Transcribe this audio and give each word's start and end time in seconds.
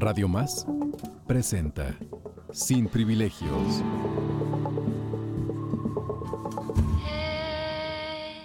Radio 0.00 0.28
Más 0.28 0.64
presenta 1.26 1.94
Sin 2.52 2.88
Privilegios. 2.88 3.82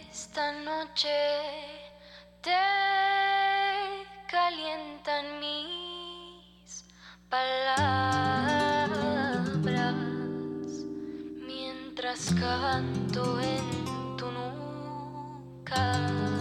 Esta 0.09 0.51
noche 0.63 1.09
te 2.41 2.49
calientan 4.29 5.39
mis 5.39 6.85
palabras 7.29 7.79
mientras 11.45 12.33
canto 12.33 13.39
en 13.39 14.17
tu 14.17 14.25
nuca. 14.31 16.32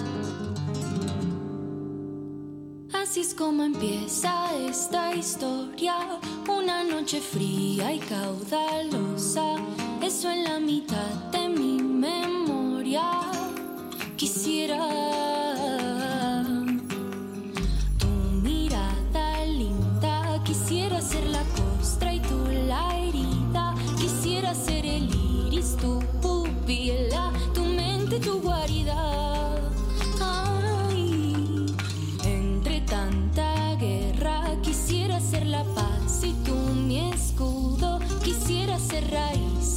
Así 3.13 3.21
es 3.21 3.35
como 3.35 3.63
empieza 3.63 4.33
esta 4.57 5.15
historia, 5.15 6.19
una 6.49 6.83
noche 6.83 7.21
fría 7.21 7.93
y 7.93 7.99
caudalosa, 7.99 9.57
eso 10.01 10.31
en 10.31 10.45
la 10.45 10.59
mitad 10.59 11.13
de 11.31 11.47
mi 11.47 11.83
memoria. 11.83 13.03
Quisiera 14.17 15.32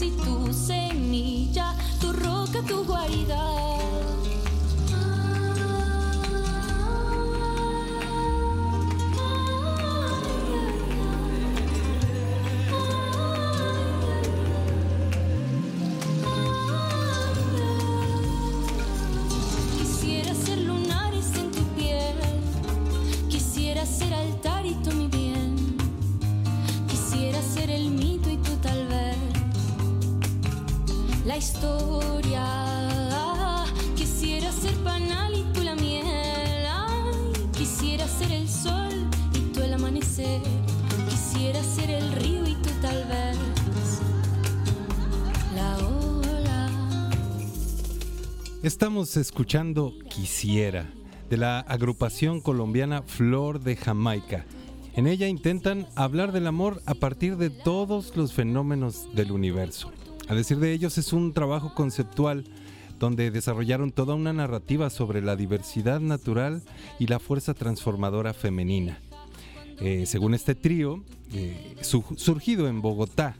raíz 0.05 0.13
y 0.13 0.17
tu 0.23 0.74
Estamos 48.85 49.17
escuchando 49.17 49.95
Quisiera, 50.11 50.85
de 51.27 51.37
la 51.37 51.59
agrupación 51.61 52.39
colombiana 52.39 53.01
Flor 53.01 53.59
de 53.59 53.75
Jamaica. 53.75 54.45
En 54.93 55.07
ella 55.07 55.27
intentan 55.27 55.87
hablar 55.95 56.31
del 56.31 56.45
amor 56.45 56.83
a 56.85 56.93
partir 56.93 57.35
de 57.37 57.49
todos 57.49 58.15
los 58.15 58.33
fenómenos 58.33 59.07
del 59.15 59.31
universo. 59.31 59.91
A 60.27 60.35
decir 60.35 60.59
de 60.59 60.71
ellos, 60.71 60.99
es 60.99 61.13
un 61.13 61.33
trabajo 61.33 61.73
conceptual 61.73 62.43
donde 62.99 63.31
desarrollaron 63.31 63.91
toda 63.91 64.13
una 64.13 64.33
narrativa 64.33 64.91
sobre 64.91 65.23
la 65.23 65.35
diversidad 65.35 65.99
natural 65.99 66.61
y 66.99 67.07
la 67.07 67.17
fuerza 67.17 67.55
transformadora 67.55 68.35
femenina. 68.35 68.99
Eh, 69.79 70.03
según 70.05 70.35
este 70.35 70.53
trío, 70.53 71.03
eh, 71.33 71.75
su- 71.81 72.03
surgido 72.17 72.67
en 72.67 72.83
Bogotá 72.83 73.35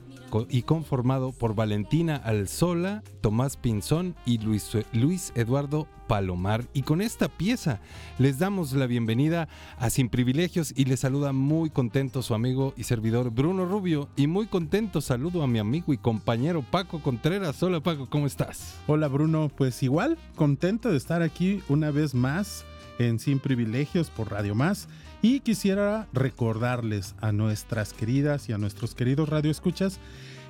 y 0.50 0.64
conformado 0.64 1.32
por 1.32 1.56
Valentina 1.56 2.16
Alzola, 2.18 3.04
Tomás 3.22 3.58
Pinzón 3.58 4.16
y 4.26 4.38
Luis, 4.40 4.70
Luis 4.92 5.32
Eduardo 5.36 5.88
Palomar. 6.08 6.66
Y 6.74 6.82
con 6.82 7.02
esta 7.02 7.30
pieza 7.30 7.80
les 8.18 8.40
damos 8.40 8.74
la 8.74 8.86
bienvenida 8.86 9.48
a 9.78 9.90
Sin 9.90 10.10
Privilegios 10.10 10.74
y 10.76 10.86
les 10.86 11.00
saluda 11.00 11.32
muy 11.32 11.70
contento 11.70 12.22
su 12.22 12.34
amigo 12.34 12.74
y 12.76 12.84
servidor 12.84 13.32
Bruno 13.32 13.66
Rubio. 13.66 14.10
Y 14.16 14.28
muy 14.28 14.48
contento 14.48 15.02
saludo 15.02 15.42
a 15.42 15.48
mi 15.48 15.60
amigo 15.60 15.94
y 15.94 15.98
compañero 15.98 16.64
Paco 16.64 17.02
Contreras. 17.02 17.62
Hola 17.64 17.80
Paco, 17.80 18.10
¿cómo 18.10 18.28
estás? 18.28 18.76
Hola 18.88 19.08
Bruno, 19.08 19.50
pues 19.56 19.82
igual, 19.84 20.18
contento 20.36 20.92
de 20.92 20.98
estar 20.98 21.22
aquí 21.22 21.62
una 21.70 21.92
vez 21.92 22.14
más 22.14 22.66
en 23.00 23.20
Sin 23.20 23.40
Privilegios 23.40 24.10
por 24.10 24.32
Radio 24.32 24.56
Más 24.56 24.88
y 25.26 25.40
quisiera 25.40 26.08
recordarles 26.14 27.16
a 27.20 27.32
nuestras 27.32 27.94
queridas 27.94 28.48
y 28.48 28.54
a 28.54 28.60
nuestros 28.60 28.94
queridos 28.94 29.28
radioescuchas 29.28 30.00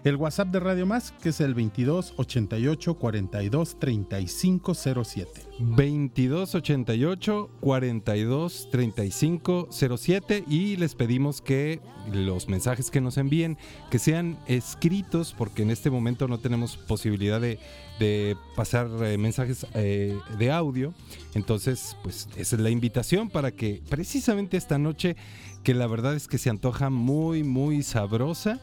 el 0.06 0.18
WhatsApp 0.18 0.50
de 0.50 0.60
Radio 0.60 0.86
Más 0.86 1.12
que 1.12 1.30
es 1.30 1.42
el 1.42 1.56
22 1.56 2.14
88 2.16 2.94
42 2.94 3.80
35 3.80 4.74
07. 4.76 5.32
2288 5.60 7.50
42 7.60 8.70
35 8.72 9.70
07 9.72 10.44
y 10.48 10.76
les 10.76 10.94
pedimos 10.94 11.42
que 11.42 11.82
los 12.14 12.48
mensajes 12.48 12.92
que 12.92 13.02
nos 13.02 13.18
envíen 13.18 13.58
que 13.90 13.98
sean 13.98 14.38
escritos 14.46 15.34
porque 15.36 15.64
en 15.64 15.72
este 15.72 15.90
momento 15.90 16.28
no 16.28 16.38
tenemos 16.38 16.78
posibilidad 16.78 17.42
de, 17.42 17.58
de 18.00 18.38
pasar 18.56 18.88
eh, 19.02 19.18
mensajes 19.18 19.66
eh, 19.74 20.16
de 20.38 20.52
audio 20.52 20.94
entonces 21.34 21.98
pues 22.04 22.30
esa 22.38 22.56
es 22.56 22.62
la 22.62 22.70
invitación 22.70 23.32
para 23.32 23.50
que 23.50 23.82
precisamente 23.90 24.56
esta 24.56 24.78
noche 24.78 25.16
que 25.64 25.74
la 25.74 25.88
verdad 25.88 26.14
es 26.14 26.28
que 26.28 26.38
se 26.38 26.52
antoja 26.52 26.92
muy 26.92 27.44
muy 27.44 27.82
sabrosa 27.82 28.62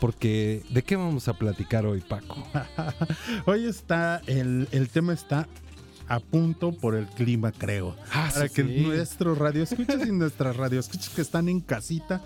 porque 0.00 0.62
¿de 0.70 0.82
qué 0.82 0.96
vamos 0.96 1.28
a 1.28 1.34
platicar 1.34 1.86
hoy 1.86 2.00
Paco? 2.00 2.36
Hoy 3.46 3.64
está, 3.66 4.20
el, 4.26 4.68
el 4.72 4.88
tema 4.88 5.12
está 5.12 5.48
a 6.08 6.20
punto 6.20 6.72
por 6.72 6.94
el 6.94 7.06
clima, 7.06 7.52
creo. 7.52 7.96
Ah, 8.12 8.30
Para 8.32 8.48
sí, 8.48 8.54
que 8.54 8.62
sí. 8.64 8.80
nuestros 8.82 9.38
radioescuchas 9.38 10.06
y 10.06 10.12
nuestras 10.12 10.56
radioescuchas 10.56 11.08
que 11.10 11.22
están 11.22 11.48
en 11.48 11.60
casita 11.60 12.20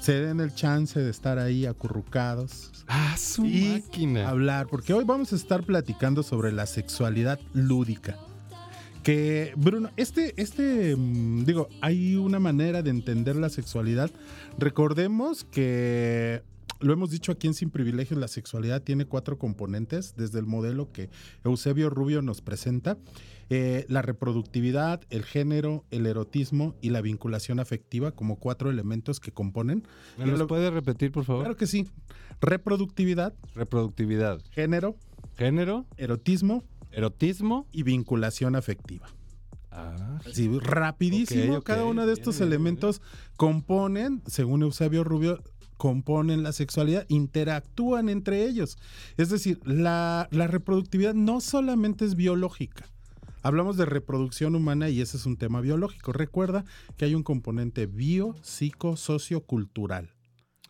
se 0.00 0.20
den 0.20 0.40
el 0.40 0.52
chance 0.52 0.98
de 0.98 1.10
estar 1.10 1.38
ahí 1.38 1.64
acurrucados. 1.66 2.72
Ah, 2.88 3.16
su 3.16 3.44
y 3.46 3.68
máquina. 3.80 4.28
hablar, 4.28 4.66
porque 4.66 4.92
hoy 4.92 5.04
vamos 5.04 5.32
a 5.32 5.36
estar 5.36 5.62
platicando 5.62 6.24
sobre 6.24 6.50
la 6.50 6.66
sexualidad 6.66 7.38
lúdica. 7.54 8.18
Que, 9.04 9.52
Bruno, 9.56 9.90
este, 9.96 10.34
este, 10.40 10.96
mm, 10.96 11.44
digo, 11.44 11.68
hay 11.80 12.16
una 12.16 12.40
manera 12.40 12.82
de 12.82 12.90
entender 12.90 13.36
la 13.36 13.48
sexualidad. 13.48 14.10
Recordemos 14.58 15.44
que 15.44 16.42
lo 16.82 16.92
hemos 16.92 17.10
dicho 17.10 17.32
aquí 17.32 17.46
en 17.46 17.54
Sin 17.54 17.70
Privilegios, 17.70 18.18
la 18.20 18.28
sexualidad 18.28 18.82
tiene 18.82 19.06
cuatro 19.06 19.38
componentes, 19.38 20.14
desde 20.16 20.38
el 20.38 20.46
modelo 20.46 20.92
que 20.92 21.08
Eusebio 21.44 21.88
Rubio 21.90 22.20
nos 22.22 22.40
presenta, 22.42 22.98
eh, 23.50 23.84
la 23.88 24.02
reproductividad, 24.02 25.00
el 25.10 25.24
género, 25.24 25.84
el 25.90 26.06
erotismo 26.06 26.74
y 26.80 26.90
la 26.90 27.00
vinculación 27.00 27.60
afectiva 27.60 28.12
como 28.12 28.36
cuatro 28.36 28.70
elementos 28.70 29.20
que 29.20 29.30
componen. 29.32 29.84
¿Me 30.18 30.26
los 30.26 30.38
Lo- 30.40 30.46
puede 30.46 30.70
repetir, 30.70 31.12
por 31.12 31.24
favor? 31.24 31.42
Claro 31.44 31.56
que 31.56 31.66
sí. 31.66 31.86
Reproductividad, 32.40 33.34
Reproductividad, 33.54 34.40
género, 34.50 34.96
género, 35.36 35.86
erotismo 35.96 36.64
erotismo. 36.90 37.66
y 37.72 37.82
vinculación 37.84 38.56
afectiva. 38.56 39.08
Ah, 39.70 40.18
Sí, 40.32 40.50
rapidísimo. 40.58 41.62
Cada 41.62 41.84
uno 41.86 42.06
de 42.06 42.12
estos 42.12 42.36
bien, 42.38 42.48
elementos 42.48 43.00
componen, 43.36 44.22
según 44.26 44.62
Eusebio 44.62 45.02
Rubio, 45.04 45.42
componen 45.82 46.44
la 46.44 46.52
sexualidad, 46.52 47.06
interactúan 47.08 48.08
entre 48.08 48.44
ellos. 48.44 48.78
Es 49.16 49.30
decir, 49.30 49.58
la, 49.64 50.28
la 50.30 50.46
reproductividad 50.46 51.12
no 51.12 51.40
solamente 51.40 52.04
es 52.04 52.14
biológica. 52.14 52.86
Hablamos 53.42 53.76
de 53.76 53.84
reproducción 53.84 54.54
humana 54.54 54.90
y 54.90 55.00
ese 55.00 55.16
es 55.16 55.26
un 55.26 55.36
tema 55.36 55.60
biológico. 55.60 56.12
Recuerda 56.12 56.64
que 56.96 57.06
hay 57.06 57.16
un 57.16 57.24
componente 57.24 57.86
bio, 57.86 58.36
psico, 58.42 58.96
sociocultural. 58.96 60.14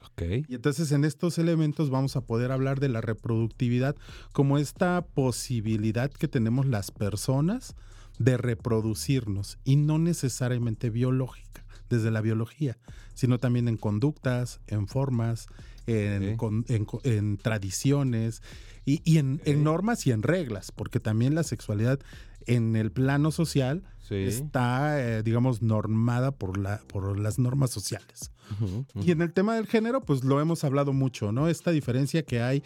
Ok. 0.00 0.23
Y 0.49 0.55
entonces 0.55 0.91
en 0.93 1.05
estos 1.05 1.37
elementos 1.37 1.91
vamos 1.91 2.17
a 2.17 2.23
poder 2.23 2.50
hablar 2.50 2.81
de 2.81 2.88
la 2.88 3.03
reproductividad 3.03 3.94
como 4.32 4.56
esta 4.56 5.05
posibilidad 5.05 6.11
que 6.11 6.26
tenemos 6.26 6.65
las 6.65 6.91
personas 6.91 7.76
de 8.19 8.38
reproducirnos 8.38 9.58
y 9.62 9.76
no 9.76 9.99
necesariamente 9.99 10.88
biológica, 10.88 11.62
desde 11.93 12.11
la 12.11 12.21
biología, 12.21 12.77
sino 13.15 13.39
también 13.39 13.69
en 13.69 13.77
conductas, 13.77 14.61
en 14.67 14.89
formas, 14.89 15.47
en, 15.87 16.31
Ok. 16.33 16.37
con- 16.37 16.65
en 16.69 16.85
co- 16.85 17.00
en 17.05 17.37
tradiciones 17.39 18.43
y, 18.85 19.00
y 19.05 19.19
en, 19.19 19.41
en 19.44 19.62
normas 19.62 20.06
y 20.06 20.11
en 20.11 20.23
reglas, 20.23 20.73
porque 20.73 20.99
también 21.00 21.35
la 21.35 21.43
sexualidad 21.44 22.00
en 22.47 22.75
el 22.75 22.91
plano 22.91 23.31
social 23.31 23.85
Sí. 24.09 24.17
está, 24.17 25.00
eh, 25.00 25.23
digamos, 25.23 25.62
normada 25.62 26.33
por, 26.33 26.59
la, 26.59 26.79
por 26.89 27.19
las 27.19 27.39
normas 27.39 27.71
sociales. 27.71 28.33
Y 29.00 29.12
en 29.12 29.23
el 29.23 29.33
tema 29.33 29.55
del 29.55 29.67
género, 29.67 30.03
pues 30.03 30.25
lo 30.25 30.41
hemos 30.41 30.65
hablado 30.65 30.93
mucho, 30.93 31.31
¿no? 31.33 31.49
Esta 31.49 31.71
diferencia 31.71 32.23
que 32.25 32.43
hay 32.43 32.62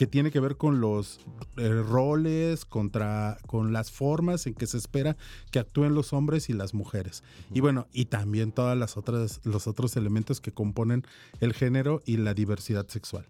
que 0.00 0.06
tiene 0.06 0.30
que 0.30 0.40
ver 0.40 0.56
con 0.56 0.80
los 0.80 1.20
eh, 1.58 1.68
roles, 1.68 2.64
contra, 2.64 3.36
con 3.46 3.74
las 3.74 3.90
formas 3.90 4.46
en 4.46 4.54
que 4.54 4.66
se 4.66 4.78
espera 4.78 5.18
que 5.50 5.58
actúen 5.58 5.94
los 5.94 6.14
hombres 6.14 6.48
y 6.48 6.54
las 6.54 6.72
mujeres. 6.72 7.22
Y 7.52 7.60
bueno, 7.60 7.86
y 7.92 8.06
también 8.06 8.50
todas 8.52 8.78
las 8.78 8.96
otras, 8.96 9.42
los 9.44 9.66
otros 9.66 9.98
elementos 9.98 10.40
que 10.40 10.52
componen 10.52 11.04
el 11.40 11.52
género 11.52 12.00
y 12.06 12.16
la 12.16 12.32
diversidad 12.32 12.88
sexual. 12.88 13.28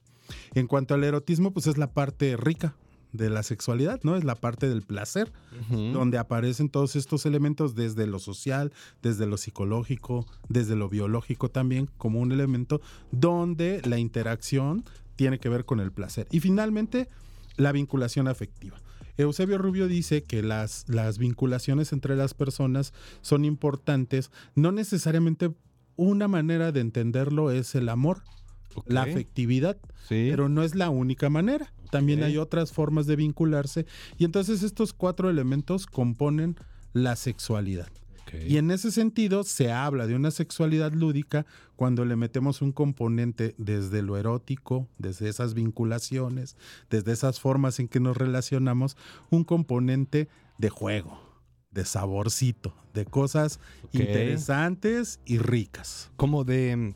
En 0.54 0.68
cuanto 0.68 0.94
al 0.94 1.02
erotismo, 1.02 1.50
pues 1.50 1.66
es 1.66 1.76
la 1.76 1.92
parte 1.92 2.36
rica 2.36 2.76
de 3.12 3.30
la 3.30 3.42
sexualidad, 3.42 3.98
¿no? 4.04 4.14
Es 4.14 4.22
la 4.22 4.36
parte 4.36 4.68
del 4.68 4.82
placer 4.82 5.32
donde 5.68 6.18
aparecen 6.18 6.68
todos 6.68 6.94
estos 6.94 7.26
elementos 7.26 7.74
desde 7.74 8.06
lo 8.06 8.20
social, 8.20 8.72
desde 9.02 9.26
lo 9.26 9.38
psicológico, 9.38 10.24
desde 10.48 10.76
lo 10.76 10.88
biológico 10.88 11.50
también, 11.50 11.90
como 11.98 12.20
un 12.20 12.30
elemento 12.30 12.80
donde 13.10 13.82
la 13.84 13.98
interacción 13.98 14.84
tiene 15.20 15.38
que 15.38 15.50
ver 15.50 15.66
con 15.66 15.80
el 15.80 15.92
placer. 15.92 16.26
Y 16.30 16.40
finalmente, 16.40 17.06
la 17.58 17.72
vinculación 17.72 18.26
afectiva. 18.26 18.78
Eusebio 19.18 19.58
Rubio 19.58 19.86
dice 19.86 20.22
que 20.22 20.42
las, 20.42 20.86
las 20.88 21.18
vinculaciones 21.18 21.92
entre 21.92 22.16
las 22.16 22.32
personas 22.32 22.94
son 23.20 23.44
importantes, 23.44 24.30
no 24.54 24.72
necesariamente 24.72 25.50
una 25.96 26.26
manera 26.26 26.72
de 26.72 26.80
entenderlo 26.80 27.50
es 27.50 27.74
el 27.74 27.90
amor, 27.90 28.22
la 28.86 29.02
afectividad, 29.02 29.76
Sí. 30.08 30.28
pero 30.30 30.48
no 30.48 30.62
es 30.62 30.74
la 30.74 30.88
única 30.88 31.28
manera. 31.28 31.70
También 31.90 32.22
hay 32.22 32.38
otras 32.38 32.72
formas 32.72 33.06
de 33.06 33.16
vincularse 33.16 33.84
y 34.16 34.24
entonces 34.24 34.62
estos 34.62 34.94
cuatro 34.94 35.28
elementos 35.28 35.84
componen 35.84 36.56
la 36.94 37.14
sexualidad. 37.14 37.88
Y 38.48 38.56
en 38.58 38.70
ese 38.70 38.90
sentido 38.90 39.44
se 39.44 39.72
habla 39.72 40.06
de 40.06 40.14
una 40.14 40.30
sexualidad 40.30 40.92
lúdica 40.92 41.46
cuando 41.76 42.04
le 42.04 42.16
metemos 42.16 42.62
un 42.62 42.72
componente 42.72 43.54
desde 43.58 44.02
lo 44.02 44.16
erótico, 44.16 44.88
desde 44.98 45.28
esas 45.28 45.54
vinculaciones, 45.54 46.56
desde 46.90 47.12
esas 47.12 47.40
formas 47.40 47.78
en 47.80 47.88
que 47.88 48.00
nos 48.00 48.16
relacionamos, 48.16 48.96
un 49.30 49.44
componente 49.44 50.28
de 50.58 50.68
juego, 50.70 51.20
de 51.70 51.84
saborcito, 51.84 52.74
de 52.94 53.04
cosas 53.06 53.60
interesantes 53.92 55.20
y 55.24 55.38
ricas. 55.38 56.10
como 56.16 56.44
de 56.44 56.76
mm, 56.76 56.94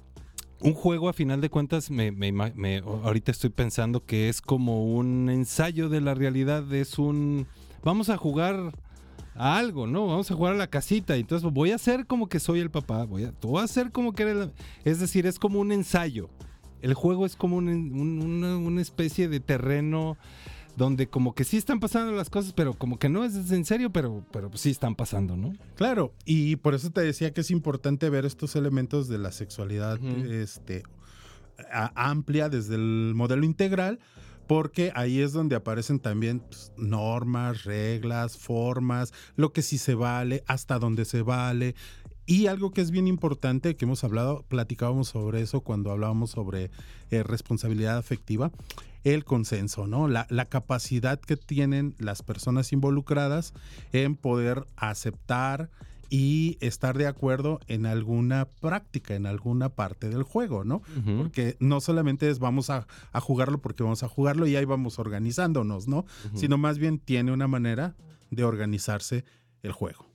un 0.67 0.75
juego 0.75 1.09
a 1.09 1.13
final 1.13 1.41
de 1.41 1.51
cuentas 1.51 1.91
me, 1.91 2.11
me- 2.13 2.79
ahorita 2.79 3.31
estoy 3.33 3.51
pensando 3.51 4.05
que 4.05 4.29
es 4.29 4.41
como 4.41 4.95
un 4.95 5.29
ensayo 5.31 5.89
de 5.89 6.01
la 6.01 6.15
realidad 6.15 6.73
es 6.75 6.99
un 6.99 7.47
vamos 7.83 8.09
a 8.09 8.17
jugar 8.17 8.73
a 9.35 9.57
algo 9.59 9.87
no 9.87 10.07
vamos 10.07 10.31
a 10.31 10.35
jugar 10.35 10.55
a 10.55 10.57
la 10.57 10.67
casita. 10.69 11.17
Entonces 11.17 11.51
voy 11.53 11.71
a 11.73 11.77
hacer 11.77 12.07
como 12.07 12.29
que 12.29 12.41
soy 12.41 12.61
el 12.61 12.71
papá 12.71 13.05
voy 13.05 13.25
a 13.25 13.33
tú 13.33 13.53
vas 13.53 13.63
a 13.63 13.65
hacer 13.65 13.91
como 13.93 14.13
que 14.13 14.23
eres 14.25 14.37
la- 14.37 14.51
es 14.85 15.01
decir 15.01 15.27
es 15.27 15.39
como 15.39 15.61
un 15.61 15.73
ensayo. 15.73 16.29
El 16.83 16.95
juego 16.95 17.25
es 17.27 17.35
como 17.35 17.57
un- 17.57 17.69
un- 17.69 18.23
una, 18.23 18.57
una 18.57 18.83
especie 18.83 19.29
de 19.29 19.41
terreno 19.41 20.17
donde 20.77 21.07
como 21.07 21.35
que 21.35 21.45
sí 21.45 21.57
están 21.57 21.79
pasando 21.79 22.11
las 22.13 22.31
cosas 22.31 22.53
pero 22.53 22.75
como 22.75 22.99
que 22.99 23.09
no 23.09 23.25
es 23.25 23.51
en 23.53 23.65
serio 23.65 23.91
pero 23.91 24.25
pero 24.33 24.51
sí 24.57 24.71
están 24.71 24.97
pasando 24.97 25.37
no 25.37 25.53
Claro, 25.77 26.13
y 26.25 26.57
por 26.57 26.75
eso 26.75 26.91
te 26.91 27.01
decía 27.01 27.33
que 27.33 27.43
es 27.43 27.51
importante 27.53 28.11
ver 28.11 28.25
estos 28.25 28.57
elementos 28.57 29.07
de 29.09 29.19
la 29.19 29.31
sexualidad 29.31 29.99
este, 30.03 30.83
a- 31.73 31.93
amplia 32.11 32.49
desde 32.49 32.75
el 32.75 33.13
modelo 33.15 33.45
integral, 33.45 34.01
porque 34.46 34.93
ahí 34.94 35.20
es 35.20 35.32
donde 35.32 35.56
aparecen 35.56 35.99
también 35.99 36.41
pues, 36.41 36.73
normas, 36.76 37.64
reglas, 37.64 38.37
formas, 38.37 39.12
lo 39.37 39.52
que 39.52 39.62
sí 39.62 39.79
se 39.79 39.94
vale, 39.94 40.43
hasta 40.46 40.79
dónde 40.79 41.05
se 41.05 41.23
vale. 41.23 41.75
Y 42.26 42.46
algo 42.46 42.70
que 42.70 42.81
es 42.81 42.91
bien 42.91 43.06
importante, 43.06 43.76
que 43.76 43.85
hemos 43.85 44.02
hablado, 44.02 44.44
platicábamos 44.49 45.08
sobre 45.08 45.43
eso 45.43 45.61
cuando 45.61 45.91
hablábamos 45.91 46.31
sobre 46.31 46.70
eh, 47.11 47.23
responsabilidad 47.23 47.99
afectiva, 47.99 48.50
el 49.05 49.25
consenso, 49.25 49.87
¿no? 49.87 50.08
La, 50.08 50.26
la 50.31 50.46
capacidad 50.46 51.20
que 51.20 51.37
tienen 51.37 51.94
las 51.99 52.23
personas 52.23 52.73
involucradas 52.73 53.52
en 53.93 54.17
poder 54.17 54.64
aceptar 54.76 55.69
y 56.17 56.59
estar 56.61 56.97
de 56.97 57.09
acuerdo 57.09 57.59
en 57.67 57.87
alguna 57.87 58.45
práctica, 58.61 59.17
en 59.17 59.27
alguna 59.27 59.71
parte 59.71 60.09
del 60.09 60.23
juego, 60.23 60.63
¿no? 60.63 60.81
Porque 61.17 61.57
no 61.59 61.81
solamente 61.81 62.31
es 62.31 62.39
vamos 62.39 62.71
a, 62.71 62.87
a 63.11 63.21
jugarlo 63.21 63.61
porque 63.61 63.83
vamos 63.83 64.05
a 64.05 64.09
jugarlo 64.09 64.47
y 64.47 64.55
ahí 64.55 64.65
vamos 64.65 65.01
organizándonos, 65.01 65.89
¿no? 65.89 66.07
Sino 66.35 66.57
más 66.57 66.79
bien 66.79 67.01
tiene 67.01 67.33
una 67.33 67.49
manera 67.49 67.97
de 68.31 68.45
organizarse 68.45 69.25
el 69.65 69.73
juego. 69.73 70.07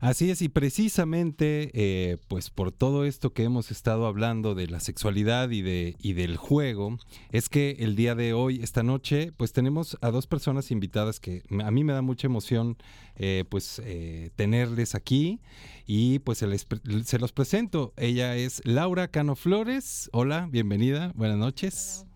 Así 0.00 0.30
es, 0.30 0.42
y 0.42 0.48
precisamente, 0.48 1.70
eh, 1.74 2.16
pues 2.28 2.50
por 2.50 2.72
todo 2.72 3.04
esto 3.04 3.32
que 3.32 3.44
hemos 3.44 3.70
estado 3.70 4.06
hablando 4.06 4.54
de 4.54 4.66
la 4.66 4.80
sexualidad 4.80 5.50
y, 5.50 5.62
de, 5.62 5.96
y 6.00 6.14
del 6.14 6.36
juego, 6.36 6.98
es 7.32 7.48
que 7.48 7.76
el 7.80 7.96
día 7.96 8.14
de 8.14 8.32
hoy, 8.32 8.60
esta 8.62 8.82
noche, 8.82 9.32
pues 9.36 9.52
tenemos 9.52 9.98
a 10.00 10.10
dos 10.10 10.26
personas 10.26 10.70
invitadas 10.70 11.20
que 11.20 11.42
a 11.62 11.70
mí 11.70 11.84
me 11.84 11.92
da 11.92 12.02
mucha 12.02 12.26
emoción, 12.26 12.76
eh, 13.16 13.44
pues 13.48 13.80
eh, 13.84 14.30
tenerles 14.36 14.94
aquí 14.94 15.40
y 15.86 16.20
pues 16.20 16.38
se, 16.38 16.46
les 16.46 16.66
se 17.04 17.18
los 17.18 17.32
presento. 17.32 17.92
Ella 17.96 18.36
es 18.36 18.62
Laura 18.64 19.08
Cano 19.08 19.36
Flores. 19.36 20.08
Hola, 20.12 20.48
bienvenida, 20.50 21.12
buenas 21.14 21.38
noches. 21.38 22.06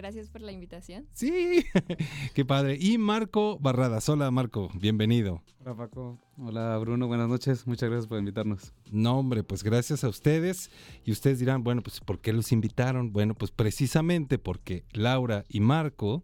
Gracias 0.00 0.30
por 0.30 0.40
la 0.40 0.50
invitación. 0.50 1.06
Sí, 1.12 1.62
qué 2.34 2.46
padre. 2.46 2.78
Y 2.80 2.96
Marco 2.96 3.58
Barradas. 3.58 4.08
Hola, 4.08 4.30
Marco, 4.30 4.70
bienvenido. 4.72 5.42
Hola 5.60 5.76
Paco, 5.76 6.18
hola 6.38 6.78
Bruno, 6.78 7.06
buenas 7.06 7.28
noches, 7.28 7.66
muchas 7.66 7.90
gracias 7.90 8.06
por 8.06 8.18
invitarnos. 8.18 8.72
No, 8.90 9.18
hombre, 9.18 9.44
pues 9.44 9.62
gracias 9.62 10.02
a 10.02 10.08
ustedes. 10.08 10.70
Y 11.04 11.12
ustedes 11.12 11.38
dirán, 11.38 11.62
bueno, 11.64 11.82
pues 11.82 12.00
¿por 12.00 12.18
qué 12.18 12.32
los 12.32 12.50
invitaron? 12.50 13.12
Bueno, 13.12 13.34
pues 13.34 13.50
precisamente 13.50 14.38
porque 14.38 14.86
Laura 14.92 15.44
y 15.50 15.60
Marco 15.60 16.22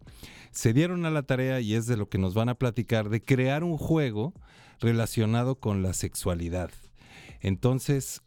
se 0.49 0.73
dieron 0.73 1.05
a 1.05 1.11
la 1.11 1.21
tarea, 1.21 1.61
y 1.61 1.75
es 1.75 1.85
de 1.85 1.97
lo 1.97 2.09
que 2.09 2.17
nos 2.17 2.33
van 2.33 2.49
a 2.49 2.55
platicar, 2.55 3.09
de 3.09 3.23
crear 3.23 3.63
un 3.63 3.77
juego 3.77 4.33
relacionado 4.79 5.59
con 5.59 5.83
la 5.83 5.93
sexualidad. 5.93 6.71
Entonces, 7.41 8.23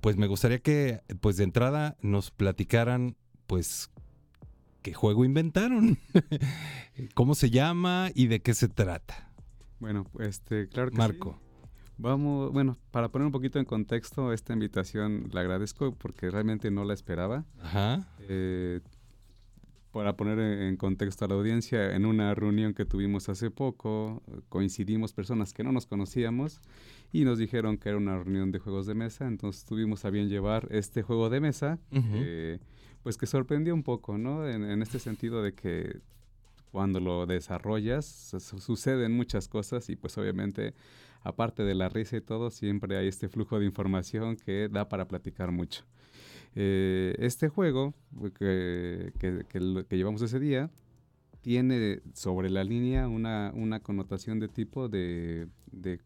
pues 0.00 0.16
me 0.16 0.28
gustaría 0.28 0.60
que, 0.60 1.02
pues 1.20 1.36
de 1.36 1.44
entrada, 1.44 1.98
nos 2.00 2.30
platicaran, 2.30 3.18
pues, 3.46 3.90
qué 4.84 4.92
juego 4.92 5.24
inventaron, 5.24 5.96
cómo 7.14 7.34
se 7.34 7.48
llama 7.48 8.10
y 8.14 8.26
de 8.26 8.42
qué 8.42 8.52
se 8.52 8.68
trata. 8.68 9.32
Bueno, 9.80 10.06
este, 10.20 10.68
claro 10.68 10.90
que 10.90 10.96
sí. 10.96 10.98
Marco. 10.98 11.40
Vamos, 11.96 12.52
bueno, 12.52 12.76
para 12.90 13.08
poner 13.08 13.24
un 13.24 13.32
poquito 13.32 13.58
en 13.58 13.64
contexto 13.64 14.32
esta 14.34 14.52
invitación, 14.52 15.30
la 15.32 15.40
agradezco 15.40 15.94
porque 15.94 16.30
realmente 16.30 16.70
no 16.70 16.84
la 16.84 16.92
esperaba. 16.92 17.46
Ajá. 17.62 18.06
Eh, 18.28 18.80
para 19.90 20.16
poner 20.16 20.38
en 20.40 20.76
contexto 20.76 21.24
a 21.24 21.28
la 21.28 21.34
audiencia, 21.34 21.94
en 21.94 22.04
una 22.04 22.34
reunión 22.34 22.74
que 22.74 22.84
tuvimos 22.84 23.30
hace 23.30 23.50
poco, 23.50 24.22
coincidimos 24.50 25.14
personas 25.14 25.54
que 25.54 25.64
no 25.64 25.72
nos 25.72 25.86
conocíamos 25.86 26.60
y 27.12 27.24
nos 27.24 27.38
dijeron 27.38 27.78
que 27.78 27.90
era 27.90 27.98
una 27.98 28.18
reunión 28.18 28.50
de 28.50 28.58
juegos 28.58 28.86
de 28.86 28.94
mesa, 28.94 29.26
entonces 29.28 29.64
tuvimos 29.64 30.04
a 30.04 30.10
bien 30.10 30.28
llevar 30.28 30.66
este 30.72 31.02
juego 31.02 31.30
de 31.30 31.40
mesa, 31.40 31.78
que, 31.90 32.58
pues 33.04 33.16
que 33.18 33.26
sorprendió 33.26 33.74
un 33.74 33.82
poco, 33.84 34.18
¿no? 34.18 34.48
En, 34.48 34.82
este 34.82 34.98
sentido 34.98 35.42
de 35.42 35.52
que 35.52 36.00
cuando 36.72 36.98
lo 36.98 37.26
desarrollas 37.26 38.04
su- 38.06 38.40
su- 38.40 38.58
suceden 38.58 39.12
muchas 39.12 39.46
cosas 39.46 39.88
y 39.90 39.94
pues 39.94 40.18
obviamente 40.18 40.74
aparte 41.22 41.62
de 41.62 41.74
la 41.74 41.88
risa 41.88 42.16
y 42.16 42.20
todo, 42.22 42.50
siempre 42.50 42.96
hay 42.96 43.06
este 43.06 43.28
flujo 43.28 43.60
de 43.60 43.66
información 43.66 44.36
que 44.36 44.68
da 44.68 44.88
para 44.88 45.06
platicar 45.06 45.52
mucho. 45.52 45.84
Eh, 46.56 47.14
este 47.18 47.48
juego 47.48 47.94
que, 48.38 49.12
que- 49.18 49.44
llevamos 49.96 50.22
ese 50.22 50.40
día 50.40 50.70
tiene 51.42 52.00
sobre 52.14 52.48
la 52.48 52.64
línea 52.64 53.06
una, 53.06 53.52
connotación 53.82 54.40
de 54.40 54.48
tipo 54.48 54.88
de, 54.88 55.46
de 55.72 56.00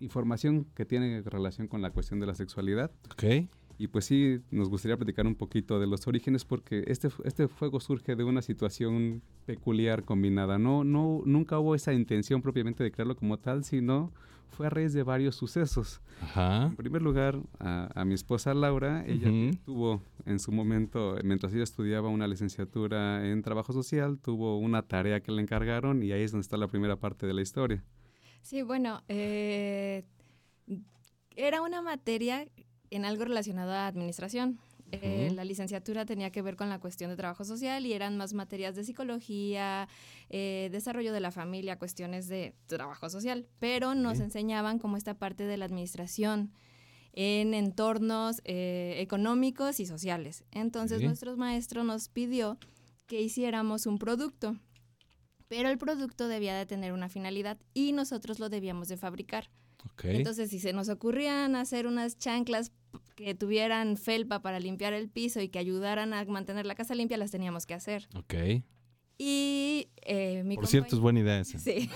información 0.00 0.66
que 0.74 0.84
tiene 0.84 1.22
relación 1.22 1.68
con 1.68 1.82
la 1.82 1.90
cuestión 1.90 2.18
de 2.20 2.26
la 2.26 2.34
sexualidad. 2.34 2.90
Ok. 3.12 3.48
Y 3.84 3.88
pues 3.88 4.06
sí, 4.06 4.40
nos 4.50 4.70
gustaría 4.70 4.96
platicar 4.96 5.26
un 5.26 5.34
poquito 5.34 5.78
de 5.78 5.86
los 5.86 6.06
orígenes 6.06 6.46
porque 6.46 6.84
este, 6.86 7.08
este 7.24 7.44
juego 7.44 7.80
surge 7.80 8.16
de 8.16 8.24
una 8.24 8.40
situación 8.40 9.20
peculiar 9.44 10.04
combinada. 10.04 10.56
No, 10.58 10.84
no, 10.84 11.20
nunca 11.26 11.58
hubo 11.58 11.74
esa 11.74 11.92
intención 11.92 12.40
propiamente 12.40 12.82
de 12.82 12.90
crearlo 12.90 13.14
como 13.14 13.38
tal, 13.38 13.62
sino 13.62 14.10
fue 14.48 14.68
a 14.68 14.70
raíz 14.70 14.94
de 14.94 15.02
varios 15.02 15.36
sucesos. 15.36 16.00
En 16.34 16.76
primer 16.76 17.02
lugar, 17.02 17.38
a, 17.58 18.04
mi 18.06 18.14
esposa 18.14 18.54
Laura, 18.54 19.04
ella 19.06 19.30
tuvo 19.66 20.00
en 20.24 20.38
su 20.38 20.50
momento, 20.50 21.18
mientras 21.22 21.52
ella 21.52 21.64
estudiaba 21.64 22.08
una 22.08 22.26
licenciatura 22.26 23.28
en 23.28 23.42
trabajo 23.42 23.74
social, 23.74 24.18
tuvo 24.18 24.56
una 24.56 24.80
tarea 24.80 25.20
que 25.20 25.30
le 25.30 25.42
encargaron 25.42 26.02
y 26.02 26.12
ahí 26.12 26.22
es 26.22 26.32
donde 26.32 26.44
está 26.44 26.56
la 26.56 26.68
primera 26.68 26.96
parte 26.96 27.26
de 27.26 27.34
la 27.34 27.42
historia. 27.42 27.84
Sí, 28.40 28.62
bueno, 28.62 29.02
eh, 29.08 30.04
era 31.36 31.60
una 31.60 31.82
materia 31.82 32.46
en 32.96 33.04
algo 33.04 33.24
relacionado 33.24 33.72
a 33.72 33.86
administración. 33.86 34.58
Eh, 34.92 35.32
la 35.34 35.44
licenciatura 35.44 36.04
tenía 36.04 36.30
que 36.30 36.42
ver 36.42 36.54
con 36.54 36.68
la 36.68 36.78
cuestión 36.78 37.10
de 37.10 37.16
trabajo 37.16 37.44
social 37.44 37.84
y 37.84 37.94
eran 37.94 38.16
más 38.16 38.32
materias 38.32 38.76
de 38.76 38.84
psicología, 38.84 39.88
eh, 40.30 40.68
desarrollo 40.70 41.12
de 41.12 41.20
la 41.20 41.32
familia, 41.32 41.78
cuestiones 41.78 42.28
de 42.28 42.54
trabajo 42.66 43.10
social, 43.10 43.46
pero 43.58 43.94
nos 43.94 44.20
enseñaban 44.20 44.78
como 44.78 44.96
esta 44.96 45.14
parte 45.14 45.44
de 45.44 45.56
la 45.56 45.64
administración 45.64 46.52
en 47.12 47.54
entornos 47.54 48.40
eh, 48.44 48.96
económicos 48.98 49.80
y 49.80 49.86
sociales. 49.86 50.44
Entonces 50.52 51.02
nuestro 51.02 51.36
maestro 51.36 51.82
nos 51.82 52.08
pidió 52.08 52.58
que 53.06 53.20
hiciéramos 53.20 53.86
un 53.86 53.98
producto, 53.98 54.56
pero 55.48 55.70
el 55.70 55.78
producto 55.78 56.28
debía 56.28 56.56
de 56.56 56.66
tener 56.66 56.92
una 56.92 57.08
finalidad 57.08 57.58
y 57.72 57.92
nosotros 57.92 58.38
lo 58.38 58.48
debíamos 58.48 58.88
de 58.88 58.96
fabricar. 58.96 59.50
Entonces, 60.02 60.50
si 60.50 60.58
se 60.60 60.72
nos 60.72 60.88
ocurrían 60.88 61.56
hacer 61.56 61.86
unas 61.86 62.18
chanclas 62.18 62.72
que 63.14 63.34
tuvieran 63.34 63.96
felpa 63.96 64.42
para 64.42 64.60
limpiar 64.60 64.92
el 64.92 65.08
piso 65.08 65.40
y 65.40 65.48
que 65.48 65.58
ayudaran 65.58 66.12
a 66.12 66.24
mantener 66.24 66.66
la 66.66 66.74
casa 66.74 66.94
limpia, 66.94 67.16
las 67.16 67.30
teníamos 67.30 67.66
que 67.66 67.74
hacer. 67.74 68.08
Ok. 68.14 68.34
Y 69.16 69.88
eh, 70.02 70.42
mi 70.44 70.56
Por 70.56 70.66
cierto, 70.66 70.96
es 70.96 71.00
buena 71.00 71.20
idea 71.20 71.40
esa. 71.40 71.58
Sí. 71.58 71.88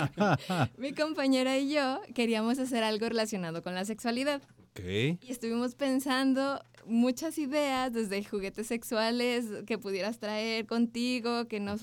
mi 0.78 0.92
compañera 0.92 1.58
y 1.58 1.72
yo 1.74 2.00
queríamos 2.14 2.58
hacer 2.58 2.84
algo 2.84 3.08
relacionado 3.08 3.62
con 3.62 3.74
la 3.74 3.84
sexualidad. 3.84 4.42
Ok. 4.70 4.80
Y 4.80 5.18
estuvimos 5.28 5.74
pensando 5.74 6.62
muchas 6.86 7.38
ideas, 7.38 7.92
desde 7.92 8.22
juguetes 8.22 8.68
sexuales 8.68 9.46
que 9.66 9.78
pudieras 9.78 10.18
traer 10.18 10.66
contigo, 10.66 11.48
que 11.48 11.58
nos 11.58 11.80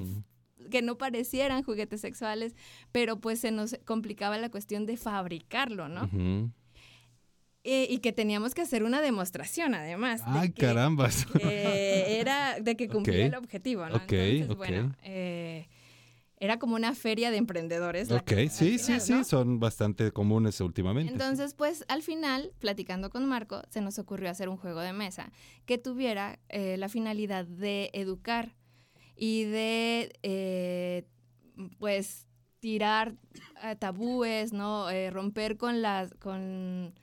que 0.72 0.82
no 0.82 0.98
parecieran 0.98 1.62
juguetes 1.62 2.00
sexuales, 2.01 2.55
pero 2.91 3.20
pues 3.20 3.39
se 3.39 3.51
nos 3.51 3.77
complicaba 3.86 4.38
la 4.38 4.50
cuestión 4.50 4.86
de 4.86 4.98
fabricarlo, 4.98 5.89
¿no? 5.89 6.10
Eh, 7.65 7.88
y 7.89 8.00
que 8.00 8.12
teníamos 8.12 8.53
que 8.53 8.62
hacer 8.62 8.84
una 8.84 9.00
demostración, 9.00 9.74
además. 9.74 10.22
¡Ay, 10.25 10.51
carambas! 10.51 11.25
era 11.39 12.60
de 12.60 12.75
que 12.75 12.89
cumplía 12.89 13.27
el 13.27 13.36
objetivo, 13.36 13.88
¿no? 13.88 13.96
Entonces, 13.96 14.53
bueno, 14.58 14.93
eh, 15.01 15.70
era 16.38 16.60
como 16.60 16.75
una 16.75 16.93
feria 16.93 17.32
de 17.32 17.38
emprendedores. 17.38 18.12
Ok, 18.12 18.34
sí, 18.50 18.77
sí, 18.79 19.00
sí, 19.00 19.24
son 19.24 19.62
bastante 19.62 20.12
comunes 20.12 20.60
últimamente. 20.60 21.13
Entonces, 21.13 21.53
pues 21.53 21.86
al 21.88 22.01
final, 22.01 22.51
platicando 22.60 23.10
con 23.10 23.25
Marco, 23.27 23.62
se 23.70 23.79
nos 23.79 23.98
ocurrió 23.98 24.29
hacer 24.29 24.50
un 24.50 24.58
juego 24.58 24.82
de 24.82 24.91
mesa 24.91 25.32
que 25.65 25.77
tuviera 25.77 26.39
eh, 26.50 26.75
la 26.75 26.89
finalidad 26.89 27.46
de 27.46 27.91
educar 27.93 28.58
y 29.15 29.46
de, 29.46 31.08
pues, 31.79 32.27
tirar 32.60 33.15
tabúes, 33.79 34.51
¿no? 34.51 34.88
romper 35.12 35.55
con 35.55 35.82
las, 35.82 36.13
con 36.15 36.93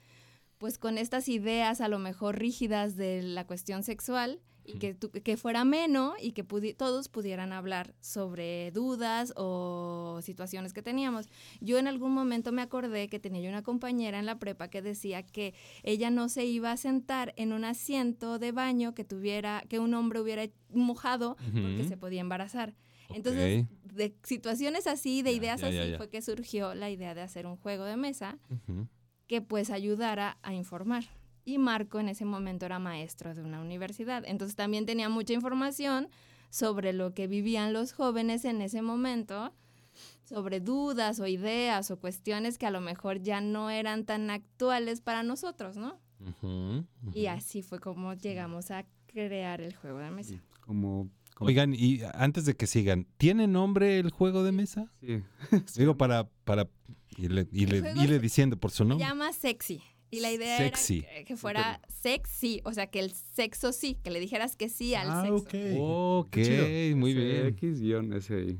pues 0.60 0.76
con 0.76 0.98
estas 0.98 1.28
ideas 1.28 1.80
a 1.80 1.88
lo 1.88 1.98
mejor 1.98 2.38
rígidas 2.38 2.94
de 2.94 3.22
la 3.22 3.46
cuestión 3.46 3.82
sexual 3.82 4.40
y 4.62 4.74
que, 4.74 4.94
que 4.94 5.38
fuera 5.38 5.64
menos 5.64 6.12
y 6.20 6.32
que 6.32 6.44
todos 6.74 7.08
pudieran 7.08 7.54
hablar 7.54 7.94
sobre 7.98 8.70
dudas 8.70 9.32
o 9.36 10.20
situaciones 10.22 10.74
que 10.74 10.82
teníamos. 10.82 11.30
Yo 11.62 11.78
en 11.78 11.88
algún 11.88 12.12
momento 12.12 12.52
me 12.52 12.60
acordé 12.60 13.08
que 13.08 13.18
tenía 13.18 13.40
yo 13.40 13.48
una 13.48 13.62
compañera 13.62 14.18
en 14.18 14.26
la 14.26 14.38
prepa 14.38 14.68
que 14.68 14.82
decía 14.82 15.22
que 15.22 15.54
ella 15.82 16.10
no 16.10 16.28
se 16.28 16.44
iba 16.44 16.70
a 16.72 16.76
sentar 16.76 17.32
en 17.38 17.54
un 17.54 17.64
asiento 17.64 18.38
de 18.38 18.52
baño 18.52 18.94
que 18.94 19.02
tuviera, 19.02 19.64
que 19.66 19.78
un 19.78 19.94
hombre 19.94 20.20
hubiera 20.20 20.46
mojado 20.68 21.38
porque 21.38 21.84
se 21.88 21.96
podía 21.96 22.20
embarazar. 22.20 22.74
Entonces, 23.08 23.64
de 23.82 24.14
situaciones 24.24 24.86
así, 24.86 25.22
de 25.22 25.32
ideas 25.32 25.62
así, 25.62 25.94
fue 25.96 26.10
que 26.10 26.20
surgió 26.20 26.74
la 26.74 26.90
idea 26.90 27.14
de 27.14 27.22
hacer 27.22 27.46
un 27.46 27.56
juego 27.56 27.84
de 27.84 27.96
mesa 27.96 28.38
que 29.30 29.40
pues 29.40 29.70
ayudara 29.70 30.38
a 30.42 30.54
informar. 30.54 31.04
Y 31.44 31.58
Marco 31.58 32.00
en 32.00 32.08
ese 32.08 32.24
momento 32.24 32.66
era 32.66 32.80
maestro 32.80 33.32
de 33.32 33.42
una 33.42 33.60
universidad, 33.60 34.24
entonces 34.26 34.56
también 34.56 34.86
tenía 34.86 35.08
mucha 35.08 35.32
información 35.34 36.08
sobre 36.50 36.92
lo 36.92 37.14
que 37.14 37.28
vivían 37.28 37.72
los 37.72 37.92
jóvenes 37.92 38.44
en 38.44 38.60
ese 38.60 38.82
momento, 38.82 39.54
sobre 40.24 40.58
dudas 40.58 41.20
o 41.20 41.28
ideas 41.28 41.92
o 41.92 42.00
cuestiones 42.00 42.58
que 42.58 42.66
a 42.66 42.72
lo 42.72 42.80
mejor 42.80 43.22
ya 43.22 43.40
no 43.40 43.70
eran 43.70 44.04
tan 44.04 44.30
actuales 44.30 45.00
para 45.00 45.22
nosotros, 45.22 45.76
¿no? 45.76 46.00
Y 47.14 47.26
así 47.26 47.62
fue 47.62 47.78
como 47.78 48.14
llegamos 48.14 48.72
a 48.72 48.84
crear 49.06 49.60
el 49.60 49.76
juego 49.76 50.00
de 50.00 50.10
mesa. 50.10 50.42
Como 50.60 51.08
Oigan, 51.40 51.74
y 51.74 52.00
antes 52.14 52.44
de 52.44 52.54
que 52.54 52.66
sigan, 52.66 53.06
¿tiene 53.16 53.46
nombre 53.46 53.98
el 53.98 54.10
juego 54.10 54.44
de 54.44 54.52
mesa? 54.52 54.92
Sí. 55.66 55.80
Digo, 55.80 55.96
para, 55.96 56.28
para 56.44 56.68
irle, 57.16 57.44
diciendo 58.20 58.56
por 58.56 58.70
su 58.70 58.84
nombre. 58.84 59.04
Se 59.04 59.10
llama 59.10 59.32
Sexy. 59.32 59.82
Y 60.12 60.20
la 60.20 60.32
idea 60.32 60.58
era 60.58 60.76
que, 61.24 61.36
fuera 61.36 61.80
sexy, 61.88 62.60
o 62.64 62.72
sea, 62.72 62.88
que 62.88 62.98
el 62.98 63.12
sexo 63.12 63.72
sí, 63.72 63.96
que 64.02 64.10
le 64.10 64.18
dijeras 64.18 64.56
que 64.56 64.68
sí 64.68 64.94
al 64.94 65.08
ah, 65.08 65.22
sexo. 65.22 65.80
Ok, 65.80 66.36
muy 66.96 67.14
bien. 67.14 67.46
X-S 67.46 68.58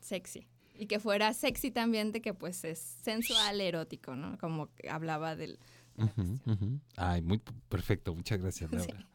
Sexy. 0.00 0.46
Y 0.78 0.86
que 0.86 0.98
fuera 0.98 1.34
sexy 1.34 1.70
también 1.70 2.12
de 2.12 2.22
que 2.22 2.32
pues 2.32 2.64
es 2.64 2.78
sensual, 2.78 3.60
erótico, 3.60 4.16
¿no? 4.16 4.38
Como 4.38 4.70
hablaba 4.88 5.36
del... 5.36 5.58
Ay, 6.96 7.20
muy 7.20 7.42
perfecto, 7.68 8.14
muchas 8.14 8.40
gracias, 8.40 8.72
Laura. 8.72 9.06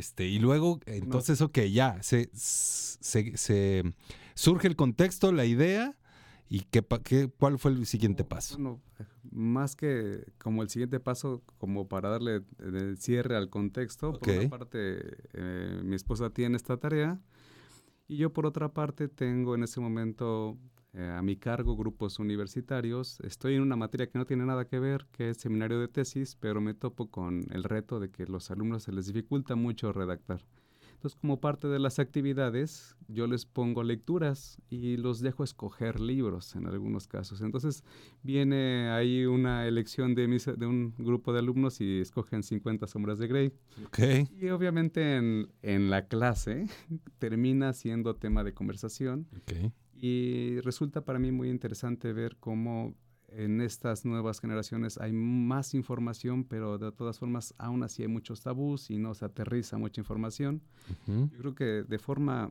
Este, 0.00 0.26
y 0.26 0.38
luego, 0.38 0.80
entonces, 0.86 1.42
ok, 1.42 1.58
ya, 1.70 2.02
se, 2.02 2.30
se, 2.32 3.94
surge 4.32 4.66
el 4.66 4.74
contexto, 4.74 5.30
la 5.30 5.44
idea, 5.44 5.94
¿y 6.48 6.60
qué, 6.60 6.82
qué, 7.04 7.30
cuál 7.38 7.58
fue 7.58 7.72
el 7.72 7.84
siguiente 7.84 8.24
paso? 8.24 8.54
Bueno, 8.54 8.80
más 9.30 9.76
que 9.76 10.24
como 10.38 10.62
el 10.62 10.70
siguiente 10.70 11.00
paso, 11.00 11.42
como 11.58 11.86
para 11.86 12.08
darle 12.08 12.40
el 12.60 12.96
cierre 12.96 13.36
al 13.36 13.50
contexto, 13.50 14.18
por 14.18 14.30
una 14.30 14.48
parte, 14.48 15.18
eh, 15.34 15.82
mi 15.84 15.96
esposa 15.96 16.30
tiene 16.30 16.56
esta 16.56 16.78
tarea, 16.78 17.20
y 18.08 18.16
yo 18.16 18.32
por 18.32 18.46
otra 18.46 18.72
parte 18.72 19.06
tengo 19.08 19.54
en 19.54 19.64
ese 19.64 19.80
momento 19.80 20.56
eh, 20.92 21.08
a 21.08 21.22
mi 21.22 21.36
cargo 21.36 21.76
grupos 21.76 22.18
universitarios. 22.18 23.20
Estoy 23.20 23.54
en 23.54 23.62
una 23.62 23.76
materia 23.76 24.08
que 24.08 24.18
no 24.18 24.26
tiene 24.26 24.44
nada 24.44 24.66
que 24.66 24.78
ver, 24.78 25.06
que 25.12 25.30
es 25.30 25.36
seminario 25.36 25.78
de 25.78 25.88
tesis, 25.88 26.36
pero 26.38 26.60
me 26.60 26.74
topo 26.74 27.10
con 27.10 27.46
el 27.52 27.64
reto 27.64 28.00
de 28.00 28.10
que 28.10 28.26
los 28.26 28.50
alumnos 28.50 28.82
se 28.82 28.92
les 28.92 29.06
dificulta 29.06 29.54
mucho 29.54 29.92
redactar. 29.92 30.44
Entonces, 31.00 31.18
como 31.18 31.40
parte 31.40 31.66
de 31.66 31.78
las 31.78 31.98
actividades, 31.98 32.94
yo 33.08 33.26
les 33.26 33.46
pongo 33.46 33.82
lecturas 33.82 34.60
y 34.68 34.98
los 34.98 35.20
dejo 35.20 35.44
escoger 35.44 35.98
libros 35.98 36.54
en 36.56 36.66
algunos 36.66 37.08
casos. 37.08 37.40
Entonces, 37.40 37.84
viene 38.22 38.90
ahí 38.90 39.24
una 39.24 39.66
elección 39.66 40.14
de, 40.14 40.26
de 40.26 40.66
un 40.66 40.92
grupo 40.98 41.32
de 41.32 41.38
alumnos 41.38 41.80
y 41.80 42.00
escogen 42.00 42.42
50 42.42 42.86
sombras 42.86 43.18
de 43.18 43.28
Grey. 43.28 43.52
Okay. 43.86 44.28
Y 44.38 44.50
obviamente 44.50 45.16
en, 45.16 45.48
en 45.62 45.88
la 45.88 46.06
clase 46.06 46.66
termina 47.18 47.72
siendo 47.72 48.16
tema 48.16 48.44
de 48.44 48.52
conversación. 48.52 49.26
Okay. 49.44 49.72
Y 50.00 50.60
resulta 50.60 51.04
para 51.04 51.18
mí 51.18 51.30
muy 51.30 51.50
interesante 51.50 52.12
ver 52.12 52.36
cómo 52.38 52.94
en 53.28 53.60
estas 53.60 54.04
nuevas 54.04 54.40
generaciones 54.40 54.98
hay 54.98 55.12
más 55.12 55.74
información, 55.74 56.44
pero 56.44 56.78
de 56.78 56.90
todas 56.90 57.18
formas 57.18 57.54
aún 57.58 57.82
así 57.82 58.02
hay 58.02 58.08
muchos 58.08 58.42
tabús 58.42 58.90
y 58.90 58.98
no 58.98 59.14
se 59.14 59.24
aterriza 59.24 59.78
mucha 59.78 60.00
información. 60.00 60.62
Yo 61.06 61.38
creo 61.38 61.54
que 61.54 61.64
de 61.86 61.98
forma 61.98 62.50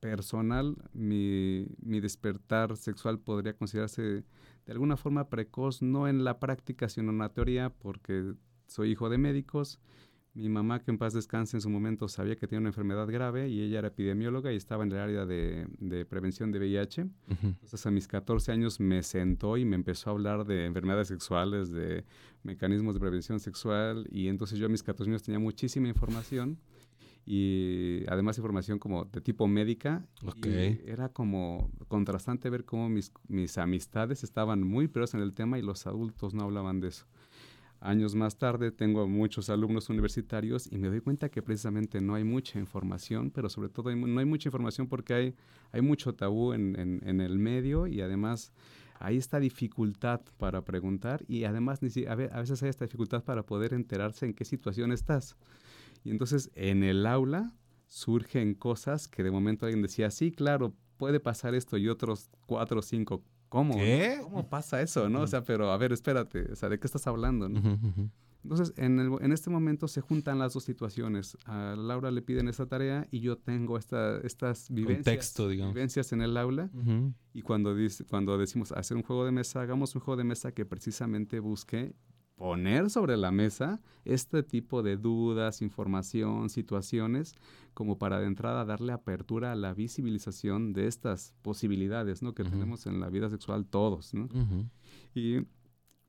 personal 0.00 0.76
mi, 0.92 1.66
mi, 1.80 2.00
despertar 2.00 2.76
sexual 2.76 3.18
podría 3.18 3.56
considerarse 3.56 4.02
de 4.02 4.72
alguna 4.72 4.96
forma 4.96 5.28
precoz, 5.28 5.82
no 5.82 6.06
en 6.06 6.24
la 6.24 6.38
práctica, 6.38 6.88
sino 6.88 7.10
en 7.10 7.18
la 7.18 7.30
teoría, 7.30 7.70
porque 7.70 8.34
soy 8.66 8.90
hijo 8.90 9.08
de 9.08 9.18
médicos 9.18 9.80
mi 10.36 10.50
mamá, 10.50 10.82
que 10.82 10.90
en 10.90 10.98
paz 10.98 11.14
descanse 11.14 11.56
en 11.56 11.62
su 11.62 11.70
momento, 11.70 12.08
sabía 12.08 12.36
que 12.36 12.46
tenía 12.46 12.60
una 12.60 12.68
enfermedad 12.68 13.08
grave 13.08 13.48
y 13.48 13.62
ella 13.62 13.78
era 13.78 13.88
epidemióloga 13.88 14.52
y 14.52 14.56
estaba 14.56 14.84
en 14.84 14.92
el 14.92 14.98
área 14.98 15.24
de, 15.24 16.06
prevención 16.08 16.52
de 16.52 16.58
VIH. 16.58 17.06
Entonces 17.42 17.86
a 17.86 17.90
mis 17.90 18.06
14 18.06 18.52
años 18.52 18.78
me 18.78 19.02
sentó 19.02 19.56
y 19.56 19.64
me 19.64 19.76
empezó 19.76 20.10
a 20.10 20.12
hablar 20.12 20.44
de 20.44 20.66
enfermedades 20.66 21.08
sexuales, 21.08 21.70
de 21.70 22.04
mecanismos 22.42 22.94
de 22.94 23.00
prevención 23.00 23.40
sexual 23.40 24.06
y 24.10 24.28
entonces 24.28 24.58
yo 24.58 24.66
a 24.66 24.68
mis 24.68 24.82
14 24.82 25.10
años 25.10 25.22
tenía 25.22 25.38
muchísima 25.38 25.88
información 25.88 26.58
y 27.24 28.04
además 28.06 28.36
información 28.36 28.78
como 28.78 29.06
de 29.06 29.22
tipo 29.22 29.48
médica. 29.48 30.06
Okay. 30.22 30.82
Y 30.86 30.90
era 30.90 31.08
como 31.08 31.70
contrastante 31.88 32.50
ver 32.50 32.66
cómo 32.66 32.90
mis, 32.90 33.10
mis 33.26 33.56
amistades 33.56 34.22
estaban 34.22 34.62
muy 34.62 34.86
peores 34.86 35.14
en 35.14 35.20
el 35.20 35.32
tema 35.32 35.58
y 35.58 35.62
los 35.62 35.86
adultos 35.86 36.34
no 36.34 36.44
hablaban 36.44 36.80
de 36.80 36.88
eso. 36.88 37.06
Años 37.80 38.14
más 38.14 38.38
tarde 38.38 38.70
tengo 38.72 39.06
muchos 39.06 39.50
alumnos 39.50 39.90
universitarios 39.90 40.66
y 40.72 40.78
me 40.78 40.88
doy 40.88 41.00
cuenta 41.00 41.28
que 41.28 41.42
precisamente 41.42 42.00
no 42.00 42.14
hay 42.14 42.24
mucha 42.24 42.58
información, 42.58 43.30
pero 43.30 43.48
sobre 43.48 43.68
todo 43.68 43.90
hay 43.90 43.96
no 43.96 44.18
hay 44.18 44.26
mucha 44.26 44.48
información 44.48 44.88
porque 44.88 45.14
hay, 45.14 45.34
hay 45.72 45.82
mucho 45.82 46.14
tabú 46.14 46.52
en, 46.52 46.78
en- 46.78 47.00
en 47.06 47.20
el 47.20 47.38
medio 47.38 47.86
y 47.86 48.00
además 48.00 48.52
hay 48.98 49.18
esta 49.18 49.38
dificultad 49.40 50.22
para 50.38 50.64
preguntar 50.64 51.22
y 51.28 51.44
además 51.44 51.80
a 52.08 52.14
veces 52.40 52.62
hay 52.62 52.70
esta 52.70 52.86
dificultad 52.86 53.22
para 53.24 53.44
poder 53.44 53.74
enterarse 53.74 54.24
en 54.26 54.32
qué 54.34 54.44
situación 54.46 54.90
estás. 54.90 55.36
Y 56.04 56.10
entonces 56.10 56.50
en 56.54 56.82
el 56.82 57.06
aula 57.06 57.52
surgen 57.88 58.54
cosas 58.54 59.08
que 59.08 59.22
de 59.22 59.30
momento 59.30 59.66
alguien 59.66 59.82
decía, 59.82 60.10
sí, 60.10 60.32
claro, 60.32 60.74
puede 60.96 61.20
pasar 61.20 61.54
esto 61.54 61.76
y 61.76 61.88
otros 61.88 62.30
cuatro 62.46 62.80
o 62.80 62.82
cinco. 62.82 63.22
¿Cómo? 63.48 63.76
¿Qué? 63.76 64.18
¿Cómo 64.22 64.48
pasa 64.48 64.80
eso? 64.82 65.08
¿no? 65.08 65.22
O 65.22 65.26
sea, 65.26 65.42
pero 65.44 65.70
a 65.70 65.76
ver, 65.76 65.92
espérate, 65.92 66.52
o 66.52 66.56
sea, 66.56 66.68
¿de 66.68 66.78
qué 66.78 66.86
estás 66.86 67.06
hablando? 67.06 67.48
no? 67.48 67.60
Entonces, 68.42 68.72
en, 68.76 69.00
el- 69.00 69.12
en 69.22 69.32
este 69.32 69.50
momento 69.50 69.88
se 69.88 70.00
juntan 70.00 70.38
las 70.38 70.54
dos 70.54 70.62
situaciones. 70.62 71.36
A 71.46 71.74
Laura 71.76 72.12
le 72.12 72.22
piden 72.22 72.46
esta 72.46 72.66
tarea 72.66 73.06
y 73.10 73.18
yo 73.18 73.36
tengo 73.38 73.76
esta, 73.76 74.18
estas 74.20 74.70
vivencias, 74.70 75.04
Contexto, 75.04 75.48
vivencias 75.48 76.12
en 76.12 76.22
el 76.22 76.36
aula. 76.36 76.70
Ujú. 76.72 77.12
Y 77.34 77.42
cuando, 77.42 77.74
dice, 77.74 78.04
cuando 78.04 78.38
decimos 78.38 78.70
hacer 78.70 78.96
un 78.96 79.02
juego 79.02 79.24
de 79.24 79.32
mesa, 79.32 79.60
hagamos 79.62 79.94
un 79.96 80.00
juego 80.00 80.16
de 80.18 80.24
mesa 80.24 80.52
que 80.52 80.64
precisamente 80.64 81.40
busque 81.40 81.92
poner 82.36 82.90
sobre 82.90 83.16
la 83.16 83.32
mesa 83.32 83.80
este 84.04 84.42
tipo 84.42 84.82
de 84.82 84.96
dudas, 84.96 85.62
información, 85.62 86.48
situaciones, 86.50 87.34
como 87.74 87.98
para 87.98 88.20
de 88.20 88.26
entrada 88.26 88.64
darle 88.64 88.92
apertura 88.92 89.52
a 89.52 89.56
la 89.56 89.74
visibilización 89.74 90.72
de 90.72 90.86
estas 90.86 91.34
posibilidades 91.42 92.22
¿no? 92.22 92.34
que 92.34 92.44
tenemos 92.44 92.86
en 92.86 93.00
la 93.00 93.08
vida 93.08 93.28
sexual 93.28 93.66
todos. 93.66 94.14
¿no? 94.14 94.28
Y 95.14 95.46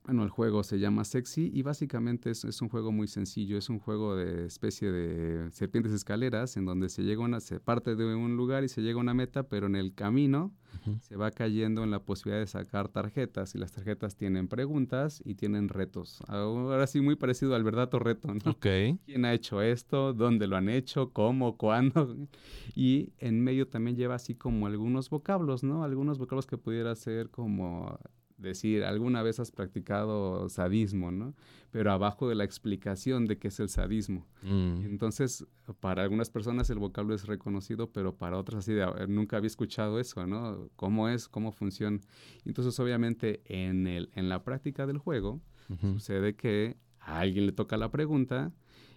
bueno, 0.08 0.24
el 0.24 0.30
juego 0.30 0.62
se 0.62 0.78
llama 0.78 1.04
Sexy 1.04 1.50
y 1.52 1.60
básicamente 1.60 2.30
es, 2.30 2.42
es 2.44 2.62
un 2.62 2.70
juego 2.70 2.90
muy 2.92 3.08
sencillo. 3.08 3.58
Es 3.58 3.68
un 3.68 3.78
juego 3.78 4.16
de 4.16 4.46
especie 4.46 4.90
de 4.90 5.50
serpientes 5.50 5.92
escaleras 5.92 6.56
en 6.56 6.64
donde 6.64 6.88
se 6.88 7.02
llega 7.02 7.20
una, 7.20 7.40
se 7.40 7.60
parte 7.60 7.94
de 7.94 8.14
un 8.14 8.34
lugar 8.34 8.64
y 8.64 8.70
se 8.70 8.80
llega 8.80 8.96
a 8.96 9.02
una 9.02 9.12
meta, 9.12 9.42
pero 9.42 9.66
en 9.66 9.76
el 9.76 9.92
camino 9.92 10.54
se 11.02 11.16
va 11.16 11.30
cayendo 11.30 11.84
en 11.84 11.90
la 11.90 11.98
posibilidad 11.98 12.40
de 12.40 12.46
sacar 12.46 12.88
tarjetas 12.88 13.54
y 13.54 13.58
las 13.58 13.72
tarjetas 13.72 14.16
tienen 14.16 14.48
preguntas 14.48 15.20
y 15.26 15.34
tienen 15.34 15.68
retos. 15.68 16.22
Ahora 16.26 16.86
sí, 16.86 17.02
muy 17.02 17.14
parecido 17.16 17.54
al 17.54 17.62
verdadero 17.62 17.98
reto, 17.98 18.32
¿no? 18.32 18.50
Ok. 18.50 18.66
¿Quién 19.04 19.26
ha 19.26 19.34
hecho 19.34 19.60
esto? 19.60 20.14
¿Dónde 20.14 20.46
lo 20.46 20.56
han 20.56 20.70
hecho? 20.70 21.10
¿Cómo? 21.10 21.58
¿Cuándo? 21.58 22.16
Y 22.74 23.12
en 23.18 23.42
medio 23.42 23.66
también 23.66 23.96
lleva 23.96 24.14
así 24.14 24.36
como 24.36 24.66
algunos 24.66 25.10
vocablos, 25.10 25.64
¿no? 25.64 25.82
Algunos 25.82 26.18
vocablos 26.18 26.46
que 26.46 26.56
pudiera 26.56 26.94
ser 26.94 27.28
como 27.28 27.98
decir, 28.38 28.84
alguna 28.84 29.22
vez 29.22 29.40
has 29.40 29.50
practicado 29.50 30.48
sadismo, 30.48 31.10
¿no? 31.10 31.34
Pero 31.70 31.92
abajo 31.92 32.28
de 32.28 32.34
la 32.34 32.44
explicación 32.44 33.26
de 33.26 33.38
qué 33.38 33.48
es 33.48 33.60
el 33.60 33.68
sadismo. 33.68 34.26
Mm. 34.42 34.84
Entonces, 34.86 35.44
para 35.80 36.02
algunas 36.02 36.30
personas 36.30 36.70
el 36.70 36.78
vocablo 36.78 37.14
es 37.14 37.26
reconocido, 37.26 37.90
pero 37.92 38.16
para 38.16 38.38
otras 38.38 38.60
así 38.60 38.72
de, 38.72 38.84
"Ah, 38.84 39.06
nunca 39.08 39.36
había 39.36 39.48
escuchado 39.48 39.98
eso, 40.00 40.26
¿no? 40.26 40.70
¿Cómo 40.76 41.08
es? 41.08 41.28
¿Cómo 41.28 41.52
funciona? 41.52 41.98
Entonces, 42.44 42.78
obviamente, 42.80 43.42
en, 43.44 43.86
el, 43.86 44.08
en 44.14 44.28
la 44.28 44.42
práctica 44.44 44.86
del 44.86 44.98
juego, 44.98 45.40
sucede 45.80 46.34
que 46.34 46.76
a 47.00 47.20
alguien 47.20 47.44
le 47.44 47.52
toca 47.52 47.76
la 47.76 47.90
pregunta 47.90 48.52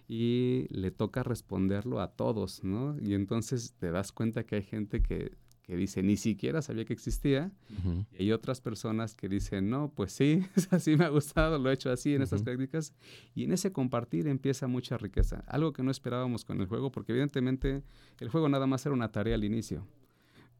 y 0.08 0.66
le 0.70 0.90
toca 0.90 1.22
responderlo 1.22 2.00
a 2.00 2.08
todos, 2.08 2.64
¿no? 2.64 2.96
Y 3.00 3.14
entonces 3.14 3.74
te 3.78 3.90
das 3.90 4.12
cuenta 4.12 4.44
que 4.44 4.56
hay 4.56 4.62
gente 4.62 5.02
que, 5.02 5.36
que 5.62 5.76
dice, 5.76 6.02
ni 6.02 6.16
siquiera 6.16 6.60
sabía 6.60 6.84
que 6.84 6.92
existía, 6.92 7.52
Ujú. 7.78 8.04
y 8.12 8.22
hay 8.24 8.32
otras 8.32 8.60
personas 8.60 9.14
que 9.14 9.28
dicen, 9.28 9.70
no, 9.70 9.92
pues 9.94 10.12
sí, 10.12 10.40
así 10.70 10.96
me 10.96 11.04
ha 11.04 11.08
gustado, 11.08 11.58
lo 11.58 11.70
he 11.70 11.74
hecho 11.74 11.90
así 11.90 12.14
en 12.14 12.22
estas 12.22 12.40
Ujú. 12.40 12.46
prácticas. 12.46 12.92
Y 13.34 13.44
en 13.44 13.52
ese 13.52 13.70
compartir 13.72 14.26
empieza 14.26 14.66
mucha 14.66 14.98
riqueza. 14.98 15.44
Algo 15.46 15.72
que 15.72 15.82
no 15.84 15.90
esperábamos 15.92 16.44
con 16.44 16.60
el 16.60 16.66
juego, 16.66 16.90
porque 16.90 17.12
evidentemente 17.12 17.82
el 18.18 18.28
juego 18.28 18.48
nada 18.48 18.66
más 18.66 18.84
era 18.84 18.92
una 18.94 19.12
tarea 19.12 19.36
al 19.36 19.44
inicio. 19.44 19.86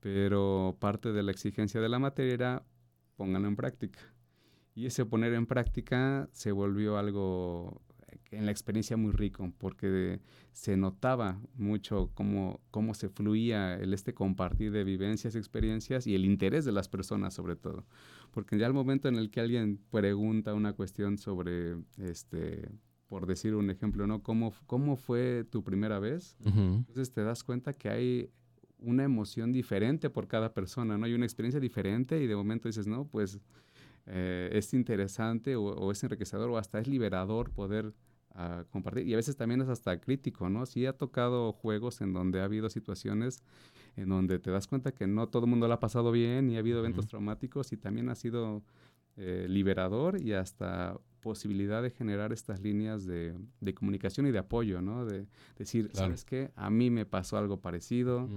Pero 0.01 0.77
parte 0.81 1.13
de 1.13 1.23
la 1.23 1.31
exigencia 1.33 1.81
de 1.81 1.89
la 1.89 1.99
materia 1.99 2.35
era 2.35 2.63
pónganlo 3.17 3.49
en 3.49 3.57
práctica. 3.57 4.01
Y 4.75 4.87
ese 4.87 5.05
poner 5.05 5.33
en 5.35 5.47
práctica 5.47 6.29
se 6.33 6.51
volvió 6.53 6.97
algo 6.97 7.83
en 8.33 8.47
la 8.47 8.51
experiencia 8.51 8.97
muy 8.97 9.13
rico, 9.13 9.53
porque 9.59 10.21
se 10.53 10.77
notaba 10.77 11.41
mucho 11.55 12.11
cómo, 12.15 12.61
cómo 12.71 12.95
se 12.95 13.09
fluía 13.09 13.77
el 13.77 13.95
este 13.95 14.15
compartir 14.15 14.73
de 14.73 14.85
vivencias, 14.85 15.35
experiencias 15.35 16.07
y 16.07 16.15
el 16.15 16.25
interés 16.25 16.65
de 16.65 16.73
las 16.73 16.89
personas 16.89 17.35
sobre 17.35 17.57
todo. 17.57 17.87
Porque 18.33 18.59
ya 18.59 18.67
al 18.67 18.73
momento 18.73 19.09
en 19.09 19.17
el 19.17 19.31
que 19.31 19.41
alguien 19.41 19.79
pregunta 19.91 20.55
una 20.55 20.73
cuestión 20.73 21.19
sobre, 21.19 21.77
este, 21.99 22.69
por 23.07 23.27
decir 23.27 23.55
un 23.55 23.71
ejemplo, 23.71 24.07
¿no? 24.07 24.23
¿Cómo, 24.23 24.55
cómo 24.67 24.97
fue 24.97 25.45
tu 25.45 25.63
primera 25.63 25.99
vez? 25.99 26.37
Entonces 26.45 27.13
te 27.13 27.23
das 27.23 27.45
cuenta 27.45 27.75
que 27.75 27.91
hay 27.91 28.31
una 28.79 29.05
emoción 29.05 29.53
diferente 29.53 30.11
por 30.11 30.27
cada 30.27 30.55
persona, 30.55 30.99
¿no? 30.99 31.05
Hay 31.05 31.15
una 31.15 31.27
experiencia 31.27 31.61
diferente 31.61 32.23
y 32.23 32.27
de 32.27 32.35
momento 32.35 32.69
dices, 32.69 32.87
no, 32.87 33.07
pues 33.07 33.39
eh, 34.07 34.51
es 34.53 34.75
interesante 34.75 35.55
o, 35.55 35.65
o 35.65 35.93
es 35.93 36.03
enriquecedor 36.03 36.51
o 36.51 36.59
hasta 36.59 36.81
es 36.81 36.89
liberador 36.89 37.51
poder 37.51 37.95
ah, 38.35 38.65
compartir. 38.71 39.07
Y 39.07 39.15
a 39.15 39.17
veces 39.17 39.37
también 39.37 39.61
es 39.61 39.69
hasta 39.69 40.01
crítico, 40.01 40.49
¿no? 40.49 40.67
Sí 40.67 40.87
ha 40.87 40.93
tocado 40.97 41.53
juegos 41.53 42.01
en 42.01 42.13
donde 42.13 42.41
ha 42.41 42.45
habido 42.45 42.69
situaciones 42.71 43.43
en 43.97 44.09
donde 44.09 44.39
te 44.39 44.51
das 44.51 44.67
cuenta 44.67 44.93
que 44.93 45.07
no 45.07 45.29
todo 45.29 45.45
el 45.45 45.51
mundo 45.51 45.69
lo 45.69 45.75
ha 45.75 45.81
pasado 45.81 46.13
bien 46.13 46.51
y 46.51 46.57
ha 46.57 46.61
habido 46.61 46.79
eventos 46.79 47.07
traumáticos 47.07 47.73
y 47.73 47.77
también 47.77 48.09
ha 48.09 48.15
sido 48.15 48.63
eh, 49.17 49.47
liberador 49.49 50.21
y 50.21 50.33
hasta 50.33 50.99
posibilidad 51.23 51.83
de 51.83 51.91
generar 51.91 52.33
estas 52.33 52.61
líneas 52.61 53.07
de, 53.07 53.35
de 53.61 53.73
comunicación 53.75 54.27
y 54.27 54.33
de 54.33 54.39
apoyo, 54.39 54.83
¿no? 54.83 55.07
De 55.07 55.27
decir, 55.57 55.89
Claro. 55.89 56.07
¿sabes 56.09 56.25
qué? 56.27 56.51
A 56.57 56.69
mí 56.69 56.91
me 56.91 57.07
pasó 57.07 57.39
algo 57.39 57.61
parecido, 57.61 58.29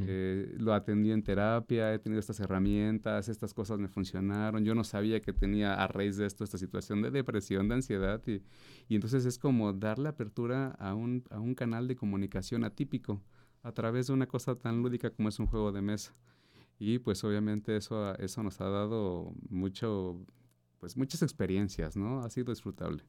eh, 0.00 0.54
lo 0.58 0.74
atendí 0.74 1.10
en 1.12 1.22
terapia, 1.22 1.94
he 1.94 1.98
tenido 1.98 2.20
estas 2.20 2.40
herramientas, 2.40 3.28
estas 3.28 3.54
cosas 3.54 3.78
me 3.78 3.88
funcionaron, 3.88 4.64
yo 4.64 4.74
no 4.74 4.84
sabía 4.84 5.20
que 5.22 5.32
tenía 5.32 5.74
a 5.74 5.86
raíz 5.86 6.16
de 6.18 6.26
esto 6.26 6.44
esta 6.44 6.58
situación 6.58 7.00
de 7.00 7.10
depresión, 7.10 7.68
de 7.68 7.76
ansiedad, 7.76 8.20
y, 8.26 8.42
y 8.88 8.96
entonces 8.96 9.24
es 9.24 9.38
como 9.38 9.72
darle 9.72 10.08
apertura 10.08 10.72
a 10.78 10.94
un, 10.94 11.24
a 11.30 11.38
un 11.40 11.54
canal 11.54 11.86
de 11.88 11.96
comunicación 11.96 12.64
atípico 12.64 13.22
a 13.62 13.70
través 13.72 14.08
de 14.08 14.12
una 14.12 14.26
cosa 14.26 14.56
tan 14.56 14.82
lúdica 14.82 15.10
como 15.10 15.28
es 15.28 15.38
un 15.38 15.46
juego 15.46 15.70
de 15.72 15.80
mesa. 15.80 16.12
Y 16.78 16.98
pues 16.98 17.22
obviamente 17.22 17.76
eso, 17.76 18.12
eso 18.18 18.42
nos 18.42 18.60
ha 18.60 18.68
dado 18.68 19.32
mucho, 19.48 20.18
pues 20.82 20.96
muchas 20.96 21.22
experiencias, 21.22 21.96
¿no? 21.96 22.24
Ha 22.24 22.28
sido 22.28 22.52
disfrutable. 22.52 23.04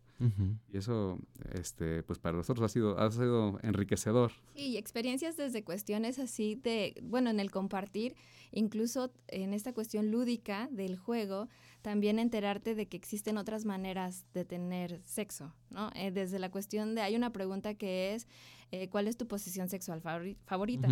Y 0.72 0.78
eso, 0.78 1.18
este, 1.54 2.04
pues 2.04 2.20
para 2.20 2.38
nosotros 2.38 2.64
ha 2.70 2.70
sido, 2.72 3.00
ha 3.00 3.10
sido 3.10 3.58
enriquecedor. 3.64 4.32
Sí, 4.56 4.68
y 4.68 4.78
experiencias 4.78 5.38
desde 5.38 5.64
cuestiones 5.64 6.20
así 6.20 6.54
de, 6.54 6.94
bueno, 7.02 7.32
en 7.32 7.40
el 7.40 7.50
compartir, 7.50 8.16
incluso 8.52 9.12
en 9.28 9.56
esta 9.56 9.74
cuestión 9.74 10.12
lúdica 10.12 10.70
del 10.72 10.98
juego, 10.98 11.50
también 11.82 12.20
enterarte 12.20 12.76
de 12.76 12.88
que 12.88 12.96
existen 12.96 13.40
otras 13.40 13.66
maneras 13.66 14.28
de 14.36 14.46
tener 14.46 15.02
sexo, 15.04 15.52
¿no? 15.72 15.90
Eh, 15.96 16.12
desde 16.12 16.38
la 16.38 16.52
cuestión 16.52 16.94
de, 16.94 17.02
hay 17.02 17.16
una 17.16 17.32
pregunta 17.34 17.74
que 17.74 18.14
es, 18.14 18.28
eh, 18.70 18.88
¿cuál 18.90 19.08
es 19.08 19.18
tu 19.18 19.28
posición 19.28 19.68
sexual 19.68 20.00
favori- 20.04 20.38
favorita? 20.46 20.90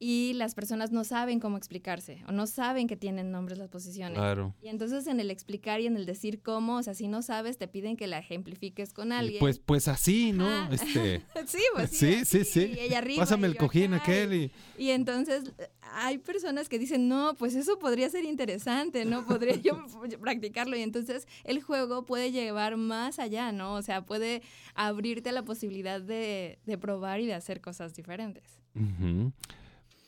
Y 0.00 0.32
las 0.34 0.54
personas 0.54 0.90
no 0.90 1.04
saben 1.04 1.38
cómo 1.40 1.56
explicarse 1.56 2.22
o 2.28 2.32
no 2.32 2.46
saben 2.46 2.88
que 2.88 2.96
tienen 2.96 3.30
nombres 3.30 3.58
las 3.58 3.68
posiciones. 3.68 4.18
Claro. 4.18 4.54
Y 4.60 4.68
entonces 4.68 5.06
en 5.06 5.20
el 5.20 5.30
explicar 5.30 5.80
y 5.80 5.86
en 5.86 5.96
el 5.96 6.04
decir 6.04 6.42
cómo, 6.42 6.76
o 6.78 6.82
sea, 6.82 6.94
si 6.94 7.06
no 7.06 7.22
sabes, 7.22 7.58
te 7.58 7.68
piden 7.68 7.96
que 7.96 8.06
la 8.06 8.18
ejemplifiques 8.18 8.92
con 8.92 9.10
Y 9.10 9.12
alguien. 9.12 9.40
Pues, 9.40 9.60
pues 9.60 9.88
así, 9.88 10.32
¿no? 10.32 10.48
Ajá. 10.48 10.74
Este. 10.74 11.22
Sí, 11.46 11.58
pues 11.74 11.90
sí, 11.90 11.96
Sí, 11.96 12.24
sí, 12.24 12.40
así, 12.40 12.44
sí. 12.44 12.72
y 12.76 12.80
ella 12.80 12.98
arriba, 12.98 13.22
Pásame 13.22 13.46
y 13.46 13.50
el 13.50 13.56
cojín 13.56 13.94
acá, 13.94 14.02
aquel 14.04 14.34
y. 14.34 14.50
Y 14.78 14.90
entonces 14.90 15.52
hay 15.92 16.18
personas 16.18 16.68
que 16.68 16.78
dicen, 16.78 17.08
no, 17.08 17.34
pues 17.34 17.54
eso 17.54 17.78
podría 17.78 18.08
ser 18.10 18.24
interesante, 18.24 19.04
¿no? 19.04 19.24
Podría 19.24 19.56
yo 19.56 19.84
practicarlo. 20.20 20.76
Y 20.76 20.82
entonces 20.82 21.28
el 21.44 21.62
juego 21.62 22.04
puede 22.04 22.32
llevar 22.32 22.76
más 22.76 23.18
allá, 23.18 23.52
¿no? 23.52 23.74
O 23.74 23.82
sea, 23.82 24.04
puede 24.04 24.42
abrirte 24.74 25.28
a 25.28 25.32
la 25.32 25.44
posibilidad 25.44 26.00
de, 26.00 26.58
de 26.66 26.78
probar 26.78 27.20
y 27.20 27.26
de 27.26 27.34
hacer 27.34 27.60
cosas 27.60 27.94
diferentes. 27.94 28.60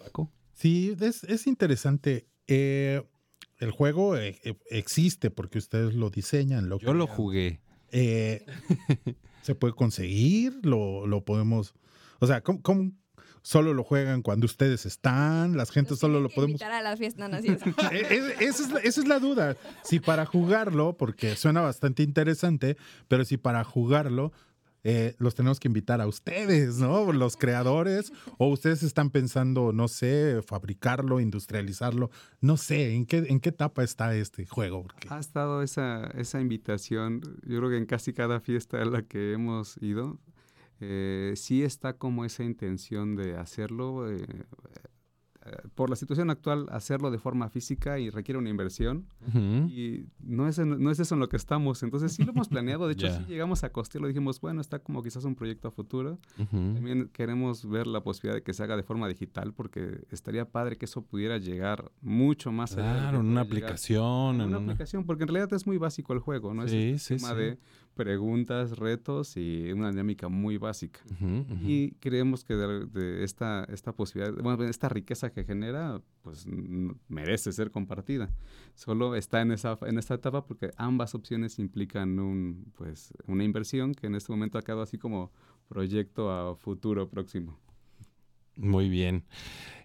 Paco. 0.06 0.32
Sí, 0.54 0.96
es, 1.00 1.24
es 1.24 1.46
interesante. 1.46 2.28
Eh, 2.46 3.02
el 3.58 3.70
juego 3.70 4.16
eh, 4.16 4.38
eh, 4.44 4.54
existe 4.70 5.30
porque 5.30 5.58
ustedes 5.58 5.94
lo 5.94 6.10
diseñan. 6.10 6.68
Lo 6.68 6.78
Yo 6.78 6.94
lo 6.94 7.06
jugué. 7.06 7.60
Eh, 7.90 8.44
se 9.42 9.54
puede 9.54 9.74
conseguir, 9.74 10.58
lo, 10.62 11.06
lo 11.06 11.24
podemos. 11.24 11.74
O 12.18 12.26
sea, 12.26 12.42
¿cómo, 12.42 12.60
cómo 12.62 12.92
solo 13.42 13.72
lo 13.74 13.84
juegan 13.84 14.22
cuando 14.22 14.46
ustedes 14.46 14.86
están? 14.86 15.56
Las 15.56 15.70
gentes 15.70 15.98
solo 15.98 16.20
lo 16.20 16.28
podemos. 16.28 16.60
Invitar 16.60 16.72
a 16.72 16.82
la 16.82 16.96
fiesta, 16.96 17.28
no, 17.28 17.40
sí, 17.40 17.48
eh, 17.92 18.34
esa, 18.40 18.64
es 18.64 18.70
la, 18.70 18.80
esa 18.80 19.00
es 19.00 19.08
la 19.08 19.18
duda. 19.18 19.56
Si 19.84 20.00
para 20.00 20.26
jugarlo, 20.26 20.96
porque 20.96 21.36
suena 21.36 21.60
bastante 21.60 22.02
interesante, 22.02 22.76
pero 23.08 23.24
si 23.24 23.36
para 23.36 23.64
jugarlo 23.64 24.32
eh, 24.88 25.16
los 25.18 25.34
tenemos 25.34 25.58
que 25.58 25.66
invitar 25.66 26.00
a 26.00 26.06
ustedes, 26.06 26.78
¿no? 26.78 27.12
Los 27.12 27.36
creadores, 27.36 28.12
o 28.38 28.46
ustedes 28.46 28.84
están 28.84 29.10
pensando, 29.10 29.72
no 29.72 29.88
sé, 29.88 30.42
fabricarlo, 30.46 31.18
industrializarlo, 31.18 32.08
no 32.40 32.56
sé, 32.56 32.94
¿en 32.94 33.04
qué, 33.04 33.26
en 33.28 33.40
qué 33.40 33.48
etapa 33.48 33.82
está 33.82 34.14
este 34.14 34.46
juego? 34.46 34.86
Ha 35.08 35.18
estado 35.18 35.62
esa, 35.62 36.06
esa 36.14 36.40
invitación, 36.40 37.20
yo 37.42 37.58
creo 37.58 37.70
que 37.70 37.78
en 37.78 37.86
casi 37.86 38.12
cada 38.12 38.38
fiesta 38.38 38.80
a 38.80 38.84
la 38.84 39.02
que 39.02 39.32
hemos 39.32 39.76
ido, 39.82 40.20
eh, 40.78 41.32
sí 41.34 41.64
está 41.64 41.94
como 41.94 42.24
esa 42.24 42.44
intención 42.44 43.16
de 43.16 43.36
hacerlo. 43.36 44.08
Eh, 44.08 44.24
por 45.74 45.90
la 45.90 45.96
situación 45.96 46.30
actual, 46.30 46.66
hacerlo 46.70 47.10
de 47.10 47.18
forma 47.18 47.48
física 47.48 47.98
y 47.98 48.10
requiere 48.10 48.38
una 48.38 48.50
inversión. 48.50 49.06
Y 49.68 50.06
no 50.20 50.48
es, 50.48 50.58
en- 50.58 50.82
no 50.82 50.90
es 50.90 50.98
eso 51.00 51.14
en 51.14 51.20
lo 51.20 51.28
que 51.28 51.36
estamos. 51.36 51.82
Entonces 51.82 52.12
sí 52.12 52.24
lo 52.24 52.32
hemos 52.32 52.48
planeado. 52.48 52.86
De 52.86 52.94
hecho, 52.94 53.06
Ya. 53.06 53.18
sí 53.18 53.24
llegamos 53.26 53.64
a 53.64 53.70
costearlo. 53.70 54.08
Dijimos, 54.08 54.40
bueno, 54.40 54.60
está 54.60 54.78
como 54.78 55.02
quizás 55.02 55.24
un 55.24 55.34
proyecto 55.34 55.68
a 55.68 55.70
futuro. 55.70 56.18
También 56.50 57.08
queremos 57.12 57.68
ver 57.68 57.86
la 57.86 58.02
posibilidad 58.02 58.36
de 58.36 58.42
que 58.42 58.52
se 58.52 58.62
haga 58.62 58.76
de 58.76 58.82
forma 58.82 59.08
digital 59.08 59.52
porque 59.52 60.04
estaría 60.10 60.44
padre 60.50 60.76
que 60.76 60.84
eso 60.86 61.02
pudiera 61.02 61.38
llegar 61.38 61.90
mucho 62.02 62.52
más 62.52 62.76
allá. 62.76 62.92
Claro, 62.94 63.20
en 63.20 63.26
una 63.26 63.40
aplicación. 63.42 64.36
En 64.40 64.48
una 64.48 64.58
una- 64.58 64.72
aplicación, 64.72 65.04
porque 65.04 65.24
en 65.24 65.28
realidad 65.28 65.52
es 65.54 65.66
muy 65.66 65.78
básico 65.78 66.12
el 66.12 66.18
juego, 66.20 66.54
¿no? 66.54 66.64
Es 66.64 66.70
Sí, 66.70 66.90
un 66.92 66.98
sí, 66.98 67.14
sistema 67.18 67.34
sí. 67.34 67.40
de 67.40 67.58
preguntas, 67.96 68.78
retos 68.78 69.36
y 69.36 69.72
una 69.72 69.90
dinámica 69.90 70.28
muy 70.28 70.58
básica. 70.58 71.00
Y 71.62 71.92
creemos 71.92 72.44
que 72.44 72.54
de, 72.54 72.86
de 72.86 73.24
esta, 73.24 73.64
esta 73.64 73.92
posibilidad, 73.92 74.34
bueno, 74.42 74.62
esta 74.64 74.88
riqueza 74.88 75.30
que 75.30 75.44
genera, 75.44 76.00
pues 76.22 76.46
merece 77.08 77.52
ser 77.52 77.70
compartida. 77.70 78.28
Solo 78.74 79.16
está 79.16 79.40
en 79.40 79.50
esa 79.50 79.78
en 79.86 79.98
esta 79.98 80.14
etapa 80.14 80.44
porque 80.44 80.70
ambas 80.76 81.14
opciones 81.14 81.58
implican 81.58 82.18
un, 82.18 82.72
pues, 82.76 83.14
una 83.26 83.44
inversión 83.44 83.94
que 83.94 84.06
en 84.06 84.14
este 84.14 84.30
momento 84.30 84.58
ha 84.58 84.62
quedado 84.62 84.82
así 84.82 84.98
como 84.98 85.32
proyecto 85.68 86.30
a 86.30 86.54
futuro 86.54 87.08
próximo. 87.08 87.58
Muy 88.56 88.88
bien. 88.88 89.24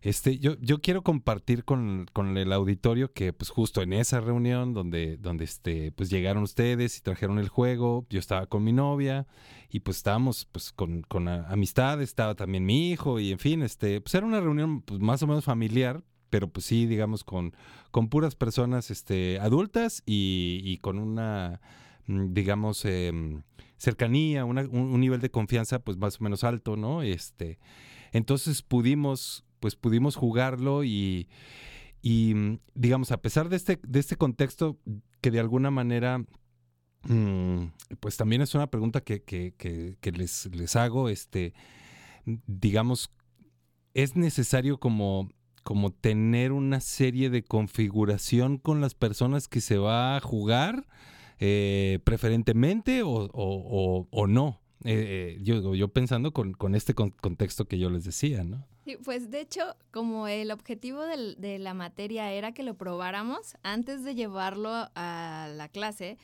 Este, 0.02 0.40
yo, 0.40 0.56
yo 0.62 0.82
quiero 0.82 1.04
compartir 1.04 1.66
con, 1.66 2.08
con 2.14 2.38
el 2.38 2.54
auditorio 2.54 3.14
que, 3.14 3.34
pues, 3.34 3.50
justo 3.50 3.82
en 3.82 3.94
esa 3.94 4.20
reunión 4.22 4.74
donde, 4.74 5.18
donde 5.18 5.44
este, 5.44 5.92
pues 5.92 6.10
llegaron 6.10 6.44
ustedes 6.44 6.98
y 6.98 7.02
trajeron 7.02 7.38
el 7.38 7.50
juego, 7.50 8.08
yo 8.10 8.20
estaba 8.20 8.48
con 8.48 8.64
mi 8.64 8.72
novia 8.72 9.28
y 9.70 9.82
pues 9.82 9.98
estábamos 9.98 10.46
pues 10.52 10.72
con, 10.72 11.04
con 11.04 11.28
amistad, 11.28 12.02
estaba 12.02 12.36
también 12.36 12.66
mi 12.66 12.92
hijo, 12.92 13.20
y 13.20 13.32
en 13.32 13.40
fin, 13.40 13.62
este, 13.62 14.02
pues 14.02 14.16
era 14.16 14.26
una 14.26 14.40
reunión 14.42 14.82
pues, 14.82 15.00
más 15.00 15.22
o 15.22 15.28
menos 15.28 15.46
familiar, 15.46 16.04
pero 16.30 16.48
pues 16.50 16.66
sí, 16.66 16.86
digamos, 16.88 17.24
con, 17.24 17.54
con 17.92 18.10
puras 18.10 18.36
personas 18.36 18.90
este, 18.90 19.38
adultas 19.40 20.02
y, 20.06 20.62
y 20.64 20.78
con 20.78 20.98
una, 20.98 21.62
mm, 22.08 22.34
digamos, 22.34 22.86
em, 22.86 23.44
cercanía, 23.78 24.46
un, 24.46 24.58
un 24.58 25.00
nivel 25.00 25.22
de 25.22 25.30
confianza 25.32 25.80
pues 25.80 25.98
más 25.98 26.20
o 26.20 26.24
menos 26.24 26.44
alto, 26.44 26.76
¿no? 26.78 27.02
Este, 27.04 27.60
entonces 28.12 28.62
pudimos, 28.62 29.44
pues 29.60 29.76
pudimos 29.76 30.16
jugarlo 30.16 30.84
y, 30.84 31.28
mm, 32.04 32.56
digamos, 32.76 33.12
a 33.12 33.22
pesar 33.22 33.50
de 33.50 33.56
este, 33.58 33.80
de 33.88 34.00
este 34.00 34.16
contexto 34.16 34.80
que 35.22 35.32
de 35.32 35.40
alguna 35.40 35.72
manera, 35.72 36.26
mm, 37.04 37.66
pues 38.00 38.18
también 38.18 38.42
es 38.42 38.56
una 38.56 38.68
pregunta 38.68 39.02
que, 39.02 39.24
que- 39.24 39.96
les, 40.12 40.48
les 40.54 40.76
hago, 40.76 41.10
este, 41.10 41.54
digamos, 42.26 43.12
es 43.94 44.16
necesario 44.16 44.80
como, 44.80 45.30
como 45.64 45.92
tener 45.92 46.52
una 46.52 46.80
serie 46.80 47.30
de 47.30 47.44
configuración 47.44 48.58
con 48.58 48.82
las 48.82 48.96
personas 48.96 49.48
que 49.48 49.62
se 49.62 49.78
va 49.78 50.16
a 50.18 50.22
jugar, 50.22 50.88
eh, 51.40 52.00
preferentemente 52.04 53.04
o- 53.04 53.30
o- 53.34 54.08
o 54.12 54.28
no. 54.28 54.61
Eh, 54.84 55.36
eh, 55.38 55.40
yo, 55.44 55.76
yo 55.76 55.88
pensando 55.90 56.34
con, 56.34 56.54
con 56.54 56.74
este 56.76 56.94
con- 56.96 57.12
contexto 57.12 57.66
que 57.66 57.78
yo 57.78 57.90
les 57.90 58.04
decía, 58.04 58.44
¿no? 58.44 58.66
Sí, 58.86 58.98
pues 59.04 59.30
de 59.30 59.42
hecho, 59.42 59.76
como 59.92 60.28
el 60.28 60.50
objetivo 60.52 61.02
del- 61.04 61.36
de 61.40 61.60
la 61.60 61.74
materia 61.74 62.32
era 62.32 62.52
que 62.52 62.64
lo 62.64 62.76
probáramos, 62.76 63.56
antes 63.64 64.04
de 64.04 64.16
llevarlo 64.16 64.70
a 64.96 65.50
la 65.56 65.70
clase, 65.70 66.18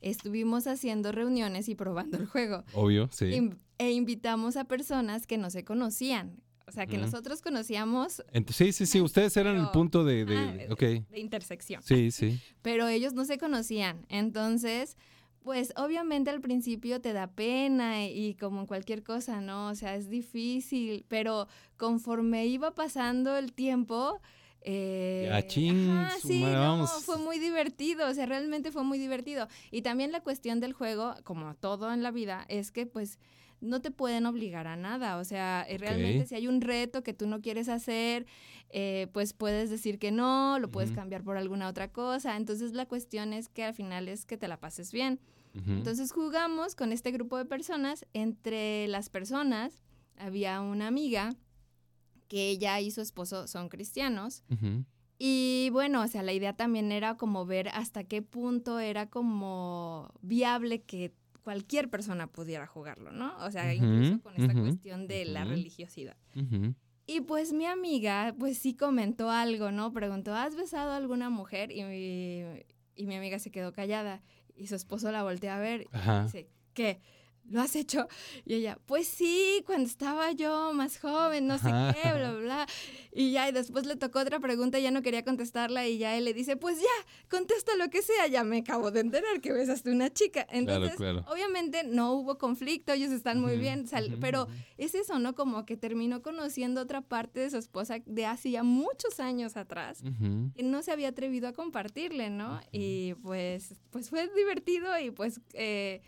estuvimos 0.00 0.66
haciendo 0.66 1.12
reuniones 1.12 1.68
y 1.68 1.74
probando 1.74 2.16
el 2.18 2.26
juego. 2.26 2.64
Obvio, 2.74 3.08
sí. 3.10 3.50
E 3.78 3.90
invitamos 3.92 4.56
a 4.56 4.64
personas 4.64 5.26
que 5.26 5.38
no 5.38 5.50
se 5.50 5.64
conocían. 5.64 6.40
O 6.66 6.72
sea, 6.72 6.86
que 6.86 6.96
nosotros 6.96 7.42
conocíamos 7.42 8.22
sí, 8.48 8.72
sí, 8.72 8.86
sí, 8.86 9.00
ustedes 9.00 9.36
eran 9.36 9.56
el 9.56 9.68
punto 9.68 10.02
de... 10.02 10.24
de- 10.24 10.36
ah, 10.38 10.72
ok. 10.72 10.80
de 10.80 11.20
intersección. 11.20 11.82
Sí, 11.82 12.10
sí. 12.10 12.40
pero 12.62 12.88
ellos 12.88 13.12
no 13.12 13.24
se 13.26 13.36
conocían. 13.38 14.06
Entonces, 14.08 14.96
pues 15.44 15.74
obviamente 15.76 16.30
al 16.30 16.40
principio 16.40 17.02
te 17.02 17.12
da 17.12 17.26
pena 17.26 18.06
y, 18.08 18.34
como 18.34 18.60
en 18.60 18.66
cualquier 18.66 19.02
cosa, 19.02 19.42
¿no? 19.42 19.68
O 19.68 19.74
sea, 19.74 19.94
es 19.94 20.08
difícil, 20.08 21.04
pero 21.06 21.48
conforme 21.76 22.46
iba 22.46 22.74
pasando 22.74 23.36
el 23.36 23.52
tiempo... 23.52 24.20
Eh, 24.62 25.26
Ya, 25.28 25.46
ching, 25.46 25.90
ajá, 25.90 26.18
su 26.18 26.28
sí, 26.28 26.40
no, 26.42 26.86
fue 26.86 27.18
muy 27.18 27.38
divertido, 27.38 28.08
o 28.08 28.14
sea, 28.14 28.24
realmente 28.24 28.72
fue 28.72 28.84
muy 28.84 28.98
divertido. 28.98 29.46
Y 29.70 29.82
también 29.82 30.12
la 30.12 30.22
cuestión 30.22 30.60
del 30.60 30.72
juego, 30.72 31.14
como 31.24 31.54
todo 31.54 31.92
en 31.92 32.02
la 32.02 32.10
vida, 32.10 32.46
es 32.48 32.70
que 32.70 32.86
pues 32.86 33.18
no 33.60 33.82
te 33.82 33.90
pueden 33.90 34.24
obligar 34.24 34.66
a 34.66 34.76
nada. 34.76 35.18
O 35.18 35.24
sea, 35.24 35.66
eh, 35.68 35.76
realmente 35.76 36.26
si 36.26 36.34
hay 36.34 36.48
un 36.48 36.62
reto 36.62 37.02
que 37.02 37.12
tú 37.12 37.26
no 37.26 37.42
quieres 37.42 37.68
hacer, 37.68 38.24
eh, 38.70 39.08
pues 39.12 39.34
puedes 39.34 39.68
decir 39.68 39.98
que 39.98 40.10
no, 40.10 40.58
lo 40.58 40.70
puedes 40.70 40.92
cambiar 40.92 41.22
por 41.22 41.36
alguna 41.36 41.68
otra 41.68 41.92
cosa. 41.92 42.36
Entonces 42.38 42.72
la 42.72 42.86
cuestión 42.86 43.34
es 43.34 43.50
que 43.50 43.64
al 43.64 43.74
final 43.74 44.08
es 44.08 44.24
que 44.24 44.38
te 44.38 44.48
la 44.48 44.58
pases 44.58 44.90
bien. 44.90 45.20
Entonces 45.54 46.12
jugamos 46.12 46.74
con 46.74 46.92
este 46.92 47.12
grupo 47.12 47.38
de 47.38 47.44
personas. 47.44 48.06
Entre 48.12 48.88
las 48.88 49.08
personas 49.08 49.82
había 50.16 50.60
una 50.60 50.88
amiga 50.88 51.34
que 52.28 52.50
ella 52.50 52.80
y 52.80 52.90
su 52.90 53.00
esposo 53.00 53.46
son 53.46 53.68
cristianos. 53.68 54.42
Y 55.18 55.68
bueno, 55.72 56.02
o 56.02 56.08
sea, 56.08 56.22
la 56.22 56.32
idea 56.32 56.54
también 56.54 56.90
era 56.90 57.16
como 57.16 57.46
ver 57.46 57.68
hasta 57.68 58.04
qué 58.04 58.20
punto 58.20 58.80
era 58.80 59.08
como 59.08 60.12
viable 60.22 60.82
que 60.82 61.14
cualquier 61.42 61.88
persona 61.88 62.26
pudiera 62.26 62.66
jugarlo, 62.66 63.12
¿no? 63.12 63.36
O 63.38 63.50
sea, 63.50 63.72
incluso 63.74 64.20
con 64.22 64.34
esta 64.34 64.54
cuestión 64.54 65.06
de 65.06 65.24
la 65.24 65.44
religiosidad. 65.44 66.16
Y 67.06 67.20
pues 67.20 67.52
mi 67.52 67.66
amiga, 67.66 68.34
pues 68.38 68.58
sí 68.58 68.74
comentó 68.74 69.30
algo, 69.30 69.70
¿no? 69.70 69.92
Preguntó, 69.92 70.34
¿has 70.34 70.56
besado 70.56 70.90
a 70.92 70.96
alguna 70.96 71.28
mujer? 71.30 71.70
Y 71.70 71.84
mi, 71.84 72.64
y 72.96 73.06
mi 73.06 73.14
amiga 73.14 73.38
se 73.38 73.50
quedó 73.50 73.72
callada. 73.72 74.22
Y 74.56 74.66
su 74.68 74.74
esposo 74.76 75.10
la 75.10 75.22
voltea 75.22 75.56
a 75.56 75.60
ver 75.60 75.82
y 75.82 75.88
Ajá. 75.92 76.24
dice, 76.24 76.48
¿qué? 76.74 77.00
¿Lo 77.50 77.60
has 77.60 77.76
hecho? 77.76 78.08
Y 78.46 78.54
ella, 78.54 78.78
pues 78.86 79.06
sí, 79.06 79.62
cuando 79.66 79.86
estaba 79.86 80.32
yo 80.32 80.72
más 80.72 80.98
joven, 80.98 81.46
no 81.46 81.58
sé 81.58 81.68
qué, 82.02 82.12
bla, 82.14 82.32
bla. 82.32 82.66
Y 83.12 83.32
ya, 83.32 83.48
y 83.48 83.52
después 83.52 83.86
le 83.86 83.96
tocó 83.96 84.20
otra 84.20 84.40
pregunta, 84.40 84.78
ya 84.78 84.90
no 84.90 85.02
quería 85.02 85.24
contestarla 85.24 85.86
y 85.86 85.98
ya 85.98 86.16
él 86.16 86.24
le 86.24 86.32
dice, 86.34 86.56
pues 86.56 86.80
ya, 86.80 87.28
contesta 87.30 87.76
lo 87.76 87.90
que 87.90 88.02
sea, 88.02 88.26
ya 88.28 88.44
me 88.44 88.58
acabo 88.58 88.90
de 88.90 89.00
enterar 89.00 89.40
que 89.40 89.52
besaste 89.52 89.90
una 89.90 90.10
chica. 90.12 90.46
Entonces, 90.50 90.96
claro. 90.96 91.24
obviamente 91.28 91.84
no 91.84 92.14
hubo 92.14 92.38
conflicto, 92.38 92.92
ellos 92.92 93.12
están 93.12 93.40
muy 93.40 93.56
bien, 93.58 93.86
sal- 93.86 94.16
pero 94.20 94.48
es 94.78 94.94
eso, 94.94 95.18
¿no? 95.18 95.34
Como 95.34 95.64
que 95.66 95.76
terminó 95.76 96.22
conociendo 96.22 96.80
otra 96.80 97.02
parte 97.02 97.40
de 97.40 97.50
su 97.50 97.58
esposa 97.58 97.98
de 98.06 98.26
hace 98.26 98.50
ya 98.50 98.62
muchos 98.62 99.20
años 99.20 99.56
atrás. 99.56 100.02
Que 100.54 100.62
no 100.62 100.82
se 100.82 100.90
había 100.92 101.08
atrevido 101.08 101.46
a 101.48 101.52
compartirle, 101.52 102.30
¿no? 102.30 102.60
Y 102.72 103.14
pues, 103.22 103.74
pues 103.90 104.08
fue 104.10 104.28
divertido 104.34 104.98
y 104.98 105.10
pues, 105.10 105.40
eh, 105.52 106.02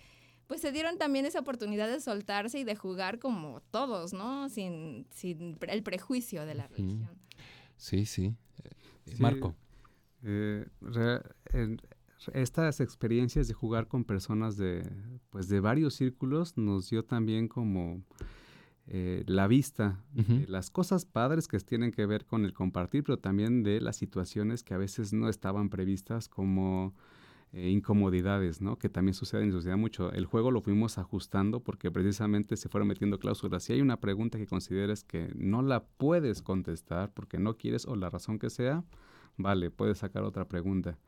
pues 0.46 0.60
se 0.60 0.72
dieron 0.72 0.98
también 0.98 1.26
esa 1.26 1.40
oportunidad 1.40 1.88
de 1.88 2.00
soltarse 2.00 2.58
y 2.58 2.64
de 2.64 2.76
jugar 2.76 3.18
como 3.18 3.60
todos, 3.70 4.12
¿no? 4.12 4.48
Sin, 4.48 5.06
sin 5.10 5.58
el 5.68 5.82
prejuicio 5.82 6.46
de 6.46 6.54
la 6.54 6.66
religión. 6.68 7.10
Sí, 7.76 8.06
sí. 8.06 8.34
Eh, 8.64 8.70
Sí, 9.14 9.22
Marco. 9.22 9.54
eh, 10.22 10.66
re- 10.80 11.22
en- 11.52 11.80
estas 12.32 12.80
experiencias 12.80 13.46
de 13.46 13.54
jugar 13.54 13.86
con 13.86 14.02
personas 14.04 14.56
de, 14.56 14.82
pues 15.30 15.48
de 15.48 15.60
varios 15.60 15.94
círculos 15.94 16.56
nos 16.56 16.90
dio 16.90 17.04
también 17.04 17.46
como 17.46 18.02
eh, 18.88 19.22
la 19.26 19.46
vista 19.46 20.02
de 20.12 20.46
las 20.48 20.70
cosas 20.70 21.04
padres 21.04 21.46
que 21.46 21.58
tienen 21.60 21.90
que 21.92 22.06
ver 22.06 22.24
con 22.24 22.44
el 22.44 22.52
compartir, 22.52 23.04
pero 23.04 23.18
también 23.18 23.62
de 23.62 23.80
las 23.80 23.96
situaciones 23.96 24.62
que 24.64 24.74
a 24.74 24.78
veces 24.78 25.12
no 25.12 25.28
estaban 25.28 25.68
previstas 25.70 26.28
como 26.28 26.94
eh, 27.52 27.70
incomodidades, 27.70 28.60
¿no? 28.60 28.76
Que 28.76 28.88
también 28.88 29.14
suceden 29.14 29.48
y 29.48 29.52
sucede 29.52 29.76
mucho. 29.76 30.12
El 30.12 30.26
juego 30.26 30.50
lo 30.50 30.60
fuimos 30.60 30.98
ajustando 30.98 31.60
porque 31.60 31.90
precisamente 31.90 32.56
se 32.56 32.68
fueron 32.68 32.88
metiendo 32.88 33.18
cláusulas. 33.18 33.62
Si 33.62 33.72
hay 33.72 33.80
una 33.80 34.00
pregunta 34.00 34.38
que 34.38 34.46
consideres 34.46 35.04
que 35.04 35.32
no 35.34 35.62
la 35.62 35.84
puedes 35.84 36.42
contestar 36.42 37.12
porque 37.14 37.38
no 37.38 37.56
quieres 37.56 37.86
o 37.86 37.96
la 37.96 38.10
razón 38.10 38.38
que 38.38 38.50
sea, 38.50 38.84
vale, 39.36 39.70
puedes 39.70 39.98
sacar 39.98 40.24
otra 40.24 40.48
pregunta. 40.48 40.98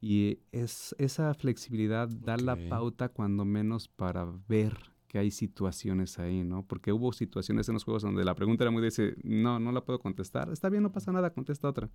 Y 0.00 0.40
es 0.50 0.96
esa 0.98 1.32
flexibilidad 1.34 2.08
da 2.08 2.36
la 2.36 2.56
pauta 2.68 3.08
cuando 3.08 3.44
menos 3.44 3.86
para 3.86 4.26
ver 4.48 4.76
que 5.06 5.18
hay 5.18 5.30
situaciones 5.30 6.18
ahí, 6.18 6.42
¿no? 6.42 6.66
Porque 6.66 6.90
hubo 6.90 7.12
situaciones 7.12 7.68
en 7.68 7.74
los 7.74 7.84
juegos 7.84 8.02
donde 8.02 8.24
la 8.24 8.34
pregunta 8.34 8.64
era 8.64 8.70
muy 8.70 8.82
de 8.82 9.14
no, 9.22 9.60
no 9.60 9.70
la 9.70 9.84
puedo 9.84 9.98
contestar, 10.00 10.50
está 10.50 10.70
bien, 10.70 10.82
no 10.82 10.90
pasa 10.90 11.12
nada, 11.12 11.30
contesta 11.30 11.68
otra. 11.68 11.90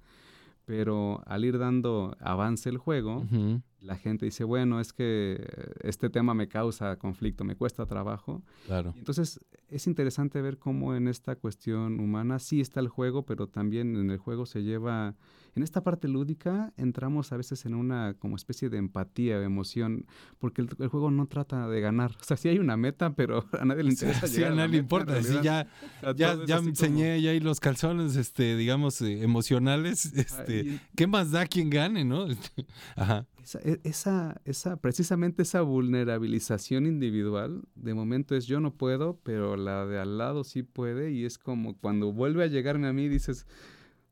Pero 0.67 1.23
al 1.25 1.45
ir 1.45 1.57
dando 1.57 2.17
avance 2.19 2.67
el 2.67 2.77
juego, 2.77 3.25
la 3.79 3.95
gente 3.95 4.25
dice, 4.25 4.43
bueno, 4.43 4.81
es 4.81 4.91
que 4.91 5.41
este 5.79 6.09
tema 6.09 6.33
me 6.33 6.49
causa 6.49 6.97
conflicto, 6.97 7.45
me 7.45 7.55
cuesta 7.55 7.85
trabajo. 7.85 8.43
Claro. 8.65 8.93
Entonces, 8.97 9.39
es 9.69 9.87
interesante 9.87 10.41
ver 10.41 10.57
cómo 10.57 10.93
en 10.93 11.07
esta 11.07 11.37
cuestión 11.37 12.01
humana 12.01 12.37
sí 12.39 12.59
está 12.59 12.81
el 12.81 12.89
juego, 12.89 13.23
pero 13.23 13.47
también 13.47 13.95
en 13.95 14.11
el 14.11 14.17
juego 14.17 14.45
se 14.45 14.61
lleva, 14.61 15.15
en 15.57 15.63
esta 15.63 15.83
parte 15.83 16.07
lúdica, 16.07 16.71
entramos 16.77 17.31
a 17.33 17.37
veces 17.37 17.65
en 17.65 17.75
una 17.75 18.13
como 18.19 18.35
especie 18.35 18.69
de 18.69 18.77
empatía, 18.77 19.39
de 19.39 19.45
emoción, 19.45 20.05
porque 20.39 20.61
el, 20.61 20.69
el 20.79 20.87
juego 20.87 21.11
no 21.11 21.25
trata 21.27 21.67
de 21.67 21.81
ganar. 21.81 22.11
O 22.21 22.23
sea, 22.23 22.37
sí 22.37 22.47
hay 22.47 22.59
una 22.59 22.77
meta, 22.77 23.13
pero 23.15 23.43
a 23.59 23.65
nadie 23.65 23.83
le 23.83 23.89
interesa 23.89 24.27
Sí, 24.27 24.35
llegar 24.37 24.51
a 24.51 24.55
la 24.55 24.61
nadie 24.61 24.77
le 24.77 24.83
meta, 24.83 24.95
importa. 24.95 25.23
Sí, 25.23 25.33
ya, 25.43 25.67
O 26.01 26.01
sea, 26.01 26.13
ya, 26.15 26.35
ya 26.45 26.55
me 26.55 26.59
como- 26.59 26.69
enseñé 26.69 27.21
ya 27.21 27.31
ahí 27.31 27.39
los 27.39 27.59
calzones, 27.59 28.15
este, 28.15 28.55
digamos, 28.55 29.01
eh, 29.01 29.21
emocionales. 29.23 30.13
Este, 30.15 30.59
y- 30.61 30.81
¿Qué 30.95 31.07
más 31.07 31.31
da 31.31 31.45
quien 31.45 31.69
gane, 31.69 32.05
no? 32.05 32.25
Ajá. 32.95 33.25
Esa, 33.43 33.59
e- 33.63 33.79
esa, 33.83 34.41
esa, 34.45 34.75
precisamente 34.77 35.41
esa 35.41 35.61
vulnerabilización 35.61 36.85
individual, 36.85 37.63
de 37.75 37.93
momento 37.93 38.35
es 38.35 38.45
yo 38.45 38.59
no 38.59 38.73
puedo, 38.73 39.19
pero 39.23 39.55
la 39.57 39.85
de 39.85 39.99
al 39.99 40.17
lado 40.17 40.43
sí 40.43 40.63
puede, 40.63 41.11
y 41.11 41.25
es 41.25 41.37
como 41.37 41.77
cuando 41.77 42.11
vuelve 42.11 42.43
a 42.43 42.47
llegarme 42.47 42.87
a 42.87 42.93
mí, 42.93 43.07
dices, 43.07 43.47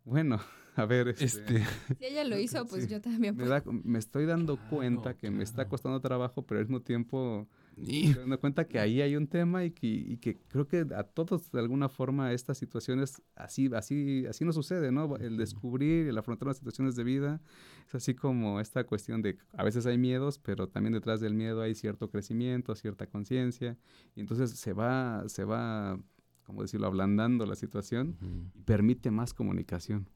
bueno, 0.06 0.40
a 0.82 0.86
ver, 0.86 1.08
este, 1.10 1.26
Este, 1.26 1.64
Si 2.00 2.06
ella 2.06 2.24
lo 2.24 2.38
hizo, 2.38 2.66
pues 2.66 2.84
Sí. 2.86 2.90
yo 2.90 3.02
también. 3.02 3.36
me, 3.36 3.44
puedo. 3.46 3.50
da- 3.50 3.64
me 3.84 4.00
estoy 4.00 4.26
dando 4.26 4.58
cuenta 4.70 5.16
que 5.16 5.32
me 5.32 5.44
está 5.44 5.68
costando 5.68 6.00
trabajo, 6.02 6.46
pero 6.46 6.60
al 6.60 6.66
mismo 6.66 6.82
tiempo 6.82 7.48
me 7.78 7.84
estoy 8.08 8.22
dando 8.22 8.40
cuenta 8.40 8.66
que 8.68 8.80
ahí 8.80 9.02
hay 9.02 9.16
un 9.18 9.28
tema 9.28 9.66
y 9.66 9.72
que, 9.72 9.88
y 9.88 10.18
que 10.18 10.38
creo 10.48 10.68
que 10.68 10.86
a 10.96 11.04
todos 11.04 11.52
de 11.52 11.60
alguna 11.60 11.90
forma 11.90 12.32
estas 12.32 12.58
situaciones 12.58 13.22
así, 13.36 13.70
así, 13.74 14.26
así 14.28 14.46
nos 14.46 14.56
sucede, 14.56 14.92
¿no? 14.92 15.16
El 15.18 15.38
descubrir, 15.38 16.08
el 16.08 16.18
afrontar 16.18 16.48
las 16.48 16.58
situaciones 16.58 16.96
de 16.96 17.04
vida, 17.04 17.42
es 17.88 17.96
así 17.96 18.14
como 18.16 18.60
esta 18.62 18.86
cuestión 18.86 19.22
de 19.22 19.38
a 19.54 19.64
veces 19.64 19.86
hay 19.86 19.98
miedos, 19.98 20.40
pero 20.40 20.68
también 20.70 20.94
detrás 20.94 21.20
del 21.20 21.34
miedo 21.34 21.62
hay 21.62 21.76
cierto 21.76 22.10
crecimiento, 22.10 22.76
cierta 22.76 23.08
conciencia, 23.08 23.78
y 24.16 24.22
entonces 24.22 24.52
se 24.52 24.72
va, 24.74 25.24
se 25.28 25.44
va, 25.44 26.00
como 26.46 26.62
decirlo, 26.62 26.88
ablandando 26.88 27.46
la 27.46 27.56
situación 27.56 28.18
y 28.56 28.62
permite 28.62 29.12
más 29.12 29.34
comunicación. 29.34 30.08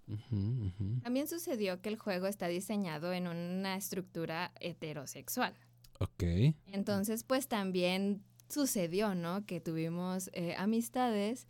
También 1.03 1.27
sucedió 1.27 1.81
que 1.81 1.89
el 1.89 1.97
juego 1.97 2.27
está 2.27 2.47
diseñado 2.47 3.11
en 3.13 3.27
una 3.27 3.75
estructura 3.75 4.51
heterosexual. 4.59 5.53
ok. 5.99 6.23
Entonces, 6.67 7.23
pues 7.23 7.47
también 7.47 8.23
sucedió, 8.47 9.15
¿no? 9.15 9.45
Que 9.45 9.59
tuvimos 9.59 10.29
eh, 10.33 10.55
amistades 10.57 11.47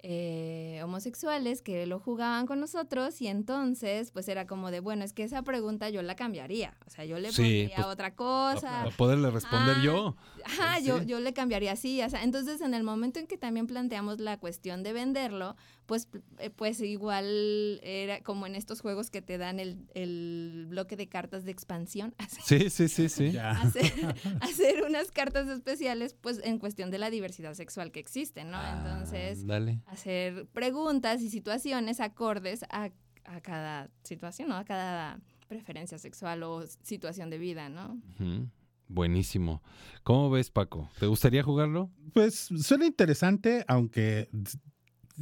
eh, 0.00 0.80
homosexuales 0.84 1.60
que 1.62 1.86
lo 1.86 1.98
jugaban 1.98 2.46
con 2.46 2.60
nosotros 2.60 3.20
y 3.20 3.26
entonces, 3.26 4.10
pues 4.12 4.28
era 4.28 4.46
como 4.46 4.70
de, 4.70 4.80
bueno, 4.80 5.04
es 5.04 5.12
que 5.12 5.24
esa 5.24 5.42
pregunta 5.42 5.90
yo 5.90 6.02
la 6.02 6.14
cambiaría. 6.14 6.76
O 6.86 6.90
sea, 6.90 7.04
yo 7.04 7.18
le 7.18 7.32
Sí, 7.32 7.42
pondría 7.66 7.76
pues, 7.76 7.86
otra 7.88 8.14
cosa. 8.14 8.82
A 8.84 8.90
poderle 8.90 9.30
responder 9.30 9.76
Ah, 9.78 9.82
yo. 9.82 10.16
Ajá, 10.44 10.78
yo, 10.80 11.00
Sí. 11.00 11.06
yo 11.06 11.20
le 11.20 11.32
cambiaría 11.32 11.72
así. 11.72 12.00
O 12.02 12.08
sea, 12.10 12.22
entonces, 12.22 12.60
en 12.60 12.74
el 12.74 12.84
momento 12.84 13.18
en 13.18 13.26
que 13.26 13.36
también 13.36 13.66
planteamos 13.66 14.20
la 14.20 14.38
cuestión 14.38 14.82
de 14.82 14.92
venderlo, 14.92 15.56
pues, 15.86 16.08
eh, 16.38 16.50
pues 16.50 16.80
igual 16.80 17.80
era 17.82 18.20
como 18.22 18.46
en 18.46 18.54
estos 18.54 18.80
juegos 18.80 19.10
que 19.10 19.20
te 19.22 19.36
dan 19.38 19.58
el, 19.58 19.78
el 19.94 20.66
bloque 20.68 20.96
de 20.96 21.08
cartas 21.08 21.44
de 21.44 21.50
expansión. 21.50 22.14
así. 22.18 22.40
Sí, 22.44 22.70
sí, 22.70 22.88
sí, 22.88 23.08
sí. 23.08 23.36
Hacer, 23.36 23.92
hacer 24.40 24.84
unas 24.86 25.10
cartas 25.10 25.48
especiales, 25.48 26.14
pues 26.14 26.40
en 26.44 26.58
cuestión 26.58 26.90
de 26.90 26.98
la 26.98 27.10
diversidad 27.10 27.54
sexual 27.54 27.90
que 27.90 28.00
existe, 28.00 28.44
¿no? 28.44 28.58
Entonces, 28.78 29.46
Dale. 29.46 29.80
Hacer 29.88 30.46
preguntas 30.48 31.22
y 31.22 31.30
situaciones 31.30 32.00
acordes 32.00 32.64
a, 32.70 32.90
a 33.24 33.40
cada 33.40 33.90
situación, 34.04 34.48
¿no? 34.48 34.56
A 34.56 34.64
cada 34.64 35.20
preferencia 35.48 35.98
sexual 35.98 36.42
o 36.42 36.64
situación 36.82 37.30
de 37.30 37.38
vida, 37.38 37.68
¿no? 37.68 38.00
Buenísimo. 38.86 39.62
¿Cómo 40.02 40.30
ves, 40.30 40.50
Paco? 40.50 40.88
¿Te 40.98 41.06
gustaría 41.06 41.42
jugarlo? 41.42 41.90
Pues 42.14 42.48
suena 42.60 42.86
interesante, 42.86 43.64
aunque 43.68 44.28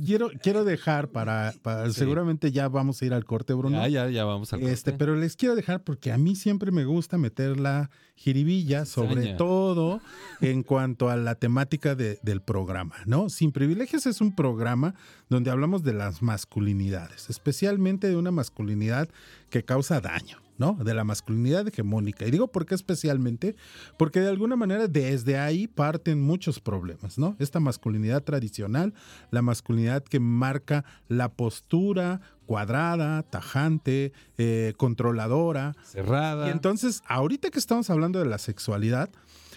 quiero, 0.05 0.31
quiero 0.43 0.65
dejar 0.65 1.09
para, 1.09 1.55
para- 1.63 1.87
Sí. 1.91 1.99
seguramente 2.01 2.53
ya 2.53 2.69
vamos 2.69 3.01
a 3.01 3.07
ir 3.07 3.15
al 3.15 3.25
corte, 3.25 3.55
Bruno. 3.55 3.79
Ya, 3.83 3.89
ya, 3.89 4.11
ya 4.11 4.25
vamos 4.25 4.53
al 4.53 4.63
Este, 4.63 4.91
corte. 4.93 4.99
pero 4.99 5.17
les 5.17 5.37
quiero 5.37 5.55
dejar 5.55 5.83
porque 5.85 6.13
a 6.13 6.19
mí 6.19 6.37
siempre 6.37 6.71
me 6.71 6.85
gusta 6.85 7.19
meter 7.19 7.59
la 7.59 7.91
jiribilla, 8.15 8.85
sobre 8.87 9.35
todo 9.35 10.01
en 10.41 10.63
cuanto 10.63 11.09
a 11.11 11.17
la 11.17 11.35
temática 11.35 11.95
de- 11.95 12.19
del 12.23 12.41
programa, 12.41 12.95
¿no? 13.07 13.29
Sin 13.29 13.53
privilegios 13.53 14.07
es 14.07 14.21
un 14.21 14.35
programa 14.35 14.95
donde 15.29 15.51
hablamos 15.51 15.83
de 15.83 15.93
las 15.93 16.23
masculinidades, 16.23 17.29
especialmente 17.31 18.09
de 18.09 18.17
una 18.17 18.31
masculinidad 18.31 19.09
que 19.51 19.65
causa 19.65 20.01
daño. 20.01 20.39
¿No? 20.59 20.75
De 20.75 20.95
la 20.95 21.05
masculinidad 21.05 21.67
hegemónica. 21.67 22.27
Y 22.27 22.31
digo 22.31 22.49
por 22.49 22.67
qué 22.67 22.75
especialmente, 22.75 23.57
porque 23.99 24.21
de 24.21 24.29
alguna 24.29 24.57
manera 24.57 24.89
desde 24.89 25.39
ahí 25.39 25.67
parten 25.67 26.21
muchos 26.21 26.61
problemas, 26.61 27.19
¿no? 27.19 27.37
Esta 27.39 27.61
masculinidad 27.61 28.23
tradicional, 28.23 28.95
la 29.31 29.43
masculinidad 29.43 30.03
que 30.03 30.21
marca 30.21 30.85
la 31.09 31.33
postura 31.33 32.21
cuadrada, 32.47 33.23
tajante, 33.25 34.13
eh, 34.39 34.73
controladora. 34.77 35.75
Cerrada. 35.85 36.47
Y 36.47 36.51
entonces, 36.51 37.03
ahorita 37.09 37.51
que 37.51 37.59
estamos 37.59 37.91
hablando 37.91 38.19
de 38.21 38.27
la 38.27 38.39
sexualidad, 38.39 39.11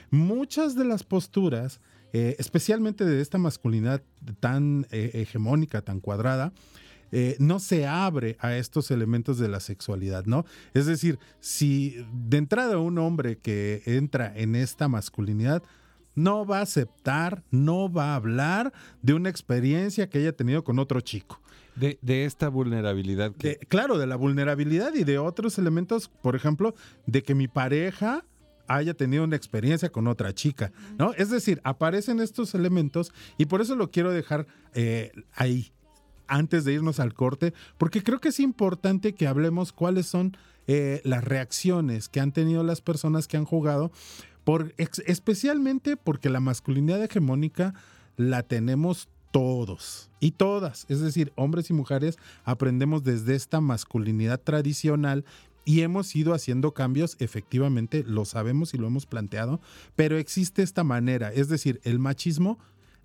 muchas 0.09 0.75
de 0.75 0.85
las 0.85 1.03
posturas, 1.03 1.79
eh, 2.11 2.35
especialmente 2.39 3.05
de 3.05 3.21
esta 3.21 3.37
masculinidad 3.37 4.01
tan 4.39 4.87
eh, 4.91 5.11
hegemónica, 5.13 5.81
tan 5.81 5.99
cuadrada, 5.99 6.51
eh, 7.11 7.35
no 7.39 7.59
se 7.59 7.87
abre 7.87 8.37
a 8.39 8.55
estos 8.55 8.91
elementos 8.91 9.37
de 9.39 9.47
la 9.47 9.59
sexualidad, 9.59 10.25
¿no? 10.25 10.45
Es 10.73 10.85
decir, 10.85 11.19
si 11.39 11.95
de 12.13 12.37
entrada 12.37 12.77
un 12.77 12.97
hombre 12.97 13.37
que 13.37 13.81
entra 13.85 14.31
en 14.35 14.55
esta 14.55 14.87
masculinidad 14.87 15.63
no 16.15 16.45
va 16.45 16.59
a 16.59 16.63
aceptar, 16.63 17.43
no 17.51 17.91
va 17.91 18.11
a 18.11 18.15
hablar 18.15 18.73
de 19.01 19.13
una 19.13 19.29
experiencia 19.29 20.09
que 20.09 20.17
haya 20.17 20.33
tenido 20.33 20.63
con 20.63 20.79
otro 20.79 21.01
chico. 21.01 21.41
De, 21.75 21.97
de 22.01 22.25
esta 22.25 22.49
vulnerabilidad 22.49 23.33
que... 23.35 23.49
De- 23.49 23.57
claro, 23.57 23.97
de 23.97 24.05
la 24.05 24.17
vulnerabilidad 24.17 24.93
y 24.95 25.05
de 25.05 25.17
otros 25.17 25.57
elementos, 25.57 26.09
por 26.09 26.35
ejemplo, 26.35 26.75
de 27.05 27.23
que 27.23 27.35
mi 27.35 27.47
pareja 27.47 28.25
haya 28.67 28.93
tenido 28.93 29.23
una 29.23 29.37
experiencia 29.37 29.89
con 29.89 30.07
otra 30.07 30.33
chica, 30.33 30.73
¿no? 30.97 31.13
Es 31.13 31.29
decir, 31.29 31.61
aparecen 31.63 32.19
estos 32.19 32.53
elementos 32.53 33.13
y 33.37 33.45
por 33.45 33.61
eso 33.61 33.75
lo 33.75 33.91
quiero 33.91 34.11
dejar 34.11 34.45
eh, 34.73 35.11
ahí, 35.33 35.71
antes 36.29 36.63
de 36.63 36.73
irnos 36.73 36.99
al 36.99 37.13
corte, 37.13 37.53
porque 37.77 38.03
creo 38.03 38.19
que 38.19 38.29
es 38.29 38.39
importante 38.39 39.13
que 39.13 39.27
hablemos 39.27 39.73
cuáles 39.73 40.05
son 40.05 40.37
eh, 40.67 41.01
las 41.03 41.23
reacciones 41.23 42.09
que 42.09 42.19
han 42.19 42.31
tenido 42.31 42.63
las 42.63 42.81
personas 42.81 43.27
que 43.27 43.37
han 43.37 43.45
jugado, 43.45 43.91
por, 44.43 44.73
especialmente 44.77 45.97
porque 45.97 46.29
la 46.29 46.39
masculinidad 46.39 47.03
hegemónica 47.03 47.73
la 48.17 48.43
tenemos 48.43 49.09
todos 49.31 50.09
y 50.19 50.31
todas, 50.31 50.85
es 50.89 51.01
decir, 51.01 51.31
hombres 51.35 51.69
y 51.69 51.73
mujeres 51.73 52.17
aprendemos 52.43 53.03
desde 53.03 53.35
esta 53.35 53.61
masculinidad 53.61 54.39
tradicional 54.39 55.25
y 55.65 55.81
hemos 55.81 56.15
ido 56.15 56.33
haciendo 56.33 56.73
cambios, 56.73 57.15
efectivamente, 57.19 58.03
lo 58.03 58.25
sabemos 58.25 58.73
y 58.73 58.77
lo 58.77 58.87
hemos 58.87 59.05
planteado, 59.05 59.61
pero 59.95 60.17
existe 60.17 60.63
esta 60.63 60.83
manera, 60.83 61.31
es 61.31 61.47
decir, 61.47 61.79
el 61.83 61.99
machismo, 61.99 62.57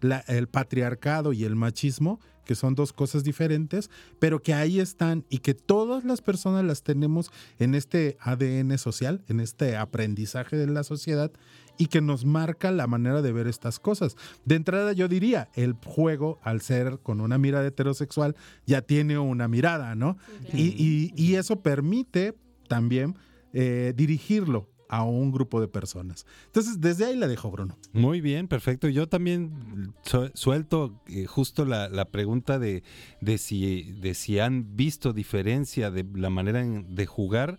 la- 0.05 0.21
el 0.29 0.49
patriarcado 0.49 1.33
y 1.33 1.45
el 1.45 1.57
machismo, 1.57 2.21
que 2.45 2.55
son 2.55 2.75
dos 2.75 2.93
cosas 2.93 3.25
diferentes, 3.25 3.91
pero 4.19 4.43
que 4.43 4.53
ahí 4.53 4.79
están 4.79 5.25
y 5.31 5.39
que 5.39 5.55
todas 5.55 6.05
las 6.05 6.21
personas 6.21 6.63
las 6.65 6.83
tenemos 6.83 7.31
en 7.59 7.75
este 7.75 8.19
ADN 8.21 8.77
social, 8.77 9.25
en 9.29 9.41
este 9.41 9.77
aprendizaje 9.77 10.57
de 10.57 10.67
la 10.67 10.85
sociedad 10.85 11.33
y 11.79 11.87
que 11.87 12.01
nos 12.03 12.25
marca 12.27 12.71
la 12.71 12.87
manera 12.87 13.23
de 13.23 13.33
ver 13.33 13.47
estas 13.49 13.81
cosas. 13.81 14.15
De 14.45 14.57
entrada 14.57 14.93
yo 14.93 15.09
diría, 15.09 15.49
el 15.55 15.73
juego, 15.85 16.39
al 16.43 16.61
ser 16.61 16.99
con 17.03 17.21
una 17.23 17.39
mirada 17.39 17.67
heterosexual, 17.67 18.37
ya 18.67 18.83
tiene 18.83 19.19
una 19.19 19.49
mirada, 19.49 19.95
¿no? 19.95 20.19
y, 20.53 20.67
y- 20.77 21.13
y 21.17 21.35
eso 21.37 21.63
permite 21.63 22.35
también 22.69 23.17
eh, 23.55 23.93
dirigirlo 23.97 24.69
a 24.89 25.03
un 25.03 25.33
grupo 25.33 25.61
de 25.61 25.69
personas. 25.69 26.27
Entonces, 26.47 26.81
desde 26.81 27.07
ahí 27.07 27.17
la 27.17 27.27
dejo, 27.27 27.51
Bruno. 27.51 27.77
Muy 27.93 28.21
bien, 28.21 28.49
perfecto. 28.49 28.89
Yo 28.89 29.09
también 29.09 29.93
su- 30.03 30.31
suelto 30.35 31.01
eh, 31.07 31.27
justo 31.27 31.65
la, 31.65 31.89
la 31.89 32.05
pregunta 32.07 32.59
de, 32.59 32.83
de, 33.21 33.39
si, 33.39 33.93
de 34.01 34.15
si 34.15 34.39
han 34.39 34.77
visto 34.77 35.13
diferencia 35.13 35.91
de 35.91 36.05
la 36.15 36.31
manera 36.31 36.61
en- 36.61 36.95
de 36.95 37.07
jugar 37.07 37.59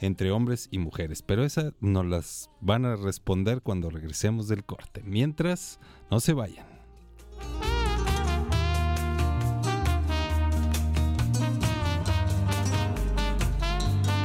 entre 0.00 0.30
hombres 0.32 0.68
y 0.70 0.78
mujeres. 0.78 1.22
Pero 1.22 1.44
esa 1.44 1.72
nos 1.80 2.04
las 2.04 2.50
van 2.60 2.84
a 2.84 2.96
responder 2.96 3.62
cuando 3.62 3.88
regresemos 3.90 4.48
del 4.48 4.64
corte. 4.64 5.02
Mientras, 5.04 5.78
no 6.10 6.20
se 6.20 6.32
vayan. 6.34 6.66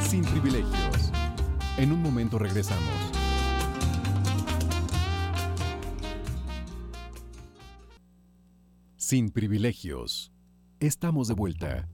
Sin 0.02 0.24
privilegios. 0.24 0.99
En 1.80 1.94
un 1.94 2.02
momento 2.02 2.38
regresamos. 2.38 2.84
Sin 8.98 9.30
privilegios. 9.30 10.34
Estamos 10.82 11.30
de 11.30 11.36
vuelta. 11.36 11.88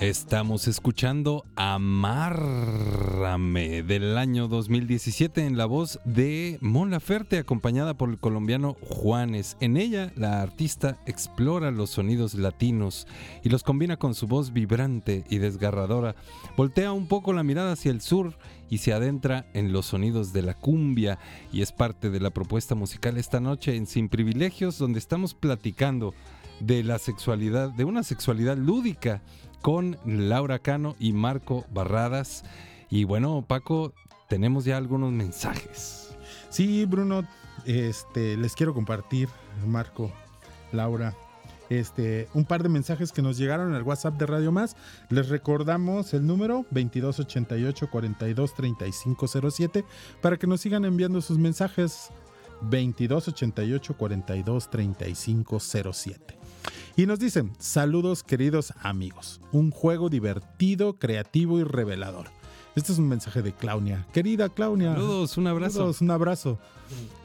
Estamos 0.00 0.68
escuchando 0.68 1.44
Amárrame 1.56 2.22
del 3.82 4.16
año 4.16 4.46
2017 4.46 5.44
en 5.44 5.56
la 5.56 5.66
voz 5.66 5.98
de 6.04 6.56
Mon 6.60 6.92
Laferte 6.92 7.38
acompañada 7.38 7.94
por 7.94 8.08
el 8.10 8.18
colombiano 8.18 8.76
Juanes. 8.80 9.56
En 9.58 9.76
ella 9.76 10.12
la 10.14 10.40
artista 10.40 10.98
explora 11.06 11.72
los 11.72 11.90
sonidos 11.90 12.34
latinos 12.34 13.08
y 13.42 13.48
los 13.48 13.64
combina 13.64 13.96
con 13.96 14.14
su 14.14 14.28
voz 14.28 14.52
vibrante 14.52 15.24
y 15.28 15.38
desgarradora. 15.38 16.14
Voltea 16.56 16.92
un 16.92 17.08
poco 17.08 17.32
la 17.32 17.42
mirada 17.42 17.72
hacia 17.72 17.90
el 17.90 18.00
sur 18.00 18.38
y 18.70 18.78
se 18.78 18.92
adentra 18.92 19.46
en 19.52 19.72
los 19.72 19.86
sonidos 19.86 20.32
de 20.32 20.42
la 20.42 20.54
cumbia 20.54 21.18
y 21.52 21.62
es 21.62 21.72
parte 21.72 22.08
de 22.08 22.20
la 22.20 22.30
propuesta 22.30 22.76
musical 22.76 23.16
esta 23.16 23.40
noche 23.40 23.74
en 23.74 23.88
Sin 23.88 24.08
Privilegios 24.08 24.78
donde 24.78 25.00
estamos 25.00 25.34
platicando 25.34 26.14
de 26.60 26.82
la 26.82 26.98
sexualidad, 26.98 27.70
de 27.70 27.84
una 27.84 28.02
sexualidad 28.02 28.56
lúdica 28.56 29.22
con 29.62 29.98
Laura 30.04 30.58
Cano 30.58 30.96
y 30.98 31.12
Marco 31.12 31.64
Barradas. 31.72 32.44
Y 32.90 33.04
bueno, 33.04 33.44
Paco, 33.46 33.92
tenemos 34.28 34.64
ya 34.64 34.76
algunos 34.76 35.12
mensajes. 35.12 36.16
Sí, 36.50 36.84
Bruno, 36.84 37.26
este, 37.66 38.36
les 38.36 38.54
quiero 38.54 38.74
compartir, 38.74 39.28
Marco, 39.66 40.10
Laura, 40.72 41.14
este, 41.70 42.28
un 42.34 42.44
par 42.44 42.62
de 42.62 42.68
mensajes 42.68 43.12
que 43.12 43.22
nos 43.22 43.36
llegaron 43.36 43.74
al 43.74 43.82
WhatsApp 43.82 44.14
de 44.14 44.26
Radio 44.26 44.52
Más. 44.52 44.76
Les 45.10 45.28
recordamos 45.28 46.14
el 46.14 46.26
número 46.26 46.64
2288 46.70 47.90
42 47.90 48.54
3507 48.54 49.84
para 50.22 50.36
que 50.36 50.46
nos 50.46 50.60
sigan 50.60 50.84
enviando 50.84 51.20
sus 51.20 51.38
mensajes 51.38 52.10
2288 52.62 53.96
42 53.96 54.70
3507. 54.70 56.37
Y 56.98 57.06
nos 57.06 57.20
dicen, 57.20 57.52
saludos 57.60 58.24
queridos 58.24 58.74
amigos, 58.82 59.40
un 59.52 59.70
juego 59.70 60.08
divertido, 60.08 60.98
creativo 60.98 61.60
y 61.60 61.62
revelador. 61.62 62.26
Este 62.74 62.90
es 62.90 62.98
un 62.98 63.06
mensaje 63.06 63.40
de 63.40 63.52
Claudia. 63.52 64.04
Querida 64.12 64.48
Claudia. 64.48 64.94
Saludos, 64.94 65.36
un 65.36 65.46
abrazo. 65.46 65.76
Saludos, 65.76 66.00
un 66.00 66.10
abrazo. 66.10 66.58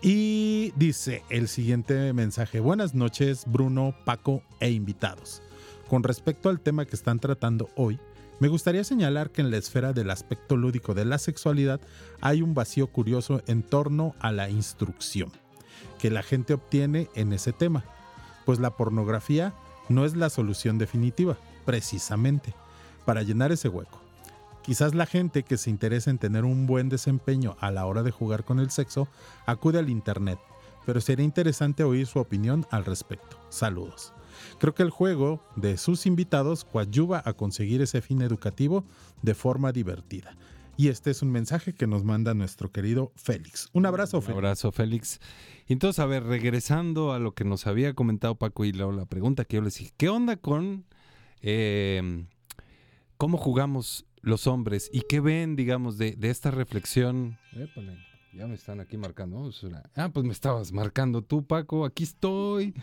Y 0.04 0.74
dice 0.76 1.24
el 1.32 1.48
siguiente 1.48 2.14
mensaje. 2.14 2.60
Buenas 2.60 2.94
noches, 2.94 3.46
Bruno, 3.48 3.96
Paco 4.06 4.44
e 4.60 4.70
invitados. 4.70 5.42
Con 5.90 6.04
respecto 6.04 6.50
al 6.50 6.60
tema 6.60 6.86
que 6.86 6.96
están 6.96 7.18
tratando 7.18 7.68
hoy, 7.76 8.00
me 8.40 8.50
gustaría 8.50 8.84
señalar 8.84 9.32
que 9.32 9.42
en 9.42 9.50
la 9.50 9.58
esfera 9.58 9.92
del 9.92 10.12
aspecto 10.12 10.56
lúdico 10.56 10.94
de 10.94 11.06
la 11.06 11.18
sexualidad 11.18 11.82
hay 12.22 12.44
un 12.44 12.54
vacío 12.54 12.86
curioso 12.86 13.42
en 13.48 13.64
torno 13.64 14.14
a 14.20 14.32
la 14.32 14.52
instrucción 14.52 15.32
que 15.98 16.12
la 16.12 16.22
gente 16.22 16.54
obtiene 16.54 17.10
en 17.16 17.34
ese 17.34 17.54
tema, 17.54 17.86
pues 18.46 18.60
la 18.60 18.78
pornografía 18.78 19.56
no 19.90 20.06
es 20.06 20.16
la 20.16 20.30
solución 20.30 20.78
definitiva, 20.78 21.38
precisamente, 21.66 22.54
para 23.06 23.24
llenar 23.24 23.52
ese 23.52 23.70
hueco. 23.70 24.00
Quizás 24.64 24.96
la 24.96 25.06
gente 25.06 25.44
que 25.44 25.58
se 25.58 25.70
interesa 25.70 26.10
en 26.10 26.18
tener 26.18 26.46
un 26.46 26.68
buen 26.68 26.88
desempeño 26.88 27.58
a 27.60 27.70
la 27.70 27.86
hora 27.86 28.02
de 28.02 28.12
jugar 28.12 28.46
con 28.46 28.60
el 28.60 28.72
sexo 28.72 29.10
acude 29.46 29.80
al 29.80 29.90
Internet, 29.90 30.40
pero 30.86 31.02
sería 31.02 31.26
interesante 31.26 31.84
oír 31.84 32.08
su 32.08 32.20
opinión 32.20 32.66
al 32.72 32.86
respecto. 32.86 33.38
Saludos. 33.50 34.14
Creo 34.60 34.74
que 34.74 34.84
el 34.84 34.90
juego 34.90 35.44
de 35.56 35.78
sus 35.78 36.06
invitados 36.06 36.64
coadyuva 36.66 37.22
a 37.26 37.34
conseguir 37.34 37.82
ese 37.82 38.02
fin 38.02 38.22
educativo 38.22 38.84
de 39.22 39.36
forma 39.36 39.72
divertida. 39.72 40.36
Y 40.76 40.88
este 40.88 41.12
es 41.12 41.22
un 41.22 41.32
mensaje 41.32 41.74
que 41.74 41.86
nos 41.86 42.04
manda 42.04 42.34
nuestro 42.34 42.72
querido 42.72 43.12
Félix. 43.16 43.70
Un 43.74 43.86
abrazo, 43.86 44.20
Un 44.20 44.32
abrazo, 44.32 44.72
Félix. 44.72 45.20
Y 45.68 45.74
Entonces, 45.74 46.00
a 46.00 46.06
ver, 46.06 46.24
regresando 46.24 47.14
a 47.14 47.20
lo 47.20 47.34
que 47.34 47.44
nos 47.44 47.68
había 47.68 47.94
comentado 47.94 48.36
Paco 48.36 48.66
y 48.66 48.72
la, 48.72 48.88
la 48.88 49.06
pregunta 49.06 49.46
que 49.46 49.58
yo 49.58 49.62
les 49.62 49.78
dije, 49.78 49.92
¿qué 49.98 50.10
onda 50.10 50.36
con 50.38 50.86
eh, 51.42 52.26
cómo 53.18 53.38
jugamos 53.38 54.06
los 54.22 54.48
hombres 54.48 54.90
y 54.92 55.02
qué 55.02 55.20
ven, 55.20 55.56
digamos, 55.56 55.98
de, 55.98 56.16
de 56.16 56.30
esta 56.32 56.50
reflexión? 56.50 57.38
Épale, 57.52 57.98
ya 58.34 58.48
me 58.48 58.56
están 58.56 58.80
aquí 58.80 58.98
marcando. 58.98 59.52
Ah, 59.96 60.10
pues 60.10 60.26
me 60.26 60.34
estabas 60.34 60.72
marcando 60.72 61.22
tú, 61.22 61.46
Paco, 61.46 61.86
aquí 61.86 62.04
estoy. 62.04 62.74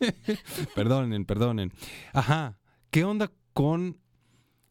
perdonen, 0.74 1.24
perdonen. 1.24 1.72
Ajá, 2.12 2.58
¿qué 2.90 3.04
onda 3.04 3.32
con 3.54 3.98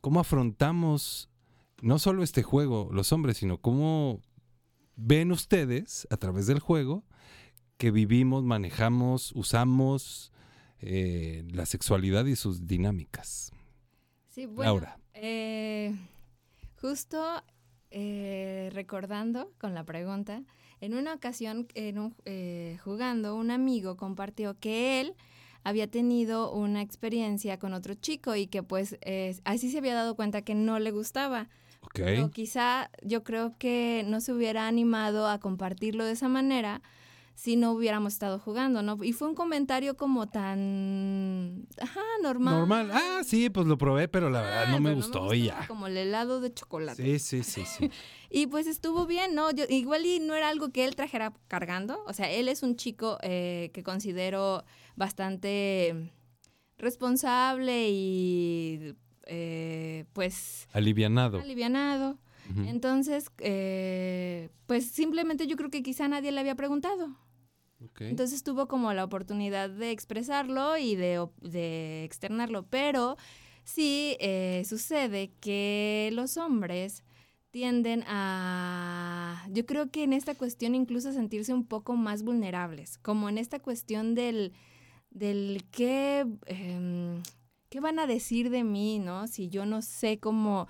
cómo 0.02 0.20
afrontamos 0.20 1.29
no 1.82 2.00
solo 2.00 2.24
este 2.24 2.44
juego, 2.44 2.90
los 2.92 3.12
hombres, 3.12 3.38
sino 3.38 3.58
cómo 3.58 4.22
ven 4.96 5.32
ustedes 5.32 6.08
a 6.10 6.18
través 6.18 6.48
del 6.48 6.60
juego 6.60 7.04
que 7.78 7.92
vivimos, 7.92 8.44
manejamos, 8.44 9.32
usamos 9.36 10.32
eh, 10.82 11.46
la 11.52 11.66
sexualidad 11.66 12.26
y 12.26 12.36
sus 12.36 12.68
dinámicas. 12.68 13.52
Sí, 14.28 14.46
bueno, 14.46 14.72
Laura. 14.74 15.00
eh, 15.14 15.96
justo 16.82 17.44
eh, 17.92 18.70
recordando 18.74 19.52
con 19.58 19.74
la 19.74 19.84
pregunta, 19.84 20.44
en 20.82 20.94
una 20.94 21.14
ocasión, 21.14 21.68
en 21.74 22.00
un, 22.00 22.16
eh, 22.26 22.78
jugando, 22.84 23.36
un 23.36 23.52
amigo 23.52 23.98
compartió 23.98 24.58
que 24.60 25.02
él 25.02 25.16
había 25.64 25.90
tenido 25.90 26.54
una 26.54 26.82
experiencia 26.82 27.60
con 27.60 27.74
otro 27.74 27.94
chico 27.96 28.36
y 28.36 28.48
que 28.48 28.64
pues 28.64 28.98
eh, 29.02 29.36
así 29.44 29.70
se 29.72 29.80
había 29.80 29.94
dado 29.94 30.16
cuenta 30.16 30.42
que 30.42 30.56
no 30.56 30.80
le 30.80 30.92
gustaba. 30.92 31.50
Ok. 31.90 32.02
Pero 32.06 32.32
quizá 32.32 32.92
yo 33.04 33.24
creo 33.24 33.58
que 33.58 34.04
no 34.08 34.22
se 34.22 34.34
hubiera 34.34 34.68
animado 34.68 35.28
a 35.28 35.40
compartirlo 35.40 36.06
de 36.06 36.14
esa 36.14 36.28
manera 36.30 36.82
si 37.40 37.56
no 37.56 37.72
hubiéramos 37.72 38.12
estado 38.12 38.38
jugando, 38.38 38.82
¿no? 38.82 39.02
Y 39.02 39.14
fue 39.14 39.30
un 39.30 39.34
comentario 39.34 39.96
como 39.96 40.28
tan, 40.28 41.66
ajá, 41.82 42.02
normal. 42.22 42.54
Normal. 42.54 42.92
Ah, 42.92 43.22
sí, 43.24 43.50
pues 43.50 43.66
lo 43.66 43.78
probé, 43.78 44.10
pero 44.10 44.30
la 44.30 44.42
verdad 44.42 44.68
no 44.68 44.82
me 44.82 44.90
pero 44.90 44.98
gustó 44.98 45.34
y 45.34 45.46
ya. 45.46 45.66
Como 45.66 45.88
el 45.88 45.96
helado 45.96 46.42
de 46.42 46.54
chocolate. 46.54 47.02
Sí, 47.02 47.18
sí, 47.18 47.44
sí, 47.44 47.64
sí. 47.66 47.90
Y 48.30 48.48
pues 48.48 48.68
estuvo 48.68 49.06
bien, 49.06 49.36
¿no? 49.36 49.52
Yo, 49.52 49.64
igual 49.70 50.06
y 50.06 50.20
no 50.20 50.36
era 50.36 50.50
algo 50.50 50.70
que 50.70 50.84
él 50.84 50.98
trajera 50.98 51.34
cargando. 51.48 52.04
O 52.08 52.14
sea, 52.14 52.30
él 52.30 52.50
es 52.50 52.62
un 52.62 52.76
chico 52.76 53.18
eh, 53.22 53.72
que 53.74 53.84
considero 53.84 54.66
bastante 54.98 56.12
responsable 56.78 57.88
y 57.90 58.96
eh, 59.30 60.06
pues 60.14 60.68
Alivianado. 60.74 61.40
alivianado. 61.40 62.18
Entonces, 62.66 63.30
eh, 63.38 64.50
pues 64.66 64.90
simplemente 64.90 65.46
yo 65.46 65.56
creo 65.56 65.70
que 65.70 65.84
quizá 65.84 66.08
nadie 66.08 66.32
le 66.32 66.40
había 66.40 66.56
preguntado. 66.56 67.16
Entonces 68.00 68.44
tuvo 68.44 68.68
como 68.68 68.92
la 68.94 69.04
oportunidad 69.04 69.70
de 69.70 69.92
expresarlo 69.92 70.76
y 70.78 70.96
de, 70.96 71.26
de 71.42 72.04
externarlo, 72.04 72.66
pero 72.68 73.18
sí 73.64 74.18
eh, 74.20 74.64
sucede 74.68 75.32
que 75.40 76.10
los 76.14 76.38
hombres 76.38 77.04
tienden 77.52 78.04
a, 78.08 79.46
yo 79.50 79.66
creo 79.66 79.90
que 79.92 80.04
en 80.04 80.14
esta 80.14 80.36
cuestión 80.36 80.76
incluso 80.76 81.10
a 81.10 81.14
sentirse 81.14 81.54
un 81.54 81.66
poco 81.66 81.96
más 81.96 82.24
vulnerables, 82.24 82.98
como 82.98 83.30
en 83.30 83.38
esta 83.38 83.60
cuestión 83.60 84.14
del, 84.14 84.54
del 85.10 85.66
qué, 85.72 86.26
em, 86.46 87.22
qué 87.70 87.80
van 87.80 88.00
a 88.00 88.08
decir 88.08 88.50
de 88.50 88.64
mí, 88.64 89.00
¿no? 89.00 89.28
Si 89.28 89.50
yo 89.50 89.66
no 89.66 89.82
sé 89.82 90.20
cómo 90.20 90.68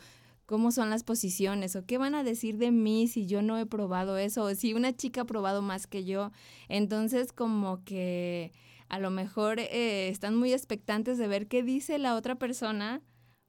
cómo 0.50 0.72
son 0.72 0.90
las 0.90 1.04
posiciones 1.04 1.76
o 1.76 1.86
qué 1.86 2.00
van 2.00 2.16
a 2.16 2.24
decir 2.24 2.58
de 2.58 2.72
mí 2.72 3.08
si 3.08 3.28
yo 3.28 3.44
no 3.44 3.60
he 3.60 3.68
probado 3.68 4.18
eso 4.18 4.46
o 4.46 4.56
si 4.56 4.74
una 4.74 4.96
chica 4.96 5.22
ha 5.22 5.26
probado 5.26 5.62
más 5.62 5.86
que 5.86 6.06
yo. 6.06 6.32
Entonces 6.70 7.32
como 7.32 7.84
que 7.84 8.52
a 8.88 8.98
lo 8.98 9.12
mejor 9.12 9.60
eh, 9.60 10.10
están 10.10 10.36
muy 10.36 10.52
expectantes 10.52 11.20
de 11.20 11.28
ver 11.28 11.48
qué 11.48 11.62
dice 11.62 12.00
la 12.00 12.16
otra 12.16 12.34
persona 12.34 13.04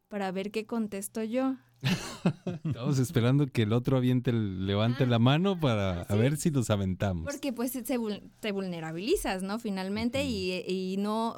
para 0.09 0.30
ver 0.30 0.51
qué 0.51 0.66
contesto 0.66 1.22
yo. 1.22 1.57
Estamos 2.64 2.98
esperando 2.98 3.46
que 3.46 3.62
el 3.62 3.72
otro 3.72 3.96
aviente, 3.96 4.34
levante 4.34 5.07
la 5.07 5.18
mano 5.18 5.59
para 5.59 6.03
a 6.03 6.14
ver 6.16 6.36
si 6.36 6.51
nos 6.51 6.68
aventamos. 6.68 7.24
Porque 7.24 7.55
pues 7.55 7.72
se 7.72 7.82
te 7.82 8.53
vulnerabilizas, 8.53 9.42
¿no? 9.42 9.59
Finalmente 9.59 10.24
y, 10.24 10.62
y 10.68 10.98
no, 10.98 11.36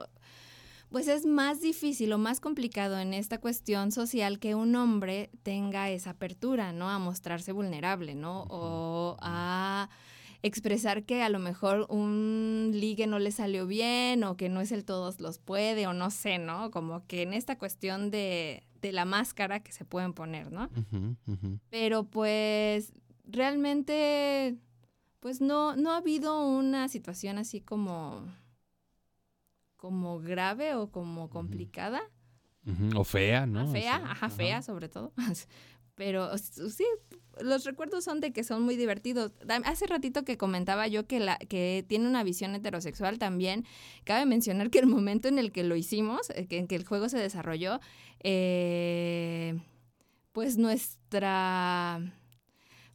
pues 0.93 1.09
es 1.09 1.25
más 1.25 1.61
difícil 1.61 2.13
o 2.13 2.19
más 2.19 2.39
complicado 2.39 2.99
en 2.99 3.15
esta 3.15 3.39
cuestión 3.39 3.91
social 3.91 4.39
que 4.39 4.55
un 4.55 4.77
hombre 4.77 5.31
tenga 5.43 5.91
esa 5.91 6.11
apertura, 6.11 6.73
¿no? 6.73 6.91
A 6.91 6.99
mostrarse 6.99 7.53
vulnerable, 7.53 8.15
¿no? 8.15 8.45
O 8.51 9.17
a 9.21 9.89
expresar 10.43 11.05
que 11.05 11.23
a 11.23 11.31
lo 11.31 11.39
mejor 11.39 11.87
un 11.89 12.73
ligue 12.75 13.07
no 13.07 13.19
le 13.19 13.31
salió 13.31 13.67
bien 13.67 14.23
o 14.25 14.37
que 14.37 14.49
no 14.49 14.61
es 14.61 14.71
el 14.71 14.85
todos 14.85 15.21
los 15.21 15.39
puede 15.39 15.87
o 15.87 15.95
no 15.95 16.11
sé, 16.11 16.39
¿no? 16.39 16.71
Como 16.71 17.07
que 17.07 17.23
en 17.23 17.33
esta 17.33 17.57
cuestión 17.57 18.11
de, 18.11 18.65
de 18.83 18.93
la 18.93 19.05
máscara 19.05 19.61
que 19.61 19.73
se 19.73 19.85
pueden 19.85 20.13
poner, 20.13 20.53
¿no? 20.53 20.69
Pero 21.71 22.05
pues 22.05 22.93
realmente 23.25 24.59
pues 25.21 25.41
no, 25.41 25.77
no 25.77 25.93
ha 25.93 25.99
habido 25.99 26.47
una 26.47 26.89
situación 26.89 27.39
así 27.39 27.61
como 27.61 28.27
como 29.83 30.21
grave 30.21 30.77
o 30.77 30.93
como 30.93 31.29
complicada. 31.29 32.01
O 32.95 33.03
fea, 33.03 33.47
¿no? 33.47 33.63
Ah, 33.63 33.65
O 33.65 33.73
fea, 33.73 33.83
sea, 33.83 34.11
ajá, 34.13 34.31
fea 34.31 34.63
sobre 34.63 34.89
todo. 34.89 35.13
Pero 35.97 36.39
sí, 36.39 36.85
los 37.41 37.65
recuerdos 37.65 38.05
son 38.05 38.21
de 38.21 38.33
que 38.33 38.45
son 38.45 38.63
muy 38.63 38.77
divertidos. 38.77 39.33
Hace 39.65 39.89
ratito 39.89 40.25
que 40.25 40.37
comentaba 40.39 40.87
yo 40.87 41.09
que, 41.09 41.19
la, 41.19 41.37
que 41.37 41.85
tiene 41.89 42.07
una 42.07 42.23
visión 42.23 42.55
heterosexual 42.55 43.19
también. 43.19 43.67
Cabe 44.05 44.25
mencionar 44.25 44.71
que 44.71 44.79
el 44.79 44.87
momento 44.87 45.27
en 45.27 45.41
el 45.41 45.51
que 45.51 45.65
lo 45.65 45.75
hicimos, 45.75 46.31
eh, 46.31 46.47
en 46.51 46.69
que 46.69 46.77
el 46.77 46.87
juego 46.87 47.09
se 47.09 47.19
desarrolló, 47.19 47.81
eh, 48.21 49.61
pues 50.31 50.59
nuestra... 50.59 52.01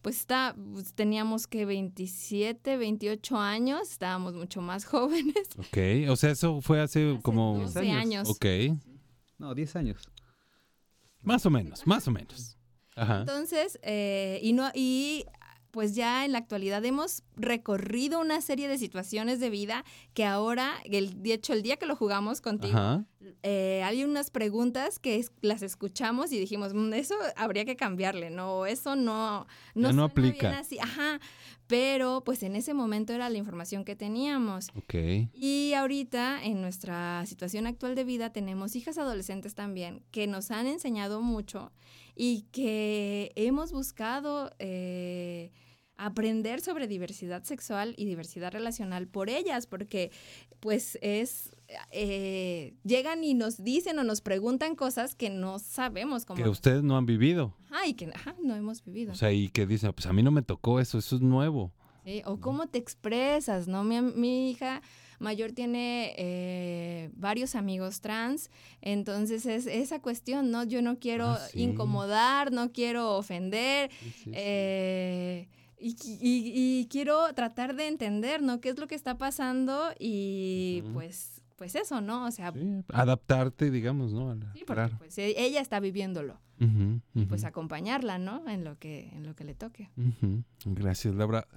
Pues 0.02 0.20
está, 0.20 0.56
pues, 0.74 0.94
teníamos 0.94 1.48
que 1.48 1.66
27, 1.66 2.78
28 2.78 3.38
años, 3.38 3.90
estábamos 3.92 4.34
mucho 4.36 4.62
más 4.62 4.86
jóvenes. 4.86 5.50
Ok, 5.58 6.10
o 6.10 6.16
sea, 6.16 6.32
eso 6.32 6.62
fue 6.62 6.80
hace, 6.82 7.20
como... 7.22 7.60
12 7.60 7.92
años. 7.92 8.30
Ok, 8.30 8.46
No, 9.38 9.54
10 9.54 9.76
años. 9.76 10.10
más 11.22 11.46
o 11.46 11.50
menos, 11.50 11.86
más 11.86 12.08
o 12.08 12.12
menos. 12.12 12.58
Ajá. 12.96 13.20
Entonces, 13.20 13.78
eh, 13.84 14.40
y 14.42 14.54
no, 14.54 14.72
y 14.74 15.26
pues 15.78 15.94
ya 15.94 16.26
en 16.26 16.32
la 16.32 16.40
actualidad 16.40 16.84
hemos 16.86 17.22
recorrido 17.36 18.20
una 18.20 18.42
serie 18.42 18.68
de 18.68 18.80
situaciones 18.80 19.40
de 19.40 19.52
vida 19.52 19.86
que 20.16 20.26
ahora, 20.26 20.74
el, 20.86 21.22
de 21.22 21.34
hecho, 21.34 21.54
el 21.54 21.62
día 21.62 21.78
que 21.78 21.86
lo 21.86 21.96
jugamos 21.96 22.42
contigo, 22.42 23.06
eh, 23.44 23.84
hay 23.86 24.04
unas 24.04 24.32
preguntas 24.32 24.98
que 24.98 25.18
es- 25.18 25.32
las 25.42 25.62
escuchamos 25.62 26.32
y 26.32 26.40
dijimos, 26.40 26.74
"Mm, 26.74 26.94
eso 26.94 27.14
habría 27.36 27.64
que 27.64 27.76
cambiarle, 27.76 28.32
no, 28.32 28.66
eso 28.66 28.96
no, 28.96 29.46
no, 29.76 29.92
no 29.94 30.08
suena 30.08 30.08
bien 30.08 30.28
aplica. 30.30 30.58
así". 30.58 30.80
Ajá, 30.80 31.20
pero 31.68 32.24
pues 32.26 32.42
en 32.42 32.56
ese 32.56 32.74
momento 32.74 33.14
era 33.14 33.30
la 33.30 33.38
información 33.38 33.86
que 33.86 33.96
teníamos. 33.96 34.70
Ok. 34.76 34.96
Y 35.36 35.74
ahorita, 35.76 36.44
en 36.44 36.60
nuestra 36.60 37.24
situación 37.28 37.68
actual 37.68 37.94
de 37.94 38.04
vida, 38.04 38.32
tenemos 38.32 38.76
hijas 38.76 38.98
adolescentes 38.98 39.54
también 39.54 40.02
que 40.10 40.26
nos 40.26 40.50
han 40.50 40.66
enseñado 40.66 41.22
mucho 41.22 41.72
y 42.16 42.48
que 42.52 43.32
hemos 43.36 43.72
buscado 43.72 44.52
eh, 44.58 45.52
aprender 45.98 46.62
sobre 46.62 46.88
diversidad 46.88 47.44
sexual 47.44 47.94
y 47.98 48.06
diversidad 48.06 48.52
relacional 48.52 49.08
por 49.08 49.30
ellas, 49.30 49.66
porque 49.68 50.12
pues 50.60 50.98
es... 51.02 51.52
eh, 51.92 52.74
llegan 52.84 53.24
y 53.24 53.34
nos 53.34 53.64
dicen 53.64 53.98
o 54.00 54.04
nos 54.04 54.22
preguntan 54.22 54.76
cosas 54.76 55.16
que 55.16 55.30
no 55.30 55.60
sabemos 55.60 56.26
cómo... 56.26 56.42
Que 56.42 56.50
ustedes 56.50 56.84
no 56.84 56.98
han 56.98 57.06
vivido. 57.06 57.54
Ajá, 57.72 57.88
y 57.88 57.94
que 57.94 58.06
ajá, 58.14 58.36
no 58.44 58.56
hemos 58.56 58.84
vivido. 58.84 59.12
O 59.12 59.16
sea, 59.16 59.32
y 59.32 59.50
que 59.50 59.66
dicen, 59.66 59.92
pues 59.94 60.06
a 60.06 60.14
mí 60.14 60.22
no 60.24 60.32
me 60.32 60.42
tocó 60.44 60.80
eso, 60.80 60.98
eso 60.98 61.16
es 61.16 61.22
nuevo. 61.22 61.72
Sí, 62.06 62.22
o 62.26 62.40
cómo 62.40 62.68
te 62.68 62.78
expresas, 62.78 63.68
¿no? 63.68 63.84
Mi, 63.84 64.00
mi 64.02 64.50
hija 64.52 64.82
mayor 65.20 65.52
tiene 65.52 66.14
eh, 66.18 67.10
varios 67.16 67.56
amigos 67.56 68.00
trans, 68.02 68.50
entonces 68.82 69.46
es 69.46 69.66
esa 69.66 70.00
cuestión, 70.02 70.50
¿no? 70.52 70.64
Yo 70.64 70.82
no 70.82 71.00
quiero 71.00 71.32
Ah, 71.32 71.40
sí. 71.52 71.64
incomodar, 71.64 72.52
no 72.54 72.72
quiero 72.72 73.18
ofender, 73.18 73.90
eh, 74.32 75.48
y, 75.80 75.96
qui- 75.96 76.18
y- 76.22 76.80
y 76.82 76.88
quiero 76.90 77.34
tratar 77.34 77.76
de 77.76 77.88
entender, 77.88 78.42
¿no? 78.42 78.60
¿Qué 78.62 78.70
es 78.70 78.80
lo 78.80 78.88
que 78.88 78.96
está 78.96 79.18
pasando? 79.18 79.92
Y 80.00 80.84
pues, 80.94 81.42
pues 81.56 81.76
eso, 81.76 82.02
¿no? 82.02 82.26
O 82.26 82.32
sea, 82.32 82.54
Adaptarte, 82.94 83.72
digamos, 83.72 84.14
¿no? 84.14 84.32
A 84.32 84.36
la- 84.36 84.52
sí, 84.54 84.60
porque 84.66 84.74
claro. 84.82 84.96
pues 84.98 85.18
e- 85.18 85.36
ella 85.44 85.62
está 85.62 85.80
viviéndolo, 85.80 86.40
ujú. 86.60 87.02
pues 87.28 87.44
acompañarla, 87.44 88.18
¿no? 88.20 88.48
En 88.50 88.64
lo 88.64 88.78
que, 88.78 89.10
en 89.10 89.26
lo 89.26 89.36
que 89.36 89.44
le 89.44 89.54
toque. 89.56 89.90
Gracias, 90.66 91.16
Laura. 91.16 91.48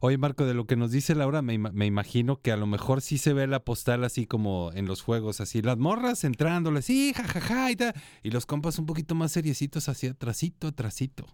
Oye, 0.00 0.18
Marco, 0.18 0.44
de 0.44 0.52
lo 0.52 0.66
que 0.66 0.76
nos 0.76 0.90
dice 0.90 1.14
Laura, 1.14 1.40
me, 1.40 1.56
me 1.58 1.86
imagino 1.86 2.36
que 2.40 2.52
a 2.52 2.56
lo 2.58 2.66
mejor 2.66 3.00
sí 3.00 3.16
se 3.16 3.32
ve 3.32 3.46
la 3.46 3.60
postal 3.64 4.04
así 4.04 4.26
como 4.26 4.70
en 4.74 4.84
los 4.86 5.00
juegos, 5.00 5.40
así 5.40 5.62
las 5.62 5.78
morras 5.78 6.22
entrándole, 6.24 6.82
sí, 6.82 7.14
jajaja, 7.16 7.70
y 7.70 7.76
tal, 7.76 7.94
y 8.22 8.30
los 8.30 8.44
compas 8.44 8.78
un 8.78 8.84
poquito 8.84 9.14
más 9.14 9.32
seriecitos 9.32 9.88
hacia 9.88 10.10
atrasito, 10.10 10.68
atrasito. 10.68 11.26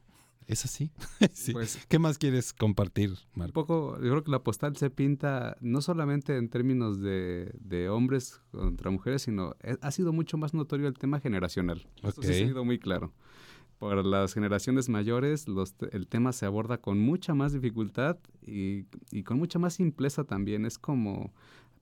¿Es 0.47 0.65
así? 0.65 0.91
sí. 1.33 1.53
Pues- 1.53 1.79
¿Qué 1.89 1.99
más 1.99 2.19
quieres 2.19 2.53
compartir, 2.53 3.11
Un 3.11 3.17
Marco? 3.35 3.53
poco, 3.55 3.95
yo 4.03 4.11
creo 4.11 4.25
que 4.25 4.31
la 4.31 4.43
postal 4.43 4.77
se 4.77 4.91
pinta 4.91 5.57
no 5.61 5.81
solamente 5.83 6.37
en 6.37 6.49
términos 6.49 7.01
de, 7.01 7.53
de 7.61 7.89
hombres 7.89 8.41
contra 8.51 8.91
mujeres, 8.91 9.23
sino 9.23 9.55
eh, 9.63 9.77
ha 9.81 9.91
sido 9.91 10.13
mucho 10.13 10.37
más 10.39 10.53
notorio 10.55 10.89
el 10.89 10.95
tema 10.99 11.21
generacional. 11.21 11.87
Esto 12.03 12.23
sí 12.23 12.31
ha 12.31 12.47
sido 12.47 12.65
muy 12.65 12.79
claro. 12.79 13.13
Para 13.79 14.03
las 14.05 14.33
generaciones 14.35 14.89
mayores, 14.89 15.49
los 15.49 15.75
el 15.91 16.07
tema 16.07 16.33
se 16.33 16.47
aborda 16.47 16.79
con 16.79 17.01
mucha 17.01 17.35
más 17.35 17.53
dificultad 17.53 18.17
y, 18.47 18.85
y 19.11 19.25
con 19.25 19.39
mucha 19.39 19.59
más 19.59 19.75
simpleza 19.75 20.23
también. 20.23 20.65
Es 20.67 20.79
como, 20.79 21.33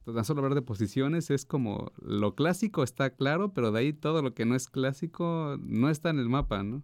pues, 0.05 0.15
tan 0.15 0.25
solo 0.25 0.41
hablar 0.41 0.55
de 0.55 0.63
posiciones, 0.63 1.29
es 1.31 1.45
como 1.45 1.93
lo 2.01 2.35
clásico 2.35 2.83
está 2.85 3.11
claro, 3.11 3.53
pero 3.53 3.71
de 3.71 3.81
ahí 3.81 3.93
todo 3.93 4.23
lo 4.23 4.33
que 4.33 4.47
no 4.47 4.55
es 4.55 4.69
clásico 4.71 5.59
no 5.61 5.91
está 5.91 6.09
en 6.09 6.21
el 6.21 6.31
mapa, 6.31 6.63
¿no? 6.63 6.83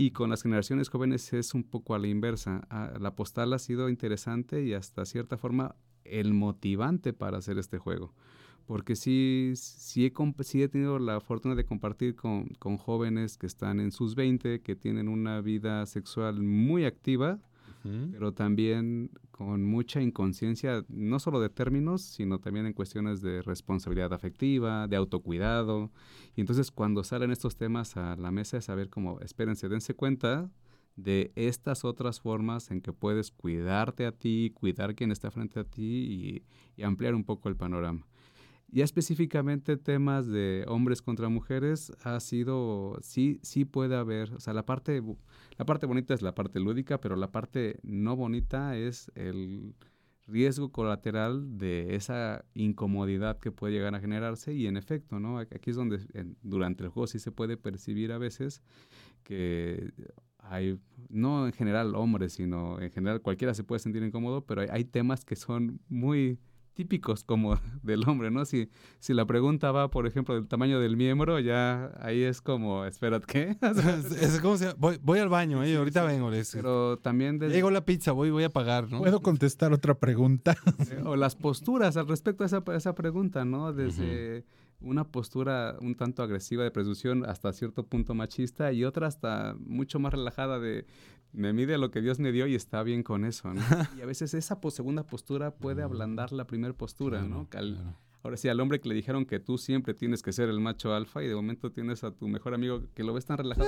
Y 0.00 0.12
con 0.12 0.30
las 0.30 0.44
generaciones 0.44 0.88
jóvenes 0.88 1.30
es 1.34 1.52
un 1.52 1.62
poco 1.62 1.94
a 1.94 1.98
la 1.98 2.08
inversa. 2.08 2.66
Ah, 2.70 2.94
La 2.98 3.14
postal 3.14 3.52
ha 3.52 3.58
sido 3.58 3.90
interesante 3.90 4.64
y 4.64 4.72
hasta 4.72 5.04
cierta 5.04 5.36
forma 5.36 5.76
el 6.04 6.32
motivante 6.32 7.12
para 7.12 7.36
hacer 7.36 7.58
este 7.58 7.76
juego. 7.76 8.14
Porque 8.64 8.96
sí, 8.96 9.52
sí, 9.56 10.06
he, 10.06 10.12
sí 10.42 10.62
he 10.62 10.68
tenido 10.70 10.98
la 10.98 11.20
fortuna 11.20 11.54
de 11.54 11.66
compartir 11.66 12.16
con, 12.16 12.46
con 12.58 12.78
jóvenes 12.78 13.36
que 13.36 13.46
están 13.46 13.78
en 13.78 13.92
sus 13.92 14.14
20, 14.14 14.62
que 14.62 14.74
tienen 14.74 15.06
una 15.06 15.42
vida 15.42 15.84
sexual 15.84 16.40
muy 16.40 16.86
activa, 16.86 17.38
Pero 17.82 18.32
también 18.32 19.10
con 19.30 19.64
mucha 19.64 20.02
inconsciencia, 20.02 20.84
no 20.88 21.18
solo 21.18 21.40
de 21.40 21.48
términos, 21.48 22.02
sino 22.02 22.38
también 22.38 22.66
en 22.66 22.74
cuestiones 22.74 23.22
de 23.22 23.40
responsabilidad 23.40 24.12
afectiva, 24.12 24.86
de 24.86 24.96
autocuidado. 24.96 25.90
Y 26.36 26.42
entonces 26.42 26.70
cuando 26.70 27.04
salen 27.04 27.30
estos 27.30 27.56
temas 27.56 27.96
a 27.96 28.16
la 28.16 28.30
mesa 28.30 28.58
es 28.58 28.66
saber 28.66 28.90
como, 28.90 29.20
espérense, 29.20 29.68
dense 29.68 29.94
cuenta 29.94 30.50
de 30.96 31.32
estas 31.36 31.84
otras 31.84 32.20
formas 32.20 32.70
en 32.70 32.82
que 32.82 32.92
puedes 32.92 33.30
cuidarte 33.30 34.04
a 34.04 34.12
ti, 34.12 34.52
cuidar 34.54 34.94
quien 34.94 35.10
está 35.10 35.30
frente 35.30 35.60
a 35.60 35.64
ti 35.64 36.44
y 36.76 36.82
ampliar 36.82 37.14
un 37.14 37.24
poco 37.24 37.48
el 37.48 37.56
panorama. 37.56 38.06
Ya 38.72 38.84
específicamente 38.84 39.76
temas 39.76 40.28
de 40.28 40.64
hombres 40.68 41.02
contra 41.02 41.28
mujeres 41.28 41.92
ha 42.04 42.20
sido, 42.20 42.98
sí, 43.02 43.40
sí 43.42 43.64
puede 43.64 43.96
haber, 43.96 44.32
o 44.34 44.40
sea, 44.40 44.54
la 44.54 44.64
parte, 44.64 45.02
la 45.58 45.64
parte 45.64 45.86
bonita 45.86 46.14
es 46.14 46.22
la 46.22 46.34
parte 46.34 46.60
lúdica, 46.60 47.00
pero 47.00 47.16
la 47.16 47.32
parte 47.32 47.80
no 47.82 48.14
bonita 48.14 48.76
es 48.76 49.10
el 49.16 49.74
riesgo 50.28 50.70
colateral 50.70 51.58
de 51.58 51.96
esa 51.96 52.44
incomodidad 52.54 53.38
que 53.38 53.50
puede 53.50 53.72
llegar 53.72 53.94
a 53.96 54.00
generarse 54.00 54.54
y 54.54 54.66
en 54.66 54.76
efecto, 54.76 55.18
¿no? 55.18 55.38
Aquí 55.38 55.70
es 55.70 55.76
donde 55.76 55.98
durante 56.42 56.84
el 56.84 56.90
juego 56.90 57.08
sí 57.08 57.18
se 57.18 57.32
puede 57.32 57.56
percibir 57.56 58.12
a 58.12 58.18
veces 58.18 58.62
que 59.24 59.92
hay, 60.38 60.78
no 61.08 61.46
en 61.46 61.52
general 61.52 61.96
hombres, 61.96 62.34
sino 62.34 62.80
en 62.80 62.90
general 62.90 63.20
cualquiera 63.20 63.52
se 63.54 63.64
puede 63.64 63.80
sentir 63.80 64.02
incómodo, 64.04 64.46
pero 64.46 64.62
hay 64.70 64.84
temas 64.84 65.24
que 65.24 65.34
son 65.34 65.80
muy 65.88 66.38
típicos 66.80 67.24
como 67.24 67.58
del 67.82 68.08
hombre, 68.08 68.30
¿no? 68.30 68.46
Si, 68.46 68.70
si 69.00 69.12
la 69.12 69.26
pregunta 69.26 69.70
va, 69.70 69.90
por 69.90 70.06
ejemplo, 70.06 70.34
del 70.34 70.48
tamaño 70.48 70.80
del 70.80 70.96
miembro, 70.96 71.38
ya 71.40 71.92
ahí 72.00 72.22
es 72.22 72.40
como, 72.40 72.86
espérate, 72.86 73.26
¿qué? 73.26 73.56
es 74.20 74.40
como 74.40 74.56
si, 74.56 74.64
voy, 74.78 74.98
voy 75.02 75.18
al 75.18 75.28
baño, 75.28 75.62
eh, 75.62 75.76
ahorita 75.76 76.02
vengo. 76.04 76.30
les- 76.30 76.52
Pero 76.54 76.98
también 76.98 77.38
de, 77.38 77.50
Llegó 77.50 77.70
la 77.70 77.84
pizza, 77.84 78.12
voy, 78.12 78.30
voy 78.30 78.44
a 78.44 78.48
pagar, 78.50 78.90
¿no? 78.90 78.98
¿Puedo 78.98 79.20
contestar 79.20 79.72
otra 79.74 79.94
pregunta? 79.94 80.56
O 81.04 81.16
las 81.16 81.34
posturas 81.36 81.96
al 81.96 82.08
respecto 82.08 82.44
a 82.44 82.46
esa, 82.46 82.62
a 82.66 82.74
esa 82.76 82.94
pregunta, 82.94 83.44
¿no? 83.44 83.72
Desde 83.72 84.44
una 84.80 85.04
postura 85.04 85.76
un 85.80 85.94
tanto 85.94 86.22
agresiva 86.22 86.64
de 86.64 86.70
presunción 86.70 87.24
hasta 87.24 87.52
cierto 87.52 87.86
punto 87.86 88.14
machista 88.14 88.72
y 88.72 88.84
otra 88.84 89.06
hasta 89.06 89.54
mucho 89.58 89.98
más 89.98 90.12
relajada 90.12 90.58
de 90.58 90.86
me 91.32 91.52
mide 91.52 91.78
lo 91.78 91.90
que 91.90 92.00
Dios 92.00 92.18
me 92.18 92.32
dio 92.32 92.46
y 92.46 92.54
está 92.54 92.82
bien 92.82 93.02
con 93.02 93.24
eso, 93.24 93.52
¿no? 93.54 93.60
y 93.98 94.00
a 94.00 94.06
veces 94.06 94.34
esa 94.34 94.60
po- 94.60 94.70
segunda 94.70 95.04
postura 95.04 95.52
puede 95.54 95.82
ablandar 95.82 96.32
la 96.32 96.46
primera 96.46 96.74
postura, 96.74 97.22
¿no? 97.22 97.46
Al- 97.52 97.96
Ahora 98.22 98.36
sí, 98.36 98.48
al 98.48 98.60
hombre 98.60 98.80
que 98.82 98.88
le 98.90 98.94
dijeron 98.94 99.24
que 99.24 99.40
tú 99.40 99.56
siempre 99.56 99.94
tienes 99.94 100.22
que 100.22 100.32
ser 100.32 100.50
el 100.50 100.60
macho 100.60 100.92
alfa 100.92 101.22
y 101.22 101.26
de 101.28 101.34
momento 101.34 101.72
tienes 101.72 102.04
a 102.04 102.10
tu 102.10 102.28
mejor 102.28 102.52
amigo 102.52 102.82
que 102.94 103.02
lo 103.02 103.14
ves 103.14 103.24
tan 103.24 103.38
relajado. 103.38 103.66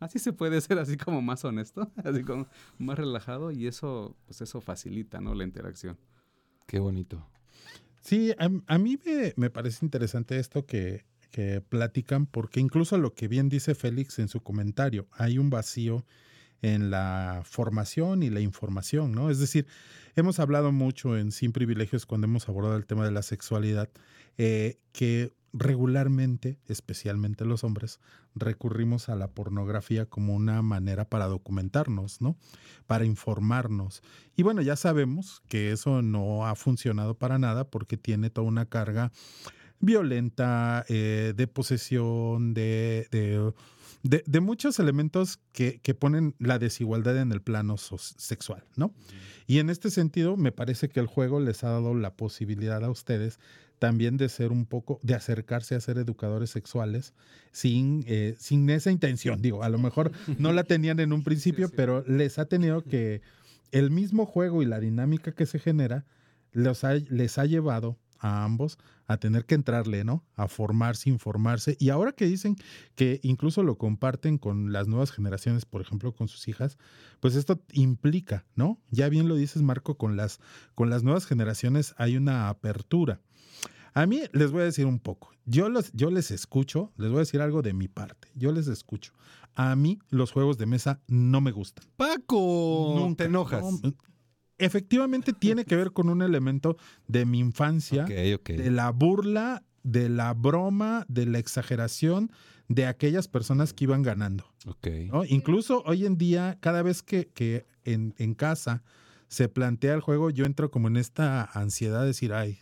Así 0.00 0.18
se 0.18 0.32
puede 0.34 0.60
ser 0.60 0.78
así 0.78 0.96
como 0.98 1.22
más 1.22 1.42
honesto, 1.44 1.90
así 2.04 2.22
como 2.22 2.46
más 2.78 2.98
relajado 2.98 3.50
y 3.50 3.66
eso, 3.66 4.14
pues 4.26 4.40
eso 4.42 4.60
facilita, 4.60 5.20
¿no? 5.20 5.34
La 5.34 5.44
interacción. 5.44 5.96
Qué 6.66 6.78
bonito. 6.78 7.26
Sí, 8.04 8.34
a, 8.38 8.78
mí 8.78 8.98
me, 9.04 9.32
me 9.36 9.48
parece 9.48 9.84
interesante 9.84 10.38
esto 10.38 10.66
que, 10.66 11.06
que 11.30 11.62
platican, 11.62 12.26
porque 12.26 12.60
incluso 12.60 12.98
lo 12.98 13.14
que 13.14 13.28
bien 13.28 13.48
dice 13.48 13.74
Félix 13.74 14.18
en 14.18 14.28
su 14.28 14.42
comentario, 14.42 15.08
hay 15.10 15.38
un 15.38 15.48
vacío 15.48 16.04
en 16.60 16.90
la 16.90 17.42
formación 17.44 18.22
y 18.22 18.30
la 18.30 18.40
información, 18.40 19.12
¿no? 19.12 19.30
Es 19.30 19.38
decir, 19.38 19.66
hemos 20.16 20.38
hablado 20.38 20.70
mucho 20.70 21.16
en 21.16 21.32
Sin 21.32 21.52
Privilegios 21.52 22.04
cuando 22.06 22.26
hemos 22.26 22.48
abordado 22.48 22.76
el 22.76 22.86
tema 22.86 23.04
de 23.04 23.10
la 23.10 23.22
sexualidad, 23.22 23.88
eh, 24.38 24.78
que 24.92 25.32
regularmente, 25.56 26.58
especialmente 26.66 27.44
los 27.44 27.62
hombres, 27.62 28.00
recurrimos 28.34 29.08
a 29.08 29.14
la 29.14 29.28
pornografía 29.28 30.04
como 30.04 30.34
una 30.34 30.60
manera 30.62 31.08
para 31.08 31.26
documentarnos, 31.28 32.20
¿no? 32.20 32.36
Para 32.88 33.04
informarnos. 33.04 34.02
Y 34.36 34.42
bueno, 34.42 34.60
ya 34.62 34.74
sabemos 34.74 35.42
que 35.48 35.70
eso 35.70 36.02
no 36.02 36.46
ha 36.46 36.56
funcionado 36.56 37.14
para 37.16 37.38
nada 37.38 37.64
porque 37.70 37.96
tiene 37.96 38.30
toda 38.30 38.48
una 38.48 38.66
carga 38.66 39.12
violenta, 39.80 40.84
eh, 40.88 41.34
de 41.36 41.46
posesión, 41.46 42.54
de, 42.54 43.06
de, 43.10 43.52
de- 44.02 44.24
de 44.26 44.40
muchos 44.40 44.78
elementos 44.78 45.38
que, 45.52 45.80
que 45.80 45.94
ponen 45.94 46.34
la 46.38 46.58
desigualdad 46.58 47.16
en 47.18 47.32
el 47.32 47.42
plano 47.42 47.76
sexual, 47.76 48.64
¿no? 48.76 48.92
Y 49.46 49.58
en 49.58 49.68
este 49.70 49.90
sentido, 49.90 50.36
me 50.36 50.52
parece 50.52 50.88
que 50.88 51.00
el 51.00 51.06
juego 51.06 51.38
les 51.38 51.64
ha 51.64 51.68
dado 51.70 51.94
la 51.94 52.14
posibilidad 52.14 52.82
a 52.82 52.90
ustedes 52.90 53.38
también 53.84 54.16
de 54.16 54.30
ser 54.30 54.50
un 54.50 54.64
poco, 54.64 54.98
de 55.02 55.14
acercarse 55.14 55.74
a 55.74 55.80
ser 55.80 55.98
educadores 55.98 56.48
sexuales 56.48 57.12
sin, 57.52 58.02
eh, 58.06 58.34
sin 58.38 58.70
esa 58.70 58.90
intención. 58.90 59.42
Digo, 59.42 59.62
a 59.62 59.68
lo 59.68 59.78
mejor 59.78 60.10
no 60.38 60.54
la 60.54 60.64
tenían 60.64 61.00
en 61.00 61.12
un 61.12 61.22
principio, 61.28 61.68
pero 61.68 62.02
les 62.06 62.38
ha 62.38 62.46
tenido 62.46 62.82
que, 62.90 63.20
el 63.72 63.90
mismo 63.90 64.24
juego 64.24 64.62
y 64.62 64.64
la 64.64 64.80
dinámica 64.80 65.32
que 65.32 65.44
se 65.44 65.58
genera, 65.58 66.06
los 66.52 66.82
ha- 66.82 66.94
les 66.94 67.36
ha 67.36 67.44
llevado 67.44 67.98
a 68.20 68.44
ambos 68.44 68.78
a 69.06 69.18
tener 69.18 69.44
que 69.44 69.54
entrarle, 69.54 70.02
¿no? 70.02 70.24
A 70.34 70.48
formarse, 70.48 71.10
informarse. 71.10 71.76
Y 71.78 71.90
ahora 71.90 72.12
que 72.12 72.24
dicen 72.24 72.56
que 72.94 73.20
incluso 73.22 73.62
lo 73.62 73.76
comparten 73.76 74.38
con 74.38 74.72
las 74.72 74.88
nuevas 74.88 75.12
generaciones, 75.12 75.66
por 75.66 75.82
ejemplo, 75.82 76.14
con 76.14 76.28
sus 76.28 76.48
hijas, 76.48 76.78
pues 77.20 77.34
esto 77.34 77.60
implica, 77.74 78.46
¿no? 78.56 78.80
Ya 78.90 79.10
bien 79.10 79.28
lo 79.28 79.34
dices, 79.34 79.60
Marco, 79.60 79.98
con 79.98 80.16
las, 80.16 80.40
con 80.74 80.88
las 80.88 81.02
nuevas 81.02 81.26
generaciones 81.26 81.94
hay 81.98 82.16
una 82.16 82.48
apertura. 82.48 83.20
A 83.94 84.06
mí 84.06 84.22
les 84.32 84.50
voy 84.50 84.62
a 84.62 84.64
decir 84.64 84.86
un 84.86 84.98
poco. 84.98 85.30
Yo, 85.46 85.68
los, 85.68 85.92
yo 85.92 86.10
les 86.10 86.30
escucho, 86.30 86.92
les 86.96 87.10
voy 87.10 87.18
a 87.18 87.20
decir 87.20 87.40
algo 87.40 87.62
de 87.62 87.72
mi 87.72 87.86
parte. 87.88 88.28
Yo 88.34 88.50
les 88.52 88.66
escucho. 88.66 89.12
A 89.54 89.76
mí 89.76 90.00
los 90.10 90.32
juegos 90.32 90.58
de 90.58 90.66
mesa 90.66 91.00
no 91.06 91.40
me 91.40 91.52
gustan. 91.52 91.86
Paco, 91.96 92.94
Nunca. 92.98 93.22
te 93.22 93.28
enojas. 93.28 93.62
No, 93.62 93.94
efectivamente 94.58 95.32
tiene 95.32 95.64
que 95.64 95.76
ver 95.76 95.92
con 95.92 96.08
un 96.08 96.22
elemento 96.22 96.76
de 97.06 97.24
mi 97.24 97.38
infancia, 97.38 98.04
de 98.04 98.70
la 98.70 98.90
burla, 98.90 99.62
de 99.84 100.08
la 100.08 100.34
broma, 100.34 101.06
de 101.08 101.26
la 101.26 101.38
exageración 101.38 102.32
de 102.68 102.86
aquellas 102.86 103.28
personas 103.28 103.72
que 103.72 103.84
iban 103.84 104.02
ganando. 104.02 104.44
Ok. 104.66 104.88
¿no? 105.12 105.24
Incluso 105.24 105.82
hoy 105.86 106.06
en 106.06 106.16
día, 106.16 106.58
cada 106.60 106.82
vez 106.82 107.02
que, 107.02 107.28
que 107.28 107.66
en, 107.84 108.14
en 108.18 108.34
casa 108.34 108.82
se 109.28 109.48
plantea 109.48 109.94
el 109.94 110.00
juego, 110.00 110.30
yo 110.30 110.44
entro 110.46 110.70
como 110.70 110.88
en 110.88 110.96
esta 110.96 111.44
ansiedad 111.44 112.00
de 112.00 112.06
decir, 112.08 112.32
ay, 112.32 112.58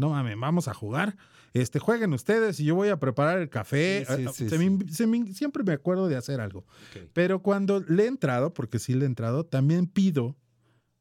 no 0.00 0.10
mames, 0.10 0.36
vamos 0.38 0.66
a 0.68 0.74
jugar. 0.74 1.16
Este, 1.52 1.78
jueguen 1.80 2.12
ustedes 2.12 2.58
y 2.60 2.64
yo 2.64 2.74
voy 2.76 2.88
a 2.88 2.98
preparar 2.98 3.38
el 3.38 3.48
café. 3.50 4.04
Sí, 4.06 4.12
sí, 4.16 4.22
sí, 4.32 4.48
se 4.48 4.58
me- 4.58 4.88
se 4.92 5.06
me- 5.06 5.32
siempre 5.34 5.62
me 5.64 5.72
acuerdo 5.72 6.08
de 6.08 6.16
hacer 6.16 6.40
algo. 6.40 6.64
Pero 7.12 7.42
cuando 7.42 7.80
le 7.80 8.04
he 8.04 8.06
entrado, 8.06 8.54
porque 8.54 8.78
sí 8.78 8.94
le 8.94 9.04
he 9.04 9.06
entrado, 9.06 9.44
también 9.44 9.86
pido 9.86 10.36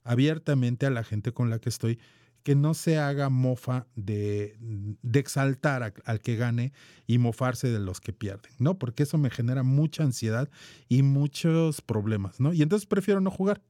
abiertamente 0.04 0.86
a 0.86 0.90
la 0.90 1.04
gente 1.04 1.32
con 1.34 1.50
la 1.50 1.60
que 1.60 1.70
estoy 1.70 2.00
que 2.42 2.56
no 2.56 2.74
se 2.74 2.98
haga 2.98 3.30
mofa 3.30 3.86
de, 3.96 4.56
de 5.02 5.20
exaltar 5.20 5.84
a- 5.84 5.94
al 6.06 6.22
que 6.22 6.38
gane 6.38 6.72
y 7.06 7.18
mofarse 7.18 7.68
de 7.70 7.80
los 7.80 8.00
que 8.00 8.14
pierden, 8.14 8.52
¿no? 8.60 8.80
Porque 8.80 9.04
eso 9.04 9.18
me 9.18 9.30
genera 9.30 9.62
mucha 9.62 10.04
ansiedad 10.04 10.50
y 10.88 11.04
muchos 11.04 11.82
problemas, 11.82 12.40
¿no? 12.40 12.54
Y 12.54 12.62
entonces 12.62 12.88
prefiero 12.88 13.20
no 13.20 13.30
jugar. 13.30 13.62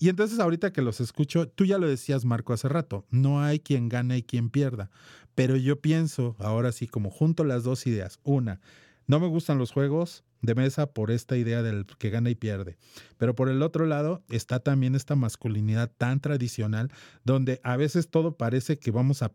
Y 0.00 0.08
entonces 0.08 0.40
ahorita 0.40 0.72
que 0.72 0.80
los 0.80 0.98
escucho, 1.00 1.46
tú 1.46 1.66
ya 1.66 1.76
lo 1.76 1.86
decías, 1.86 2.24
Marco, 2.24 2.54
hace 2.54 2.70
rato, 2.70 3.06
no 3.10 3.42
hay 3.42 3.60
quien 3.60 3.90
gane 3.90 4.16
y 4.16 4.22
quien 4.22 4.48
pierda. 4.48 4.90
Pero 5.34 5.56
yo 5.56 5.80
pienso, 5.82 6.36
ahora 6.38 6.72
sí, 6.72 6.88
como 6.88 7.10
junto 7.10 7.44
las 7.44 7.64
dos 7.64 7.86
ideas. 7.86 8.18
Una, 8.22 8.62
no 9.06 9.20
me 9.20 9.26
gustan 9.26 9.58
los 9.58 9.72
juegos 9.72 10.24
de 10.40 10.54
mesa 10.54 10.86
por 10.86 11.10
esta 11.10 11.36
idea 11.36 11.62
del 11.62 11.84
que 11.98 12.08
gana 12.08 12.30
y 12.30 12.34
pierde. 12.34 12.78
Pero 13.18 13.34
por 13.34 13.50
el 13.50 13.60
otro 13.60 13.84
lado 13.84 14.24
está 14.30 14.60
también 14.60 14.94
esta 14.94 15.16
masculinidad 15.16 15.92
tan 15.98 16.20
tradicional 16.20 16.90
donde 17.22 17.60
a 17.62 17.76
veces 17.76 18.08
todo 18.08 18.38
parece 18.38 18.78
que 18.78 18.90
vamos 18.90 19.22
a 19.22 19.32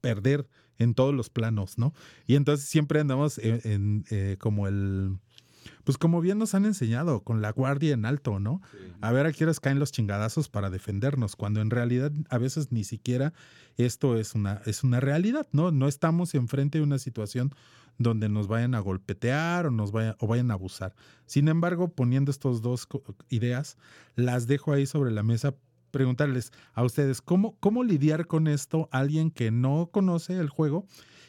perder 0.00 0.46
en 0.78 0.94
todos 0.94 1.14
los 1.14 1.30
planos, 1.30 1.78
¿no? 1.78 1.94
Y 2.28 2.36
entonces 2.36 2.68
siempre 2.68 3.00
andamos 3.00 3.38
en, 3.38 4.04
eh, 4.10 4.36
como 4.38 4.68
el... 4.68 5.18
Pues 5.84 5.98
como 5.98 6.20
bien 6.20 6.38
nos 6.38 6.54
han 6.54 6.64
enseñado, 6.64 7.20
con 7.20 7.42
la 7.42 7.52
guardia 7.52 7.94
en 7.94 8.04
alto, 8.04 8.38
¿no? 8.38 8.60
A 9.00 9.12
ver 9.12 9.26
a 9.26 9.32
qué 9.32 9.44
horas 9.44 9.60
caen 9.60 9.78
los 9.78 9.92
chingadazos 9.92 10.48
para 10.48 10.70
defendernos, 10.70 11.36
cuando 11.36 11.60
en 11.60 11.70
realidad 11.70 12.12
a 12.30 12.38
veces 12.38 12.72
ni 12.72 12.84
siquiera 12.84 13.32
esto 13.76 14.16
es 14.16 14.34
una, 14.34 14.62
es 14.66 14.84
una 14.84 15.00
realidad, 15.00 15.46
¿no? 15.52 15.70
No 15.70 15.88
estamos 15.88 16.34
enfrente 16.34 16.78
de 16.78 16.84
una 16.84 16.98
situación 16.98 17.52
donde 17.98 18.28
nos 18.28 18.46
vayan 18.46 18.74
a 18.74 18.80
golpetear 18.80 19.66
o 19.66 19.70
nos 19.70 19.92
vayan, 19.92 20.16
o 20.18 20.26
vayan 20.26 20.50
a 20.50 20.54
abusar. 20.54 20.94
Sin 21.26 21.48
embargo, 21.48 21.88
poniendo 21.88 22.30
estas 22.30 22.60
dos 22.60 22.86
ideas, 23.28 23.78
las 24.16 24.46
dejo 24.46 24.72
ahí 24.72 24.86
sobre 24.86 25.10
la 25.10 25.22
mesa 25.22 25.54
preguntarles 25.90 26.52
a 26.74 26.84
ustedes 26.84 27.22
cómo, 27.22 27.56
cómo 27.58 27.82
lidiar 27.82 28.26
con 28.26 28.48
esto 28.48 28.88
alguien 28.92 29.30
que 29.30 29.50
no 29.50 29.88
conoce 29.90 30.38
el 30.38 30.50
juego 30.50 30.86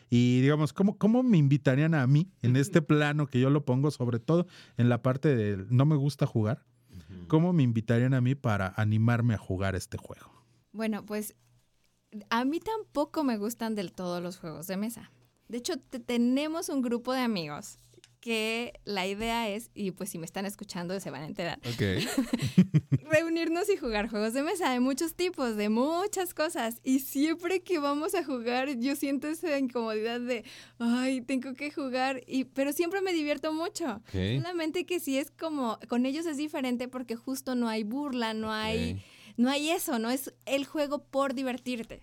y 0.10 0.42
digamos, 0.42 0.74
¿cómo, 0.74 0.98
¿cómo 0.98 1.24
me 1.24 1.38
invitarían 1.38 1.94
a 1.94 2.06
mí 2.08 2.32
en 2.42 2.56
este 2.56 2.82
plano 2.82 3.28
que 3.28 3.40
yo 3.40 3.50
lo 3.50 3.66
pongo, 3.66 3.92
sobre 3.92 4.20
todo 4.20 4.48
en 4.78 4.90
la 4.90 5.02
parte 5.02 5.36
de 5.36 5.66
no 5.70 5.86
me 5.86 5.96
gusta 5.96 6.26
jugar? 6.26 6.64
¿Cómo 7.28 7.54
me 7.54 7.64
invitarían 7.64 8.14
a 8.14 8.22
mí 8.22 8.36
para 8.36 8.74
animarme 8.78 9.34
a 9.34 9.38
jugar 9.38 9.76
este 9.76 9.98
juego? 9.98 10.32
Bueno, 10.72 11.06
pues 11.06 11.36
a 12.30 12.46
mí 12.46 12.60
tampoco 12.60 13.24
me 13.24 13.38
gustan 13.38 13.76
del 13.76 13.92
todo 13.92 14.22
los 14.22 14.38
juegos 14.38 14.68
de 14.68 14.78
mesa. 14.78 15.12
De 15.48 15.58
hecho, 15.58 15.78
te- 15.78 16.00
tenemos 16.00 16.70
un 16.70 16.82
grupo 16.82 17.14
de 17.14 17.22
amigos 17.22 17.78
que 18.20 18.74
la 18.86 19.08
idea 19.08 19.50
es, 19.50 19.70
y 19.74 19.92
pues 19.92 20.10
si 20.10 20.18
me 20.18 20.26
están 20.26 20.46
escuchando 20.46 21.00
se 21.00 21.12
van 21.12 21.24
a 21.24 21.26
enterar, 21.28 21.60
reunirnos 23.10 23.70
y 23.70 23.78
jugar 23.78 24.10
juegos 24.10 24.34
de 24.34 24.44
mesa 24.44 24.72
de 24.72 24.80
muchos 24.80 25.14
tipos, 25.14 25.56
de 25.56 25.70
muchas 25.70 26.34
cosas. 26.34 26.80
Y 26.84 27.00
siempre 27.00 27.62
que 27.62 27.80
vamos 27.80 28.16
a 28.16 28.24
jugar, 28.24 28.78
yo 28.80 28.96
siento 28.96 29.28
esa 29.28 29.58
incomodidad 29.58 30.20
de, 30.20 30.44
ay, 30.80 31.22
tengo 31.22 31.54
que 31.54 31.72
jugar, 31.72 32.22
y, 32.28 32.46
pero 32.46 32.74
siempre 32.74 33.02
me 33.02 33.14
divierto 33.14 33.54
mucho. 33.54 34.02
Solamente 34.12 34.86
que 34.86 35.00
sí 35.00 35.18
es 35.18 35.32
como, 35.32 35.80
con 35.88 36.06
ellos 36.06 36.26
es 36.26 36.38
diferente 36.38 36.88
porque 36.88 37.16
justo 37.16 37.56
no 37.56 37.70
hay 37.70 37.84
burla, 37.84 38.34
no 38.34 38.52
hay, 38.52 39.02
no 39.38 39.50
hay 39.50 39.70
eso, 39.70 40.00
no 40.00 40.10
es 40.10 40.34
el 40.46 40.66
juego 40.66 41.04
por 41.04 41.34
divertirte. 41.34 42.02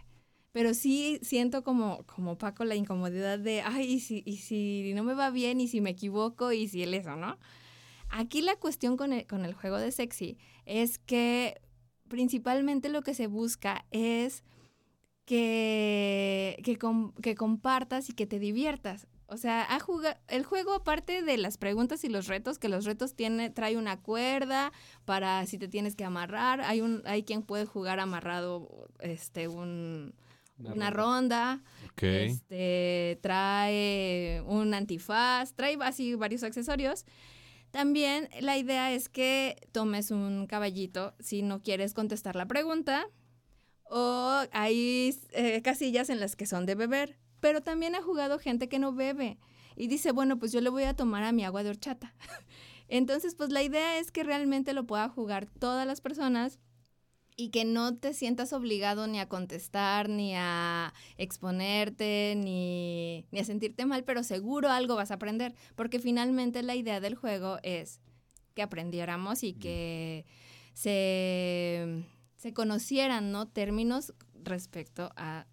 Pero 0.54 0.74
sí 0.74 1.20
siento 1.22 1.64
como, 1.64 2.04
como 2.06 2.38
Paco 2.38 2.64
la 2.64 2.76
incomodidad 2.76 3.38
de, 3.40 3.62
ay, 3.62 3.86
y 3.94 4.00
si, 4.00 4.22
y 4.26 4.38
si 4.38 4.94
no 4.94 5.04
me 5.04 5.14
va 5.14 5.30
bien, 5.30 5.60
y 5.60 5.68
si 5.68 5.82
me 5.82 5.90
equivoco, 5.90 6.52
y 6.52 6.68
si 6.68 6.82
el 6.84 6.94
eso, 6.94 7.16
¿no? 7.16 7.38
Aquí 8.10 8.42
la 8.42 8.56
cuestión 8.56 8.96
con 8.96 9.12
el, 9.12 9.26
con 9.26 9.44
el 9.44 9.54
juego 9.54 9.78
de 9.78 9.92
sexy 9.92 10.38
es 10.66 10.98
que 10.98 11.60
principalmente 12.08 12.88
lo 12.90 13.02
que 13.02 13.14
se 13.14 13.26
busca 13.28 13.86
es 13.90 14.44
que, 15.26 16.60
que, 16.64 16.78
com- 16.78 17.12
que 17.22 17.34
compartas 17.34 18.10
y 18.10 18.14
que 18.14 18.26
te 18.26 18.38
diviertas. 18.38 19.06
O 19.26 19.36
sea, 19.38 19.64
ha 19.64 19.80
juga- 19.80 20.20
el 20.28 20.44
juego, 20.44 20.74
aparte 20.74 21.22
de 21.22 21.38
las 21.38 21.56
preguntas 21.58 22.04
y 22.04 22.08
los 22.08 22.26
retos, 22.28 22.58
que 22.58 22.68
los 22.68 22.84
retos 22.84 23.14
tiene, 23.14 23.50
trae 23.50 23.76
una 23.78 24.00
cuerda 24.02 24.72
para 25.06 25.46
si 25.46 25.58
te 25.58 25.68
tienes 25.68 25.96
que 25.96 26.04
amarrar. 26.04 26.60
Hay 26.62 26.80
un, 26.82 27.02
hay 27.06 27.22
quien 27.24 27.42
puede 27.42 27.64
jugar 27.66 28.00
amarrado 28.00 28.88
este 29.00 29.48
un, 29.48 30.14
Una 30.58 30.72
una, 30.72 30.90
ronda. 30.90 31.62
ronda. 31.96 32.24
Este, 32.24 33.18
trae 33.22 34.42
un 34.46 34.74
antifaz, 34.74 35.54
trae 35.54 35.76
así 35.80 36.14
varios 36.14 36.42
accesorios. 36.42 37.04
También 37.70 38.28
la 38.40 38.56
idea 38.56 38.92
es 38.92 39.08
que 39.08 39.56
tomes 39.72 40.10
un 40.10 40.46
caballito 40.46 41.14
si 41.18 41.42
no 41.42 41.60
quieres 41.60 41.92
contestar 41.92 42.36
la 42.36 42.46
pregunta. 42.46 43.06
O 43.84 44.44
hay 44.52 45.14
eh, 45.32 45.60
casillas 45.62 46.08
en 46.08 46.20
las 46.20 46.36
que 46.36 46.46
son 46.46 46.66
de 46.66 46.74
beber. 46.74 47.18
Pero 47.40 47.62
también 47.62 47.94
ha 47.94 48.02
jugado 48.02 48.38
gente 48.38 48.68
que 48.68 48.78
no 48.78 48.92
bebe. 48.92 49.38
Y 49.76 49.88
dice, 49.88 50.12
bueno, 50.12 50.38
pues 50.38 50.52
yo 50.52 50.60
le 50.60 50.70
voy 50.70 50.84
a 50.84 50.94
tomar 50.94 51.24
a 51.24 51.32
mi 51.32 51.44
agua 51.44 51.62
de 51.62 51.70
horchata. 51.70 52.14
Entonces, 52.88 53.34
pues 53.34 53.50
la 53.50 53.62
idea 53.62 53.98
es 53.98 54.10
que 54.10 54.22
realmente 54.22 54.72
lo 54.72 54.86
pueda 54.86 55.08
jugar 55.08 55.46
todas 55.46 55.86
las 55.86 56.00
personas 56.00 56.60
y 57.36 57.50
que 57.50 57.64
no 57.64 57.96
te 57.96 58.14
sientas 58.14 58.52
obligado 58.52 59.06
ni 59.06 59.18
a 59.18 59.28
contestar, 59.28 60.08
ni 60.08 60.34
a 60.36 60.92
exponerte, 61.16 62.34
ni, 62.36 63.26
ni 63.32 63.40
a 63.40 63.44
sentirte 63.44 63.86
mal, 63.86 64.04
pero 64.04 64.22
seguro 64.22 64.70
algo 64.70 64.94
vas 64.94 65.10
a 65.10 65.14
aprender, 65.14 65.54
porque 65.74 65.98
finalmente 65.98 66.62
la 66.62 66.76
idea 66.76 67.00
del 67.00 67.16
juego 67.16 67.58
es 67.62 68.00
que 68.54 68.62
aprendiéramos 68.62 69.42
y 69.42 69.52
que 69.54 70.26
se, 70.74 72.04
se 72.36 72.52
conocieran 72.52 73.32
¿no? 73.32 73.48
términos 73.48 74.14
respecto 74.34 75.10
a 75.16 75.46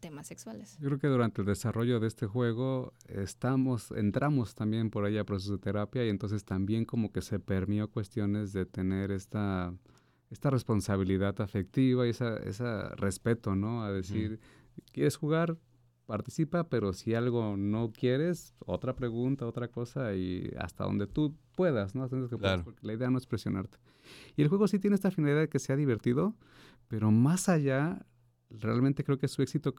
temas 0.00 0.28
sexuales. 0.28 0.78
Yo 0.78 0.88
creo 0.88 0.98
que 0.98 1.08
durante 1.08 1.42
el 1.42 1.46
desarrollo 1.46 2.00
de 2.00 2.06
este 2.06 2.26
juego 2.26 2.94
estamos, 3.08 3.90
entramos 3.90 4.54
también 4.54 4.90
por 4.90 5.04
ahí 5.04 5.18
a 5.18 5.24
procesos 5.24 5.58
de 5.58 5.58
terapia 5.58 6.06
y 6.06 6.08
entonces 6.08 6.44
también 6.44 6.84
como 6.84 7.10
que 7.10 7.20
se 7.20 7.40
permeó 7.40 7.90
cuestiones 7.90 8.52
de 8.52 8.64
tener 8.64 9.10
esta, 9.10 9.74
esta 10.30 10.50
responsabilidad 10.50 11.40
afectiva 11.40 12.06
y 12.06 12.10
esa, 12.10 12.36
ese 12.38 12.64
respeto, 12.96 13.54
¿no? 13.56 13.82
A 13.82 13.92
decir, 13.92 14.40
¿quieres 14.92 15.16
jugar? 15.16 15.56
Participa, 16.06 16.68
pero 16.68 16.92
si 16.94 17.14
algo 17.14 17.56
no 17.56 17.92
quieres, 17.92 18.54
otra 18.60 18.94
pregunta, 18.94 19.46
otra 19.46 19.68
cosa 19.68 20.14
y 20.14 20.50
hasta 20.58 20.84
donde 20.84 21.06
tú 21.06 21.34
puedas, 21.54 21.94
¿no? 21.94 22.02
Hasta 22.02 22.16
donde 22.16 22.30
que 22.30 22.38
puedas, 22.38 22.54
Claro. 22.56 22.64
porque 22.64 22.86
la 22.86 22.94
idea 22.94 23.10
no 23.10 23.18
es 23.18 23.26
presionarte. 23.26 23.78
Y 24.36 24.42
el 24.42 24.48
juego 24.48 24.68
sí 24.68 24.78
tiene 24.78 24.94
esta 24.94 25.10
finalidad 25.10 25.40
de 25.40 25.48
que 25.50 25.58
sea 25.58 25.76
divertido, 25.76 26.34
pero 26.88 27.10
más 27.10 27.48
allá, 27.50 28.06
realmente 28.48 29.04
creo 29.04 29.18
que 29.18 29.28
su 29.28 29.42
éxito 29.42 29.74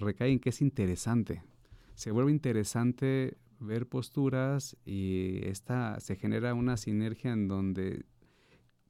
recae 0.00 0.30
en 0.30 0.38
que 0.38 0.50
es 0.50 0.62
interesante. 0.62 1.42
Se 1.94 2.12
vuelve 2.12 2.30
interesante 2.30 3.36
ver 3.58 3.88
posturas 3.88 4.76
y 4.84 5.40
esta 5.46 5.98
se 5.98 6.14
genera 6.14 6.54
una 6.54 6.76
sinergia 6.76 7.32
en 7.32 7.48
donde 7.48 8.04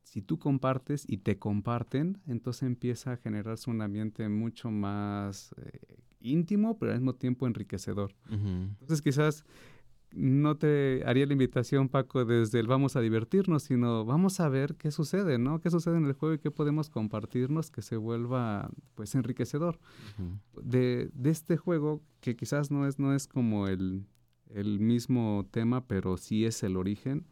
si 0.06 0.22
tú 0.22 0.38
compartes 0.38 1.04
y 1.08 1.18
te 1.18 1.36
comparten, 1.36 2.18
entonces 2.28 2.62
empieza 2.62 3.14
a 3.14 3.16
generarse 3.16 3.68
un 3.68 3.82
ambiente 3.82 4.28
mucho 4.28 4.70
más 4.70 5.52
eh, 5.60 5.98
íntimo, 6.20 6.78
pero 6.78 6.92
al 6.92 6.98
mismo 6.98 7.16
tiempo 7.16 7.44
enriquecedor. 7.44 8.14
Entonces 8.30 9.02
quizás 9.02 9.44
no 10.12 10.56
te 10.56 11.02
haría 11.06 11.26
la 11.26 11.32
invitación, 11.32 11.88
Paco, 11.88 12.24
desde 12.24 12.60
el 12.60 12.68
vamos 12.68 12.94
a 12.94 13.00
divertirnos, 13.00 13.64
sino 13.64 14.04
vamos 14.04 14.38
a 14.38 14.48
ver 14.48 14.76
qué 14.76 14.92
sucede, 14.92 15.38
¿no? 15.38 15.60
¿Qué 15.60 15.70
sucede 15.70 15.96
en 15.96 16.06
el 16.06 16.12
juego 16.12 16.36
y 16.36 16.38
qué 16.38 16.52
podemos 16.52 16.88
compartirnos 16.88 17.72
que 17.72 17.82
se 17.82 17.96
vuelva, 17.96 18.70
pues, 18.94 19.16
enriquecedor? 19.16 19.80
De, 20.62 21.10
de 21.14 21.30
este 21.30 21.56
juego, 21.56 22.00
que 22.20 22.36
quizás 22.36 22.70
no 22.70 22.86
es, 22.86 23.00
no 23.00 23.12
es 23.12 23.26
como 23.26 23.66
el, 23.66 24.06
el 24.50 24.78
mismo 24.78 25.48
tema, 25.50 25.88
pero 25.88 26.16
sí 26.16 26.44
es 26.44 26.62
el 26.62 26.76
origen. 26.76 27.26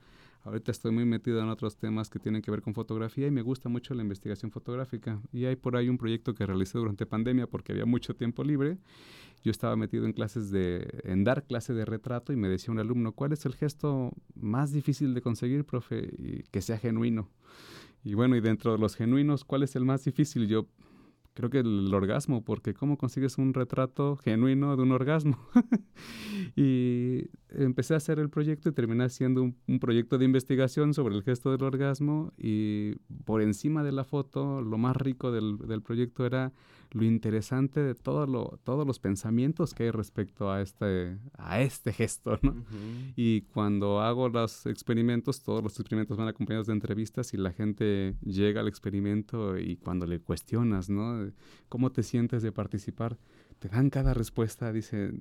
Ahorita 0.45 0.71
estoy 0.71 0.93
muy 0.93 1.07
metido 1.07 1.41
en 1.41 1.49
otros 1.49 1.79
temas 1.79 2.11
que 2.11 2.19
tienen 2.19 2.43
que 2.43 2.51
ver 2.51 2.61
con 2.61 2.75
fotografía 2.75 3.27
y 3.27 3.31
me 3.31 3.41
gusta 3.41 3.71
mucho 3.71 3.95
la 3.95 4.03
investigación 4.03 4.51
fotográfica. 4.51 5.19
Y 5.33 5.47
hay 5.47 5.57
por 5.57 5.75
ahí 5.75 5.89
un 5.89 5.97
proyecto 5.97 6.35
que 6.35 6.45
realicé 6.45 6.77
durante 6.77 7.07
pandemia 7.07 7.47
porque 7.47 7.73
había 7.73 7.87
mucho 7.87 8.15
tiempo 8.15 8.45
libre. 8.45 8.77
Yo 9.43 9.51
estaba 9.51 9.75
metido 9.75 10.05
en 10.05 10.13
clases 10.13 10.51
de, 10.51 11.01
en 11.05 11.25
dar 11.25 11.45
clase 11.45 11.73
de 11.73 11.87
retrato 11.87 12.31
y 12.31 12.37
me 12.37 12.49
decía 12.49 12.73
un 12.73 12.79
alumno, 12.79 13.13
¿cuál 13.13 13.33
es 13.33 13.47
el 13.47 13.55
gesto 13.55 14.13
más 14.35 14.71
difícil 14.71 15.15
de 15.15 15.23
conseguir, 15.23 15.65
profe? 15.65 16.11
Y 16.19 16.43
que 16.51 16.61
sea 16.61 16.79
genuino. 16.79 17.31
Y 18.05 18.13
bueno, 18.13 18.37
y 18.37 18.43
dentro 18.43 18.73
de 18.73 18.79
los 18.79 18.97
genuinos, 18.97 19.45
¿cuál 19.45 19.63
es 19.63 19.77
el 19.77 19.87
más 19.87 20.05
difícil? 20.05 20.47
Yo 20.47 20.67
creo 21.35 21.51
que 21.51 21.59
el, 21.59 21.93
orgasmo, 21.93 22.45
porque 22.45 22.75
¿cómo 22.75 22.97
consigues 22.97 23.39
un 23.39 23.53
retrato 23.53 24.17
genuino 24.17 24.77
de 24.77 24.83
un 24.83 24.93
orgasmo? 24.93 25.39
y 26.57 27.27
empecé 27.51 27.95
a 27.95 27.99
hacer 27.99 28.19
el 28.19 28.31
proyecto 28.31 28.69
y 28.69 28.73
terminé 28.73 29.05
haciendo 29.05 29.43
un, 29.43 29.57
un, 29.67 29.81
proyecto 29.81 30.17
de 30.17 30.25
investigación 30.25 30.95
sobre 30.95 31.17
el 31.17 31.23
gesto 31.23 31.51
del 31.51 31.63
orgasmo 31.63 32.33
y 32.39 32.95
por 33.25 33.43
encima 33.43 33.83
de 33.83 33.93
la 33.93 34.05
foto, 34.05 34.63
lo 34.63 34.79
más 34.79 34.97
rico 34.97 35.33
del, 35.33 35.59
del 35.59 35.83
proyecto 35.83 36.25
era 36.25 36.53
lo 36.95 37.05
interesante 37.05 37.81
de 37.81 37.95
todo 37.95 38.27
lo, 38.27 38.61
todos 38.63 38.87
los 38.87 39.01
pensamientos 39.01 39.75
que 39.75 39.83
hay 39.85 39.91
respecto 39.91 40.51
a 40.51 40.63
este, 40.63 41.19
a 41.37 41.61
este 41.61 41.93
gesto, 41.93 42.39
¿no? 42.41 42.53
Uh 42.53 42.55
-huh. 42.55 43.13
Y 43.17 43.43
cuando 43.43 44.01
hago 44.01 44.29
los 44.29 44.65
experimentos, 44.67 45.43
todos 45.43 45.63
los 45.63 45.79
experimentos 45.79 46.17
van 46.17 46.29
acompañados 46.29 46.69
de 46.69 46.73
entrevistas 46.73 47.35
y 47.35 47.37
la 47.37 47.53
gente 47.53 48.15
llega 48.23 48.61
al 48.61 48.69
experimento 48.69 49.59
y 49.59 49.77
cuando 49.77 50.07
le 50.07 50.21
cuestionas, 50.21 50.89
¿no? 50.89 51.33
¿Cómo 51.69 51.91
te 51.91 52.05
sientes 52.05 52.43
de 52.43 52.53
participar? 52.53 53.19
Te 53.59 53.69
dan 53.69 53.91
cada 53.91 54.15
respuesta, 54.15 54.73
dice, 54.73 55.13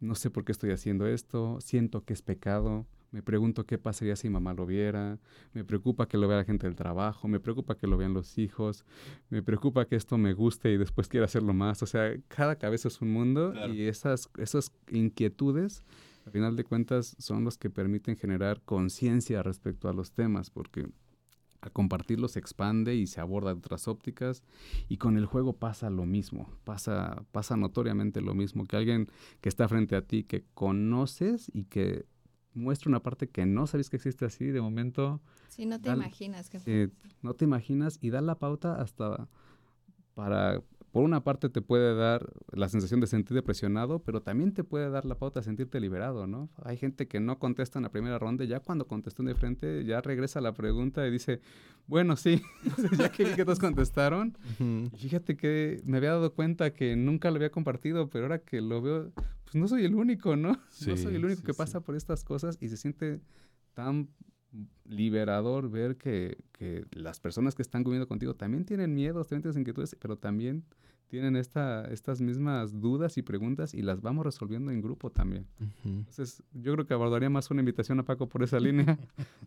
no 0.00 0.14
sé 0.14 0.28
por 0.30 0.44
qué 0.44 0.52
estoy 0.52 0.70
haciendo 0.70 1.06
esto, 1.06 1.58
siento 1.60 2.04
que 2.04 2.12
es 2.12 2.20
pecado, 2.20 2.86
me 3.10 3.22
pregunto 3.22 3.64
qué 3.64 3.78
pasaría 3.78 4.16
si 4.16 4.28
mamá 4.28 4.54
lo 4.54 4.66
viera, 4.66 5.18
me 5.52 5.64
preocupa 5.64 6.06
que 6.06 6.18
lo 6.18 6.28
vea 6.28 6.38
la 6.38 6.44
gente 6.44 6.66
del 6.66 6.76
trabajo, 6.76 7.28
me 7.28 7.40
preocupa 7.40 7.76
que 7.76 7.86
lo 7.86 7.96
vean 7.96 8.14
los 8.14 8.38
hijos, 8.38 8.84
me 9.30 9.42
preocupa 9.42 9.86
que 9.86 9.96
esto 9.96 10.18
me 10.18 10.32
guste 10.32 10.72
y 10.72 10.76
después 10.76 11.08
quiera 11.08 11.26
hacerlo 11.26 11.54
más. 11.54 11.82
O 11.82 11.86
sea, 11.86 12.14
cada 12.28 12.56
cabeza 12.56 12.88
es 12.88 13.00
un 13.00 13.12
mundo 13.12 13.52
claro. 13.52 13.72
y 13.72 13.82
esas, 13.82 14.28
esas 14.38 14.72
inquietudes, 14.90 15.82
al 16.24 16.32
final 16.32 16.56
de 16.56 16.64
cuentas, 16.64 17.16
son 17.18 17.44
los 17.44 17.56
que 17.56 17.70
permiten 17.70 18.16
generar 18.16 18.60
conciencia 18.62 19.42
respecto 19.42 19.88
a 19.88 19.92
los 19.92 20.12
temas, 20.12 20.50
porque 20.50 20.86
al 21.60 21.72
compartirlos 21.72 22.32
se 22.32 22.38
expande 22.38 22.94
y 22.94 23.06
se 23.06 23.20
aborda 23.20 23.52
de 23.52 23.58
otras 23.58 23.88
ópticas 23.88 24.42
y 24.88 24.98
con 24.98 25.16
el 25.16 25.26
juego 25.26 25.54
pasa 25.54 25.90
lo 25.90 26.04
mismo, 26.04 26.50
pasa, 26.64 27.24
pasa 27.32 27.56
notoriamente 27.56 28.20
lo 28.20 28.34
mismo, 28.34 28.66
que 28.66 28.76
alguien 28.76 29.08
que 29.40 29.48
está 29.48 29.68
frente 29.68 29.96
a 29.96 30.02
ti, 30.02 30.24
que 30.24 30.44
conoces 30.54 31.50
y 31.54 31.64
que 31.64 32.06
muestra 32.56 32.88
una 32.88 33.02
parte 33.02 33.28
que 33.28 33.46
no 33.46 33.66
sabes 33.66 33.90
que 33.90 33.96
existe 33.96 34.24
así, 34.24 34.46
de 34.46 34.60
momento... 34.60 35.20
Sí, 35.48 35.66
no 35.66 35.80
te 35.80 35.88
da, 35.88 35.94
imaginas. 35.94 36.50
Que 36.50 36.60
eh, 36.66 36.88
no 37.22 37.34
te 37.34 37.44
imaginas 37.44 37.98
y 38.00 38.10
da 38.10 38.20
la 38.20 38.38
pauta 38.38 38.80
hasta 38.80 39.28
para... 40.14 40.62
Por 40.96 41.04
una 41.04 41.22
parte 41.22 41.50
te 41.50 41.60
puede 41.60 41.94
dar 41.94 42.32
la 42.52 42.70
sensación 42.70 43.00
de 43.00 43.06
sentirte 43.06 43.42
presionado, 43.42 43.98
pero 43.98 44.22
también 44.22 44.54
te 44.54 44.64
puede 44.64 44.88
dar 44.88 45.04
la 45.04 45.18
pauta 45.18 45.40
de 45.40 45.44
sentirte 45.44 45.78
liberado, 45.78 46.26
¿no? 46.26 46.48
Hay 46.64 46.78
gente 46.78 47.06
que 47.06 47.20
no 47.20 47.38
contesta 47.38 47.78
en 47.78 47.82
la 47.82 47.90
primera 47.90 48.18
ronda 48.18 48.44
y 48.44 48.46
ya 48.46 48.60
cuando 48.60 48.86
contestan 48.86 49.26
de 49.26 49.34
frente 49.34 49.84
ya 49.84 50.00
regresa 50.00 50.40
la 50.40 50.54
pregunta 50.54 51.06
y 51.06 51.10
dice, 51.10 51.42
bueno, 51.86 52.16
sí, 52.16 52.40
ya 52.98 53.10
que 53.10 53.24
vi 53.24 53.34
que 53.34 53.44
todos 53.44 53.58
contestaron, 53.58 54.38
uh 54.58 54.62
-huh. 54.62 54.96
fíjate 54.96 55.36
que 55.36 55.82
me 55.84 55.98
había 55.98 56.12
dado 56.12 56.32
cuenta 56.32 56.72
que 56.72 56.96
nunca 56.96 57.30
lo 57.30 57.36
había 57.36 57.50
compartido, 57.50 58.08
pero 58.08 58.24
ahora 58.24 58.38
que 58.38 58.62
lo 58.62 58.80
veo, 58.80 59.12
pues 59.44 59.54
no 59.54 59.68
soy 59.68 59.84
el 59.84 59.94
único, 59.94 60.34
¿no? 60.34 60.58
Sí, 60.70 60.88
no 60.88 60.96
soy 60.96 61.16
el 61.16 61.26
único 61.26 61.40
sí, 61.42 61.46
que 61.46 61.52
sí. 61.52 61.58
pasa 61.58 61.80
por 61.80 61.94
estas 61.94 62.24
cosas 62.24 62.56
y 62.58 62.70
se 62.70 62.78
siente 62.78 63.20
tan 63.74 64.08
liberador 64.84 65.70
ver 65.70 65.96
que, 65.96 66.38
que, 66.52 66.84
las 66.92 67.20
personas 67.20 67.54
que 67.54 67.62
están 67.62 67.84
comiendo 67.84 68.06
contigo 68.06 68.34
también 68.34 68.64
tienen 68.64 68.94
miedos, 68.94 69.28
también 69.28 69.42
tienen 69.42 69.60
inquietudes, 69.60 69.96
pero 70.00 70.16
también 70.16 70.64
tienen 71.08 71.36
esta, 71.36 71.84
estas 71.92 72.20
mismas 72.20 72.80
dudas 72.80 73.16
y 73.16 73.22
preguntas 73.22 73.74
y 73.74 73.82
las 73.82 74.00
vamos 74.00 74.24
resolviendo 74.24 74.72
en 74.72 74.80
grupo 74.80 75.10
también. 75.10 75.46
Uh 75.60 75.64
-huh. 75.64 75.98
Entonces, 75.98 76.42
yo 76.52 76.72
creo 76.72 76.86
que 76.86 76.94
abordaría 76.94 77.30
más 77.30 77.50
una 77.50 77.60
invitación 77.60 78.00
a 78.00 78.04
Paco 78.04 78.28
por 78.28 78.42
esa 78.42 78.58
línea, 78.60 78.98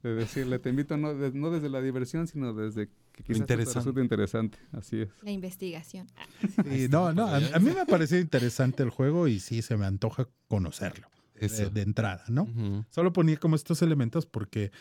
de 0.02 0.16
decirle, 0.16 0.60
te 0.60 0.70
invito 0.70 0.96
no, 0.98 1.14
de, 1.14 1.32
no 1.32 1.52
desde 1.52 1.70
la 1.70 1.82
diversión, 1.82 2.28
sino 2.28 2.54
desde 2.54 2.88
que 3.12 3.24
quizás 3.24 3.42
interesante. 3.42 3.80
resulte 3.80 4.02
interesante. 4.02 4.58
Así 4.72 5.02
es. 5.02 5.10
La 5.22 5.32
investigación. 5.32 6.08
Sí, 6.66 6.88
no, 6.90 7.14
no, 7.14 7.26
a, 7.26 7.38
a, 7.38 7.60
mí 7.60 7.72
me 7.72 7.86
pareció 7.86 8.20
interesante 8.20 8.84
el 8.84 8.90
juego 8.90 9.28
y 9.28 9.40
sí 9.40 9.62
se 9.62 9.76
me 9.76 9.86
antoja 9.86 10.28
conocerlo. 10.48 11.08
De, 11.40 11.70
de, 11.70 11.82
entrada, 11.82 12.24
¿no? 12.28 12.44
Uh 12.44 12.48
-huh. 12.48 12.86
Solo 12.90 13.14
ponía 13.14 13.38
como 13.38 13.56
estos 13.56 13.82
elementos 13.82 14.26
porque 14.26 14.72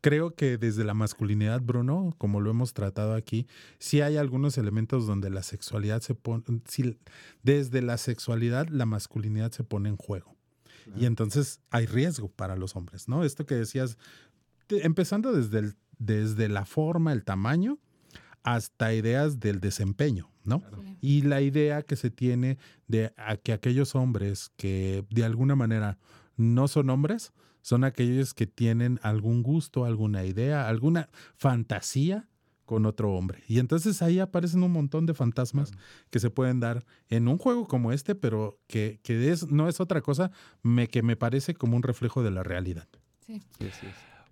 creo 0.00 0.34
que 0.34 0.58
desde 0.58 0.84
la 0.84 0.94
masculinidad, 0.94 1.60
Bruno, 1.60 2.14
como 2.18 2.40
lo 2.40 2.50
hemos 2.50 2.74
tratado 2.74 3.14
aquí, 3.14 3.46
sí 3.78 4.00
hay 4.00 4.16
algunos 4.16 4.58
elementos 4.58 5.06
donde 5.06 5.30
la 5.30 5.42
sexualidad 5.42 6.00
se 6.00 6.14
pone, 6.14 6.44
sí, 6.66 6.98
desde 7.42 7.82
la 7.82 7.98
sexualidad 7.98 8.68
la 8.68 8.86
masculinidad 8.86 9.52
se 9.52 9.64
pone 9.64 9.88
en 9.88 9.96
juego. 9.96 10.36
Y 10.96 11.04
entonces 11.04 11.60
hay 11.70 11.84
riesgo 11.84 12.30
para 12.30 12.56
los 12.56 12.74
hombres, 12.74 13.08
¿no? 13.08 13.22
Esto 13.22 13.44
que 13.44 13.54
decías, 13.54 13.98
empezando 14.70 15.32
desde, 15.32 15.58
el, 15.58 15.74
desde 15.98 16.48
la 16.48 16.64
forma, 16.64 17.12
el 17.12 17.24
tamaño, 17.24 17.78
hasta 18.54 18.94
ideas 18.94 19.40
del 19.40 19.60
desempeño, 19.60 20.30
¿no? 20.44 20.62
Y 21.00 21.22
la 21.22 21.42
idea 21.42 21.82
que 21.82 21.96
se 21.96 22.10
tiene 22.10 22.56
de 22.86 23.12
a 23.16 23.36
que 23.36 23.52
aquellos 23.52 23.94
hombres 23.94 24.50
que 24.56 25.04
de 25.10 25.24
alguna 25.24 25.54
manera 25.54 25.98
no 26.36 26.66
son 26.66 26.88
hombres, 26.88 27.32
son 27.60 27.84
aquellos 27.84 28.32
que 28.32 28.46
tienen 28.46 29.00
algún 29.02 29.42
gusto, 29.42 29.84
alguna 29.84 30.24
idea, 30.24 30.66
alguna 30.66 31.10
fantasía 31.36 32.26
con 32.64 32.86
otro 32.86 33.12
hombre. 33.12 33.42
Y 33.48 33.58
entonces 33.58 34.00
ahí 34.00 34.18
aparecen 34.18 34.62
un 34.62 34.72
montón 34.72 35.04
de 35.04 35.14
fantasmas 35.14 35.72
que 36.10 36.18
se 36.18 36.30
pueden 36.30 36.60
dar 36.60 36.86
en 37.08 37.28
un 37.28 37.36
juego 37.36 37.66
como 37.66 37.92
este, 37.92 38.14
pero 38.14 38.58
que, 38.66 39.00
que 39.02 39.30
es, 39.30 39.50
no 39.50 39.68
es 39.68 39.80
otra 39.80 40.00
cosa 40.00 40.30
me, 40.62 40.88
que 40.88 41.02
me 41.02 41.16
parece 41.16 41.54
como 41.54 41.76
un 41.76 41.82
reflejo 41.82 42.22
de 42.22 42.30
la 42.30 42.42
realidad. 42.42 42.88
Sí. 43.26 43.42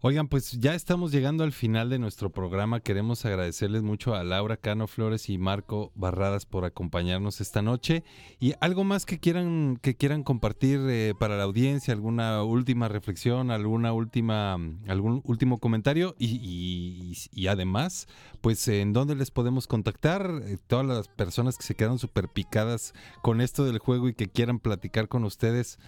Oigan, 0.08 0.28
pues 0.28 0.52
ya 0.60 0.76
estamos 0.76 1.10
llegando 1.10 1.42
al 1.42 1.50
final 1.50 1.90
de 1.90 1.98
nuestro 1.98 2.30
programa. 2.30 2.78
Queremos 2.78 3.24
agradecerles 3.24 3.82
mucho 3.82 4.14
a 4.14 4.22
Laura 4.22 4.56
Cano 4.56 4.86
Flores 4.86 5.28
y 5.28 5.36
Marco 5.36 5.90
Barradas 5.96 6.46
por 6.46 6.64
acompañarnos 6.64 7.40
esta 7.40 7.60
noche. 7.60 8.04
Y 8.38 8.52
algo 8.60 8.84
más 8.84 9.04
que 9.04 9.18
quieran, 9.18 9.80
que 9.82 9.96
quieran 9.96 10.22
compartir 10.22 10.78
eh, 10.88 11.14
para 11.18 11.36
la 11.36 11.42
audiencia, 11.42 11.92
alguna 11.92 12.44
última 12.44 12.86
reflexión, 12.86 13.50
alguna 13.50 13.92
última, 13.92 14.52
algún 14.86 15.22
último 15.24 15.58
comentario. 15.58 16.14
Y, 16.20 16.36
y- 16.40 17.16
y 17.32 17.46
además, 17.48 18.06
pues 18.42 18.68
en 18.68 18.92
dónde 18.92 19.16
les 19.16 19.32
podemos 19.32 19.66
contactar. 19.66 20.30
Eh, 20.44 20.58
Todas 20.68 20.86
las 20.86 21.08
personas 21.08 21.58
que 21.58 21.64
se 21.64 21.74
quedaron 21.74 21.98
súper 21.98 22.28
picadas 22.28 22.94
con 23.22 23.40
esto 23.40 23.64
del 23.64 23.78
juego 23.80 24.08
y 24.08 24.14
que 24.14 24.28
quieran 24.28 24.60
platicar 24.60 25.08
con 25.08 25.24
ustedes. 25.24 25.80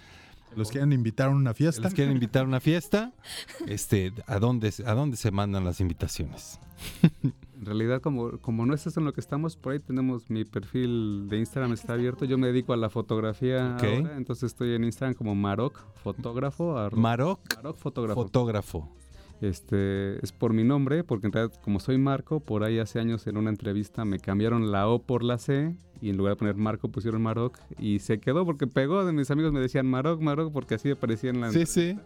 Los 0.56 0.70
quieren 0.70 0.92
invitar 0.92 1.28
a 1.28 1.30
una 1.30 1.54
fiesta. 1.54 1.82
Les 1.82 1.94
quieren 1.94 2.14
invitar 2.14 2.44
a 2.44 2.48
una 2.48 2.60
fiesta. 2.60 3.12
Este, 3.66 4.12
¿a 4.26 4.38
dónde, 4.38 4.72
a 4.84 4.94
dónde 4.94 5.16
se 5.16 5.30
mandan 5.30 5.64
las 5.64 5.80
invitaciones? 5.80 6.58
En 7.22 7.66
realidad, 7.66 8.00
como, 8.00 8.38
como 8.38 8.66
no 8.66 8.74
es 8.74 8.86
eso 8.86 9.00
en 9.00 9.06
lo 9.06 9.12
que 9.12 9.20
estamos, 9.20 9.56
por 9.56 9.72
ahí 9.72 9.80
tenemos 9.80 10.30
mi 10.30 10.44
perfil 10.44 11.26
de 11.28 11.38
Instagram, 11.38 11.72
está 11.72 11.94
abierto. 11.94 12.24
Yo 12.24 12.38
me 12.38 12.46
dedico 12.46 12.72
a 12.72 12.76
la 12.76 12.88
fotografía 12.88 13.74
ahora, 13.74 14.16
entonces 14.16 14.44
estoy 14.44 14.74
en 14.74 14.84
Instagram 14.84 15.14
como 15.14 15.34
Maroc 15.34 15.76
Fotógrafo. 16.02 16.88
Maroc 16.92 17.40
Maroc 17.56 17.76
Fotógrafo. 17.76 18.22
Fotógrafo. 18.22 18.88
Este, 19.40 20.22
es 20.24 20.32
por 20.32 20.52
mi 20.52 20.64
nombre, 20.64 21.04
porque 21.04 21.26
en 21.28 21.32
realidad, 21.32 21.54
como 21.62 21.78
soy 21.80 21.96
Marco, 21.98 22.40
por 22.40 22.64
ahí 22.64 22.78
hace 22.78 22.98
años 22.98 23.26
en 23.26 23.36
una 23.36 23.50
entrevista 23.50 24.04
me 24.04 24.18
cambiaron 24.18 24.72
la 24.72 24.88
O 24.88 25.00
por 25.00 25.22
la 25.22 25.38
C 25.38 25.76
y 26.00 26.10
en 26.10 26.16
lugar 26.16 26.32
de 26.34 26.36
poner 26.38 26.54
Marco 26.56 26.88
pusieron 26.88 27.22
Maroc 27.22 27.58
y 27.78 28.00
se 28.00 28.18
quedó 28.18 28.44
porque 28.44 28.66
pegó. 28.66 29.04
De 29.04 29.12
mis 29.12 29.30
amigos 29.30 29.52
me 29.52 29.60
decían 29.60 29.86
Maroc, 29.86 30.20
Maroc, 30.20 30.52
porque 30.52 30.74
así 30.74 30.90
aparecía 30.90 31.30
en 31.30 31.40
la 31.40 31.50
Sí, 31.52 31.60
entrevista. 31.60 32.02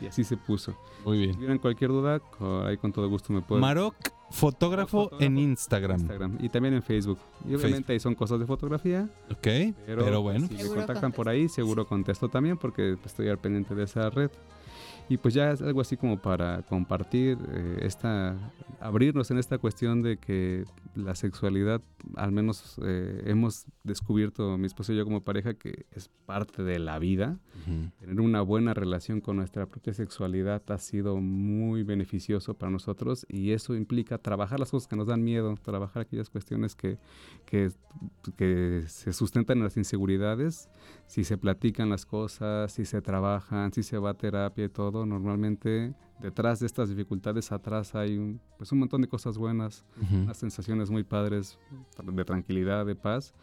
Y 0.00 0.06
así 0.06 0.24
se 0.24 0.36
puso. 0.36 0.76
Muy 1.06 1.18
bien. 1.18 1.30
Si 1.30 1.36
tuvieran 1.36 1.58
cualquier 1.58 1.90
duda, 1.90 2.20
ahí 2.66 2.76
con 2.76 2.92
todo 2.92 3.08
gusto 3.08 3.32
me 3.32 3.40
pueden. 3.40 3.62
Maroc 3.62 3.94
Fotógrafo 4.30 5.10
en 5.20 5.38
Instagram. 5.38 6.00
Instagram 6.00 6.38
y 6.40 6.48
también 6.48 6.74
en 6.74 6.82
Facebook. 6.82 7.18
Y 7.48 7.54
obviamente 7.54 7.92
ahí 7.92 8.00
son 8.00 8.14
cosas 8.14 8.38
de 8.40 8.46
fotografía. 8.46 9.08
Ok, 9.30 9.38
Pero, 9.42 10.04
pero 10.04 10.20
bueno. 10.22 10.46
Si 10.48 10.54
me 10.54 10.66
contactan 10.66 11.12
por 11.12 11.28
ahí, 11.28 11.48
seguro 11.48 11.86
contesto 11.86 12.28
también 12.28 12.58
porque 12.58 12.96
pues, 13.00 13.12
estoy 13.12 13.28
al 13.28 13.38
pendiente 13.38 13.74
de 13.74 13.84
esa 13.84 14.10
red. 14.10 14.30
Y 15.08 15.18
pues 15.18 15.34
ya 15.34 15.52
es 15.52 15.62
algo 15.62 15.80
así 15.80 15.96
como 15.96 16.20
para 16.20 16.62
compartir 16.62 17.38
eh, 17.52 17.78
esta, 17.82 18.36
abrirnos 18.80 19.30
en 19.30 19.38
esta 19.38 19.58
cuestión 19.58 20.02
de 20.02 20.16
que 20.16 20.64
la 20.96 21.14
sexualidad, 21.14 21.80
al 22.16 22.32
menos 22.32 22.80
eh, 22.82 23.22
hemos 23.26 23.66
descubierto, 23.84 24.58
mi 24.58 24.66
esposo 24.66 24.92
y 24.92 24.96
yo 24.96 25.04
como 25.04 25.22
pareja, 25.22 25.54
que 25.54 25.86
es 25.92 26.10
parte 26.24 26.64
de 26.64 26.78
la 26.78 26.98
vida. 26.98 27.38
Ujú. 27.62 27.90
Tener 28.00 28.20
una 28.20 28.42
buena 28.42 28.74
relación 28.74 29.20
con 29.20 29.36
nuestra 29.36 29.66
propia 29.66 29.94
sexualidad 29.94 30.62
ha 30.70 30.78
sido 30.78 31.16
muy 31.20 31.84
beneficioso 31.84 32.54
para 32.54 32.72
nosotros 32.72 33.26
y 33.28 33.52
eso 33.52 33.76
implica 33.76 34.18
trabajar 34.18 34.58
las 34.58 34.70
cosas 34.70 34.88
que 34.88 34.96
nos 34.96 35.06
dan 35.06 35.22
miedo, 35.22 35.54
trabajar 35.62 36.02
aquellas 36.02 36.30
cuestiones 36.30 36.74
que, 36.74 36.98
que, 37.44 37.70
que 38.36 38.84
se 38.86 39.12
sustentan 39.12 39.58
en 39.58 39.64
las 39.64 39.76
inseguridades. 39.76 40.68
Si 41.06 41.22
se 41.22 41.38
platican 41.38 41.90
las 41.90 42.06
cosas, 42.06 42.72
si 42.72 42.84
se 42.84 43.00
trabajan, 43.02 43.72
si 43.72 43.82
se 43.82 43.98
va 43.98 44.10
a 44.10 44.14
terapia 44.14 44.64
y 44.64 44.68
todo, 44.68 44.95
normalmente 45.04 45.92
detrás 46.20 46.60
de 46.60 46.66
estas 46.66 46.88
dificultades 46.88 47.52
atrás 47.52 47.94
hay 47.94 48.16
un, 48.16 48.40
pues 48.56 48.72
un 48.72 48.78
montón 48.78 49.02
de 49.02 49.08
cosas 49.08 49.36
buenas, 49.36 49.84
unas 50.10 50.36
sensaciones 50.36 50.90
muy 50.90 51.04
padres 51.04 51.58
de 52.02 52.24
tranquilidad, 52.24 52.86
de 52.86 52.94
paz. 52.94 53.34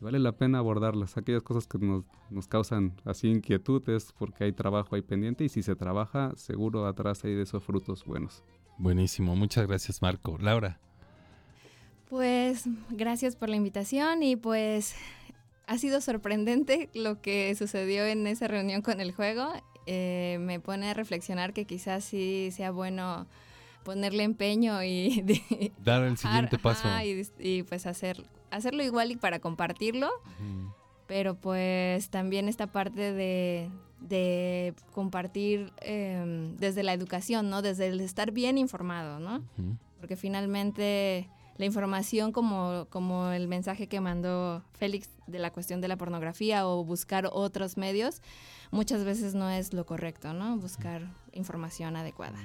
Y 0.00 0.04
vale 0.04 0.18
la 0.18 0.32
pena 0.32 0.58
abordarlas, 0.58 1.16
aquellas 1.16 1.42
cosas 1.42 1.66
que 1.66 1.78
nos, 1.78 2.04
nos 2.30 2.46
causan 2.46 2.94
así 3.04 3.28
inquietudes 3.28 4.12
porque 4.18 4.44
hay 4.44 4.52
trabajo 4.52 4.94
ahí 4.94 5.02
pendiente 5.02 5.44
y 5.44 5.48
si 5.48 5.62
se 5.62 5.76
trabaja, 5.76 6.32
seguro 6.36 6.86
atrás 6.86 7.24
hay 7.24 7.34
de 7.34 7.42
esos 7.42 7.62
frutos 7.62 8.04
buenos. 8.04 8.42
Buenísimo, 8.78 9.36
muchas 9.36 9.66
gracias 9.66 10.00
Marco. 10.00 10.38
Laura. 10.38 10.80
Pues 12.08 12.64
gracias 12.90 13.36
por 13.36 13.48
la 13.48 13.56
invitación 13.56 14.22
y 14.22 14.36
pues 14.36 14.94
ha 15.66 15.78
sido 15.78 16.00
sorprendente 16.00 16.90
lo 16.92 17.22
que 17.22 17.54
sucedió 17.54 18.04
en 18.04 18.26
esa 18.26 18.48
reunión 18.48 18.82
con 18.82 19.00
el 19.00 19.12
juego. 19.12 19.50
Eh, 19.86 20.38
me 20.40 20.60
pone 20.60 20.90
a 20.90 20.94
reflexionar 20.94 21.52
que 21.52 21.64
quizás 21.64 22.04
sí 22.04 22.50
sea 22.52 22.70
bueno 22.70 23.26
ponerle 23.84 24.22
empeño 24.22 24.82
y 24.82 25.20
de- 25.24 25.72
Dar 25.82 26.02
el 26.04 26.16
siguiente 26.16 26.58
paso. 26.58 26.88
y, 27.04 27.26
y, 27.38 27.62
pues 27.64 27.86
hacer, 27.86 28.24
hacerlo 28.50 28.82
igual 28.84 29.10
y 29.10 29.16
para 29.16 29.38
compartirlo. 29.40 30.10
Pero 31.06 31.34
pues 31.34 32.08
también 32.10 32.48
esta 32.48 32.68
parte 32.68 33.12
de, 33.12 33.68
de 34.00 34.72
compartir 34.94 35.72
eh, 35.82 36.52
desde 36.58 36.82
la 36.84 36.92
educación, 36.94 37.50
¿no? 37.50 37.60
Desde 37.60 37.88
el 37.88 38.00
estar 38.00 38.30
bien 38.30 38.56
informado, 38.56 39.18
¿no? 39.18 39.42
Porque 39.98 40.16
finalmente 40.16 41.28
la 41.56 41.64
información 41.64 42.32
como, 42.32 42.86
como 42.90 43.30
el 43.30 43.48
mensaje 43.48 43.86
que 43.86 44.00
mandó 44.00 44.62
Félix 44.72 45.08
de 45.26 45.38
la 45.38 45.50
cuestión 45.50 45.80
de 45.80 45.88
la 45.88 45.96
pornografía 45.96 46.66
o 46.66 46.84
buscar 46.84 47.28
otros 47.30 47.76
medios, 47.76 48.22
muchas 48.70 49.04
veces 49.04 49.34
no 49.34 49.50
es 49.50 49.72
lo 49.72 49.86
correcto, 49.86 50.32
¿no? 50.32 50.56
Buscar 50.56 51.02
información 51.32 51.96
adecuada. 51.96 52.38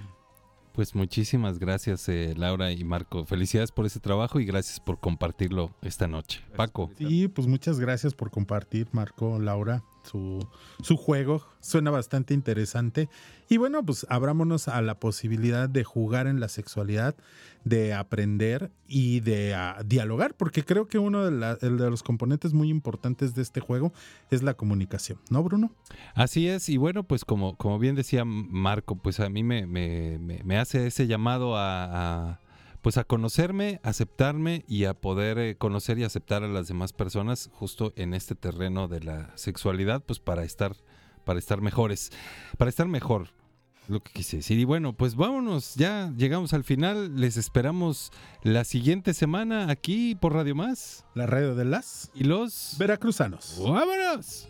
Pues 0.78 0.94
muchísimas 0.94 1.58
gracias 1.58 2.08
eh, 2.08 2.36
Laura 2.38 2.72
y 2.72 2.84
Marco. 2.84 3.26
Felicidades 3.26 3.72
por 3.72 3.88
ese 3.88 4.00
trabajo 4.00 4.40
y 4.40 4.46
gracias 4.46 4.80
por 4.80 5.00
compartirlo 5.00 5.72
esta 5.82 6.08
noche. 6.08 6.44
Paco. 6.56 6.92
Sí, 6.96 7.28
pues 7.28 7.48
muchas 7.48 7.80
gracias 7.80 8.14
por 8.14 8.30
compartir, 8.30 8.88
Marco, 8.92 9.40
Laura, 9.40 9.84
su, 10.08 10.40
su 10.82 10.98
juego. 10.98 11.44
Suena 11.60 11.92
bastante 11.92 12.34
interesante. 12.34 13.10
Y 13.50 13.58
bueno, 13.58 13.86
pues 13.86 14.06
abrámonos 14.10 14.68
a 14.68 14.82
la 14.82 15.00
posibilidad 15.00 15.70
de 15.70 15.84
jugar 15.84 16.28
en 16.28 16.40
la 16.40 16.48
sexualidad, 16.50 17.16
de 17.64 17.94
aprender 17.94 18.72
y 18.88 19.20
de 19.20 19.54
ah, 19.54 19.78
dialogar, 19.86 20.34
porque 20.36 20.64
creo 20.64 20.88
que 20.88 20.98
uno 21.00 21.30
de, 21.30 21.70
los 21.70 22.04
componentes 22.04 22.54
muy 22.54 22.70
importantes 22.70 23.36
de 23.36 23.42
este 23.42 23.60
juego 23.60 23.94
es 24.32 24.44
la 24.44 24.54
comunicación, 24.56 25.20
¿no, 25.30 25.44
Bruno? 25.44 25.72
Así 26.16 26.48
es, 26.48 26.70
y 26.70 26.78
bueno, 26.78 27.04
pues 27.04 27.26
como, 27.26 27.56
como 27.58 27.80
bien 27.80 27.96
decía 27.96 28.24
Marco, 28.26 28.96
pues 28.96 29.20
a 29.20 29.30
mí 29.30 29.44
me, 29.44 29.66
me- 29.68 30.18
me- 30.20 30.58
hace 30.58 30.88
ese 30.88 31.08
llamado 31.08 31.56
a, 31.58 32.40
pues 32.88 32.96
a 32.96 33.04
conocerme, 33.04 33.82
aceptarme 33.84 34.64
y 34.66 34.86
a 34.86 34.94
poder 34.94 35.40
eh, 35.40 35.58
conocer 35.58 36.00
y 36.00 36.06
aceptar 36.06 36.46
a 36.46 36.48
las 36.48 36.70
demás 36.70 36.94
personas 36.94 37.50
justo 37.52 37.92
en 37.98 38.14
este 38.14 38.34
terreno 38.34 38.88
de 38.88 39.02
la 39.02 39.36
sexualidad, 39.36 40.02
pues 40.06 40.20
para 40.20 40.46
estar, 40.46 40.74
para 41.26 41.38
estar 41.38 41.60
mejores, 41.60 42.14
para 42.58 42.70
estar 42.70 42.88
mejor. 42.88 43.28
Lo 43.90 44.02
que 44.02 44.14
quise 44.14 44.38
decir. 44.38 44.58
Y 44.58 44.64
bueno, 44.64 44.94
pues 44.94 45.16
vámonos, 45.16 45.76
ya 45.76 46.14
llegamos 46.16 46.54
al 46.54 46.64
final. 46.64 47.20
Les 47.20 47.36
esperamos 47.36 48.14
la 48.42 48.64
siguiente 48.64 49.14
semana 49.14 49.70
aquí 49.70 50.16
por 50.16 50.34
Radio 50.34 50.56
Más. 50.56 51.04
La 51.14 51.26
radio 51.26 51.56
de 51.56 51.66
las 51.66 52.10
y 52.16 52.24
los 52.24 52.78
veracruzanos. 52.80 53.62
¡Vámonos! 53.62 54.48